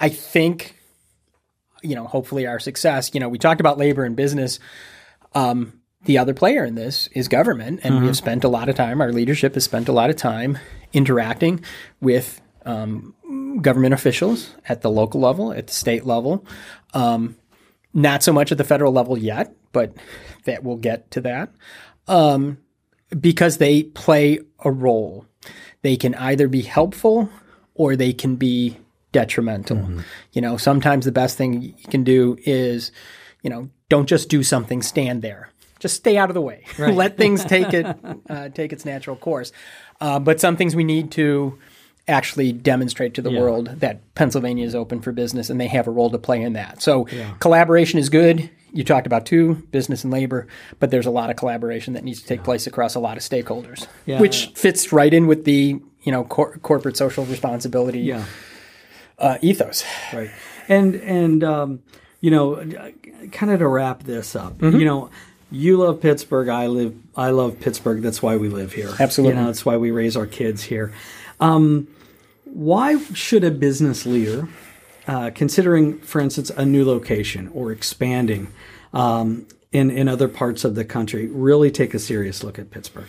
I 0.00 0.08
think, 0.08 0.76
you 1.82 1.94
know, 1.94 2.06
hopefully 2.06 2.46
our 2.46 2.60
success. 2.60 3.10
You 3.12 3.20
know, 3.20 3.28
we 3.28 3.38
talked 3.38 3.60
about 3.60 3.76
labor 3.76 4.04
and 4.04 4.16
business. 4.16 4.58
Um, 5.34 5.77
the 6.04 6.18
other 6.18 6.34
player 6.34 6.64
in 6.64 6.74
this 6.74 7.08
is 7.08 7.28
government, 7.28 7.80
and 7.82 7.94
mm-hmm. 7.94 8.02
we 8.02 8.06
have 8.08 8.16
spent 8.16 8.44
a 8.44 8.48
lot 8.48 8.68
of 8.68 8.76
time. 8.76 9.00
Our 9.00 9.12
leadership 9.12 9.54
has 9.54 9.64
spent 9.64 9.88
a 9.88 9.92
lot 9.92 10.10
of 10.10 10.16
time 10.16 10.58
interacting 10.92 11.62
with 12.00 12.40
um, 12.64 13.14
government 13.60 13.94
officials 13.94 14.54
at 14.68 14.82
the 14.82 14.90
local 14.90 15.20
level, 15.20 15.52
at 15.52 15.66
the 15.66 15.72
state 15.72 16.04
level. 16.04 16.46
Um, 16.94 17.36
not 17.92 18.22
so 18.22 18.32
much 18.32 18.52
at 18.52 18.58
the 18.58 18.64
federal 18.64 18.92
level 18.92 19.18
yet, 19.18 19.54
but 19.72 19.96
that 20.44 20.62
we'll 20.62 20.76
get 20.76 21.10
to 21.12 21.20
that. 21.22 21.52
Um, 22.06 22.58
because 23.18 23.58
they 23.58 23.82
play 23.82 24.38
a 24.60 24.70
role. 24.70 25.26
They 25.82 25.96
can 25.96 26.14
either 26.14 26.48
be 26.48 26.62
helpful 26.62 27.30
or 27.74 27.96
they 27.96 28.12
can 28.12 28.36
be 28.36 28.76
detrimental. 29.12 29.78
Mm-hmm. 29.78 30.00
You 30.32 30.42
know, 30.42 30.56
sometimes 30.56 31.04
the 31.04 31.12
best 31.12 31.36
thing 31.36 31.62
you 31.62 31.88
can 31.88 32.04
do 32.04 32.36
is, 32.44 32.92
you 33.42 33.50
know, 33.50 33.70
don't 33.88 34.08
just 34.08 34.28
do 34.28 34.42
something, 34.42 34.82
stand 34.82 35.22
there 35.22 35.50
just 35.78 35.96
stay 35.96 36.16
out 36.16 36.30
of 36.30 36.34
the 36.34 36.40
way. 36.40 36.64
Right. 36.78 36.94
Let 36.94 37.16
things 37.16 37.44
take 37.44 37.72
it 37.72 37.86
uh, 38.28 38.48
take 38.50 38.72
its 38.72 38.84
natural 38.84 39.16
course. 39.16 39.52
Uh, 40.00 40.18
but 40.18 40.40
some 40.40 40.56
things 40.56 40.76
we 40.76 40.84
need 40.84 41.10
to 41.12 41.58
actually 42.06 42.52
demonstrate 42.52 43.14
to 43.14 43.22
the 43.22 43.30
yeah. 43.30 43.40
world 43.40 43.66
that 43.80 44.14
Pennsylvania 44.14 44.64
is 44.64 44.74
open 44.74 45.00
for 45.00 45.12
business 45.12 45.50
and 45.50 45.60
they 45.60 45.66
have 45.66 45.86
a 45.86 45.90
role 45.90 46.10
to 46.10 46.18
play 46.18 46.40
in 46.40 46.54
that. 46.54 46.80
So 46.80 47.06
yeah. 47.08 47.34
collaboration 47.38 47.98
is 47.98 48.08
good. 48.08 48.48
You 48.72 48.84
talked 48.84 49.06
about 49.06 49.26
two, 49.26 49.54
business 49.70 50.04
and 50.04 50.12
labor, 50.12 50.46
but 50.78 50.90
there's 50.90 51.06
a 51.06 51.10
lot 51.10 51.30
of 51.30 51.36
collaboration 51.36 51.94
that 51.94 52.04
needs 52.04 52.22
to 52.22 52.26
take 52.26 52.40
yeah. 52.40 52.44
place 52.44 52.66
across 52.66 52.94
a 52.94 53.00
lot 53.00 53.16
of 53.16 53.22
stakeholders, 53.22 53.86
which 54.06 54.48
fits 54.54 54.92
right 54.92 55.12
in 55.12 55.26
with 55.26 55.44
the 55.44 55.80
you 56.02 56.12
know 56.12 56.24
cor- 56.24 56.58
corporate 56.58 56.96
social 56.96 57.24
responsibility 57.24 58.14
uh, 59.18 59.38
ethos. 59.40 59.84
Right, 60.12 60.30
and 60.68 60.96
and 60.96 61.42
um, 61.44 61.82
you 62.20 62.30
know, 62.30 62.56
kind 63.32 63.52
of 63.52 63.60
to 63.60 63.68
wrap 63.68 64.02
this 64.02 64.34
up, 64.34 64.58
mm-hmm. 64.58 64.78
you 64.78 64.84
know, 64.84 65.10
you 65.50 65.78
love 65.78 66.00
Pittsburgh. 66.00 66.48
I 66.48 66.66
live. 66.66 66.94
I 67.16 67.30
love 67.30 67.60
Pittsburgh. 67.60 68.02
That's 68.02 68.22
why 68.22 68.36
we 68.36 68.48
live 68.48 68.72
here. 68.72 68.90
Absolutely. 68.98 69.36
You 69.36 69.40
know, 69.40 69.46
that's 69.46 69.64
why 69.64 69.76
we 69.76 69.90
raise 69.90 70.16
our 70.16 70.26
kids 70.26 70.64
here. 70.64 70.92
Um, 71.40 71.88
why 72.44 73.02
should 73.12 73.44
a 73.44 73.50
business 73.50 74.06
leader, 74.06 74.48
uh, 75.06 75.30
considering, 75.34 75.98
for 76.00 76.20
instance, 76.20 76.50
a 76.50 76.64
new 76.64 76.84
location 76.84 77.48
or 77.48 77.72
expanding 77.72 78.48
um, 78.92 79.46
in 79.72 79.90
in 79.90 80.08
other 80.08 80.28
parts 80.28 80.64
of 80.64 80.74
the 80.74 80.84
country, 80.84 81.26
really 81.28 81.70
take 81.70 81.94
a 81.94 81.98
serious 81.98 82.42
look 82.42 82.58
at 82.58 82.70
Pittsburgh? 82.70 83.06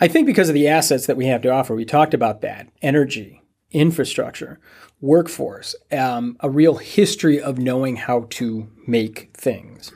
I 0.00 0.08
think 0.08 0.26
because 0.26 0.48
of 0.48 0.54
the 0.54 0.68
assets 0.68 1.06
that 1.06 1.16
we 1.16 1.26
have 1.26 1.42
to 1.42 1.50
offer. 1.50 1.74
We 1.74 1.84
talked 1.84 2.14
about 2.14 2.42
that: 2.42 2.68
energy, 2.82 3.42
infrastructure, 3.70 4.60
workforce, 5.00 5.74
um, 5.92 6.36
a 6.40 6.50
real 6.50 6.76
history 6.76 7.40
of 7.40 7.58
knowing 7.58 7.96
how 7.96 8.26
to 8.30 8.68
make 8.86 9.30
things. 9.34 9.92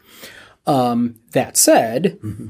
Um, 0.66 1.16
that 1.32 1.56
said, 1.56 2.18
mm-hmm. 2.22 2.48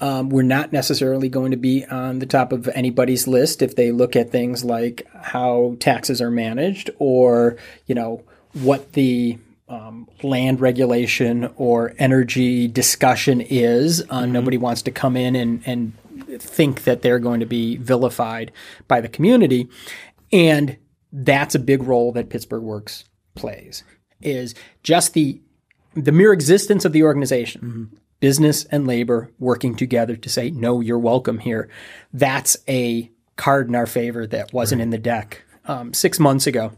Um, 0.00 0.30
we're 0.30 0.42
not 0.42 0.72
necessarily 0.72 1.28
going 1.28 1.50
to 1.50 1.56
be 1.56 1.84
on 1.86 2.20
the 2.20 2.26
top 2.26 2.52
of 2.52 2.68
anybody's 2.68 3.26
list 3.26 3.62
if 3.62 3.74
they 3.74 3.90
look 3.90 4.14
at 4.14 4.30
things 4.30 4.64
like 4.64 5.06
how 5.12 5.76
taxes 5.80 6.22
are 6.22 6.30
managed 6.30 6.90
or, 6.98 7.56
you 7.86 7.94
know, 7.94 8.22
what 8.52 8.92
the 8.92 9.38
um, 9.68 10.08
land 10.22 10.60
regulation 10.60 11.52
or 11.56 11.94
energy 11.98 12.68
discussion 12.68 13.40
is. 13.40 14.02
Uh, 14.02 14.22
mm-hmm. 14.22 14.32
Nobody 14.32 14.56
wants 14.56 14.82
to 14.82 14.92
come 14.92 15.16
in 15.16 15.34
and, 15.34 15.62
and 15.66 15.92
think 16.40 16.84
that 16.84 17.02
they're 17.02 17.18
going 17.18 17.40
to 17.40 17.46
be 17.46 17.76
vilified 17.76 18.52
by 18.86 19.00
the 19.00 19.08
community. 19.08 19.68
And 20.32 20.76
that's 21.12 21.56
a 21.56 21.58
big 21.58 21.82
role 21.82 22.12
that 22.12 22.30
Pittsburgh 22.30 22.62
Works 22.62 23.04
plays 23.34 23.82
is 24.20 24.54
just 24.82 25.14
the 25.14 25.40
the 26.04 26.12
mere 26.12 26.32
existence 26.32 26.84
of 26.84 26.92
the 26.92 27.02
organization, 27.02 27.60
mm-hmm. 27.60 27.96
business 28.20 28.64
and 28.66 28.86
labor 28.86 29.30
working 29.38 29.76
together 29.76 30.16
to 30.16 30.28
say, 30.28 30.50
no, 30.50 30.80
you're 30.80 30.98
welcome 30.98 31.38
here. 31.38 31.68
That's 32.12 32.56
a 32.68 33.10
card 33.36 33.68
in 33.68 33.74
our 33.74 33.86
favor 33.86 34.26
that 34.26 34.52
wasn't 34.52 34.80
right. 34.80 34.84
in 34.84 34.90
the 34.90 34.98
deck 34.98 35.44
um, 35.66 35.92
six 35.92 36.18
months 36.18 36.46
ago. 36.46 36.72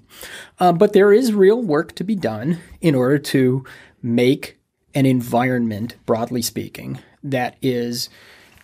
Um, 0.58 0.78
but 0.78 0.92
there 0.92 1.12
is 1.12 1.32
real 1.32 1.62
work 1.62 1.94
to 1.94 2.04
be 2.04 2.16
done 2.16 2.58
in 2.80 2.94
order 2.94 3.18
to 3.18 3.64
make 4.02 4.58
an 4.94 5.06
environment, 5.06 5.96
broadly 6.04 6.42
speaking, 6.42 6.98
that 7.22 7.56
is 7.62 8.08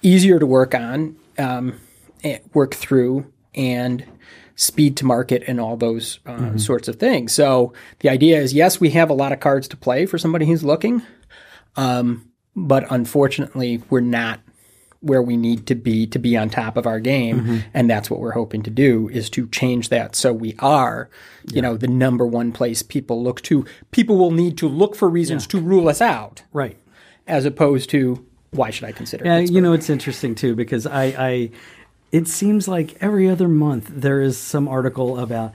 easier 0.03 0.39
to 0.39 0.47
work 0.47 0.75
on, 0.75 1.17
um, 1.39 1.81
work 2.53 2.75
through, 2.75 3.33
and 3.55 4.05
speed 4.57 4.97
to 4.97 5.05
market 5.05 5.45
and 5.47 5.61
all 5.61 5.77
those 5.77 6.19
uh, 6.27 6.33
mm-hmm. 6.33 6.57
sorts 6.57 6.89
of 6.89 6.97
things. 6.97 7.33
So 7.33 7.73
the 8.01 8.09
idea 8.09 8.41
is, 8.41 8.55
yes, 8.55 8.81
we 8.81 8.91
have 8.91 9.11
a 9.11 9.15
lot 9.15 9.33
of 9.33 9.39
cards 9.39 9.69
to 9.69 9.77
play 9.77 10.07
for 10.07 10.19
somebody 10.19 10.47
who's 10.47 10.65
looking, 10.65 11.03
um, 11.77 12.31
but 12.57 12.91
unfortunately, 12.91 13.83
we're 13.91 14.01
not 14.01 14.41
where 15.01 15.23
we 15.23 15.37
need 15.37 15.67
to 15.67 15.75
be 15.75 16.07
to 16.07 16.19
be 16.19 16.37
on 16.37 16.49
top 16.49 16.77
of 16.77 16.87
our 16.87 16.99
game 16.99 17.41
mm-hmm. 17.41 17.59
and 17.75 17.89
that's 17.89 18.11
what 18.11 18.19
we're 18.19 18.33
hoping 18.33 18.63
to 18.63 18.71
do 18.71 19.09
is 19.11 19.29
to 19.29 19.47
change 19.49 19.91
that 19.91 20.17
so 20.17 20.33
we 20.33 20.55
are 20.59 21.09
you 21.45 21.57
yeah. 21.57 21.61
know 21.63 21.77
the 21.77 21.87
number 21.87 22.27
one 22.27 22.51
place 22.51 22.83
people 22.83 23.23
look 23.23 23.43
to 23.43 23.65
people 23.91 24.17
will 24.17 24.31
need 24.31 24.57
to 24.57 24.67
look 24.67 24.97
for 24.97 25.09
reasons 25.09 25.45
yeah. 25.45 25.49
to 25.49 25.61
rule 25.61 25.89
us 25.89 26.01
out 26.01 26.43
right 26.53 26.79
as 27.27 27.45
opposed 27.45 27.91
to 27.91 28.25
why 28.53 28.71
should 28.71 28.85
i 28.85 28.91
consider 28.91 29.25
yeah 29.25 29.39
Pittsburgh? 29.39 29.55
you 29.55 29.61
know 29.61 29.75
it's 29.75 29.91
interesting 29.91 30.35
too 30.35 30.57
because 30.57 30.87
i 30.87 31.05
i 31.05 31.51
it 32.13 32.29
seems 32.29 32.69
like 32.69 32.97
every 33.01 33.29
other 33.29 33.49
month 33.49 33.89
there 33.89 34.21
is 34.21 34.39
some 34.39 34.69
article 34.69 35.19
about 35.19 35.53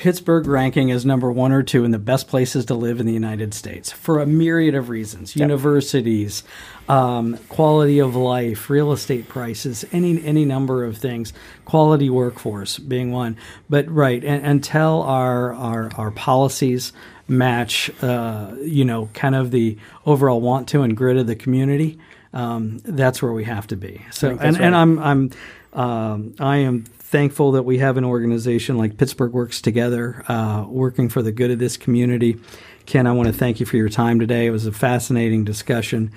Pittsburgh 0.00 0.46
ranking 0.46 0.90
as 0.90 1.04
number 1.04 1.30
one 1.30 1.52
or 1.52 1.62
two 1.62 1.84
in 1.84 1.90
the 1.90 1.98
best 1.98 2.26
places 2.26 2.64
to 2.64 2.74
live 2.74 3.00
in 3.00 3.06
the 3.06 3.12
United 3.12 3.52
States 3.52 3.92
for 3.92 4.18
a 4.18 4.24
myriad 4.24 4.74
of 4.74 4.88
reasons 4.88 5.36
yep. 5.36 5.42
universities, 5.42 6.42
um, 6.88 7.36
quality 7.50 7.98
of 7.98 8.16
life, 8.16 8.70
real 8.70 8.92
estate 8.92 9.28
prices, 9.28 9.84
any, 9.92 10.24
any 10.24 10.46
number 10.46 10.86
of 10.86 10.96
things, 10.96 11.34
quality 11.66 12.08
workforce 12.08 12.78
being 12.78 13.12
one. 13.12 13.36
But 13.68 13.90
right, 13.90 14.24
and, 14.24 14.46
until 14.46 15.02
our, 15.02 15.52
our, 15.52 15.90
our 15.96 16.10
policies 16.12 16.94
match, 17.28 17.90
uh, 18.02 18.54
you 18.62 18.86
know, 18.86 19.10
kind 19.12 19.34
of 19.34 19.50
the 19.50 19.76
overall 20.06 20.40
want 20.40 20.66
to 20.70 20.80
and 20.80 20.96
grit 20.96 21.18
of 21.18 21.26
the 21.26 21.36
community, 21.36 21.98
um, 22.32 22.78
that's 22.84 23.22
where 23.22 23.32
we 23.32 23.44
have 23.44 23.66
to 23.68 23.76
be. 23.76 24.04
So, 24.10 24.30
and, 24.30 24.40
right. 24.40 24.60
and 24.60 24.76
I'm, 24.76 24.98
I'm, 24.98 25.30
um, 25.72 26.34
I 26.38 26.58
am 26.58 26.84
thankful 26.84 27.52
that 27.52 27.64
we 27.64 27.78
have 27.78 27.96
an 27.96 28.04
organization 28.04 28.78
like 28.78 28.96
Pittsburgh 28.96 29.32
Works 29.32 29.60
Together, 29.60 30.24
uh, 30.28 30.64
working 30.68 31.08
for 31.08 31.22
the 31.22 31.32
good 31.32 31.50
of 31.50 31.58
this 31.58 31.76
community. 31.76 32.38
Ken, 32.86 33.06
I 33.06 33.12
want 33.12 33.26
to 33.26 33.32
thank 33.32 33.60
you 33.60 33.66
for 33.66 33.76
your 33.76 33.88
time 33.88 34.20
today. 34.20 34.46
It 34.46 34.50
was 34.50 34.66
a 34.66 34.72
fascinating 34.72 35.44
discussion. 35.44 36.12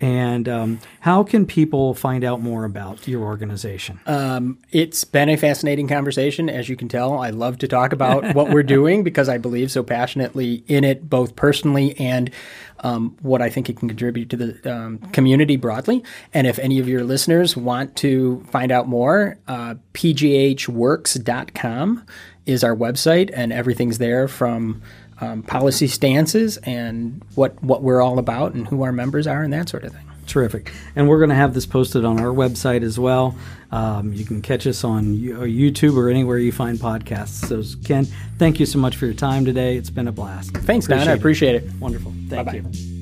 And 0.00 0.48
um, 0.48 0.80
how 1.00 1.22
can 1.22 1.46
people 1.46 1.94
find 1.94 2.22
out 2.22 2.42
more 2.42 2.64
about 2.64 3.08
your 3.08 3.22
organization? 3.22 3.98
Um, 4.06 4.58
it's 4.70 5.04
been 5.04 5.30
a 5.30 5.36
fascinating 5.36 5.88
conversation. 5.88 6.50
As 6.50 6.68
you 6.68 6.76
can 6.76 6.88
tell, 6.88 7.18
I 7.18 7.30
love 7.30 7.58
to 7.58 7.68
talk 7.68 7.92
about 7.92 8.34
what 8.36 8.50
we're 8.50 8.62
doing 8.62 9.04
because 9.04 9.28
I 9.28 9.38
believe 9.38 9.70
so 9.70 9.82
passionately 9.82 10.64
in 10.66 10.84
it, 10.84 11.08
both 11.08 11.34
personally 11.34 11.98
and 11.98 12.30
um, 12.80 13.16
what 13.22 13.40
I 13.40 13.48
think 13.48 13.70
it 13.70 13.78
can 13.78 13.88
contribute 13.88 14.28
to 14.30 14.36
the 14.36 14.72
um, 14.72 14.98
community 15.12 15.56
broadly. 15.56 16.04
And 16.34 16.46
if 16.46 16.58
any 16.58 16.78
of 16.78 16.88
your 16.88 17.02
listeners 17.04 17.56
want 17.56 17.96
to 17.96 18.44
find 18.50 18.70
out 18.70 18.86
more, 18.88 19.38
uh, 19.48 19.76
pghworks.com 19.94 21.26
is 22.44 22.62
our 22.62 22.76
website, 22.76 23.30
and 23.34 23.52
everything's 23.52 23.98
there 23.98 24.28
from 24.28 24.82
um, 25.20 25.42
policy 25.42 25.86
stances 25.86 26.56
and 26.58 27.22
what 27.34 27.62
what 27.62 27.82
we're 27.82 28.02
all 28.02 28.18
about 28.18 28.54
and 28.54 28.66
who 28.68 28.82
our 28.82 28.92
members 28.92 29.26
are 29.26 29.42
and 29.42 29.52
that 29.52 29.68
sort 29.68 29.84
of 29.84 29.92
thing. 29.92 30.06
Terrific. 30.26 30.72
And 30.96 31.08
we're 31.08 31.18
going 31.18 31.30
to 31.30 31.36
have 31.36 31.54
this 31.54 31.66
posted 31.66 32.04
on 32.04 32.18
our 32.20 32.34
website 32.34 32.82
as 32.82 32.98
well. 32.98 33.36
Um, 33.70 34.12
you 34.12 34.24
can 34.24 34.42
catch 34.42 34.66
us 34.66 34.82
on 34.82 35.14
uh, 35.14 35.40
YouTube 35.42 35.96
or 35.96 36.08
anywhere 36.08 36.38
you 36.38 36.52
find 36.52 36.78
podcasts. 36.78 37.46
So, 37.46 37.62
Ken, 37.84 38.06
thank 38.38 38.58
you 38.58 38.66
so 38.66 38.78
much 38.78 38.96
for 38.96 39.06
your 39.06 39.14
time 39.14 39.44
today. 39.44 39.76
It's 39.76 39.90
been 39.90 40.08
a 40.08 40.12
blast. 40.12 40.50
Thanks, 40.50 40.86
appreciate 40.86 41.04
Don. 41.04 41.08
I 41.08 41.12
appreciate 41.12 41.54
it. 41.54 41.64
Wonderful. 41.80 42.12
Thank 42.28 42.46
Bye-bye. 42.46 42.68
you. 42.68 42.95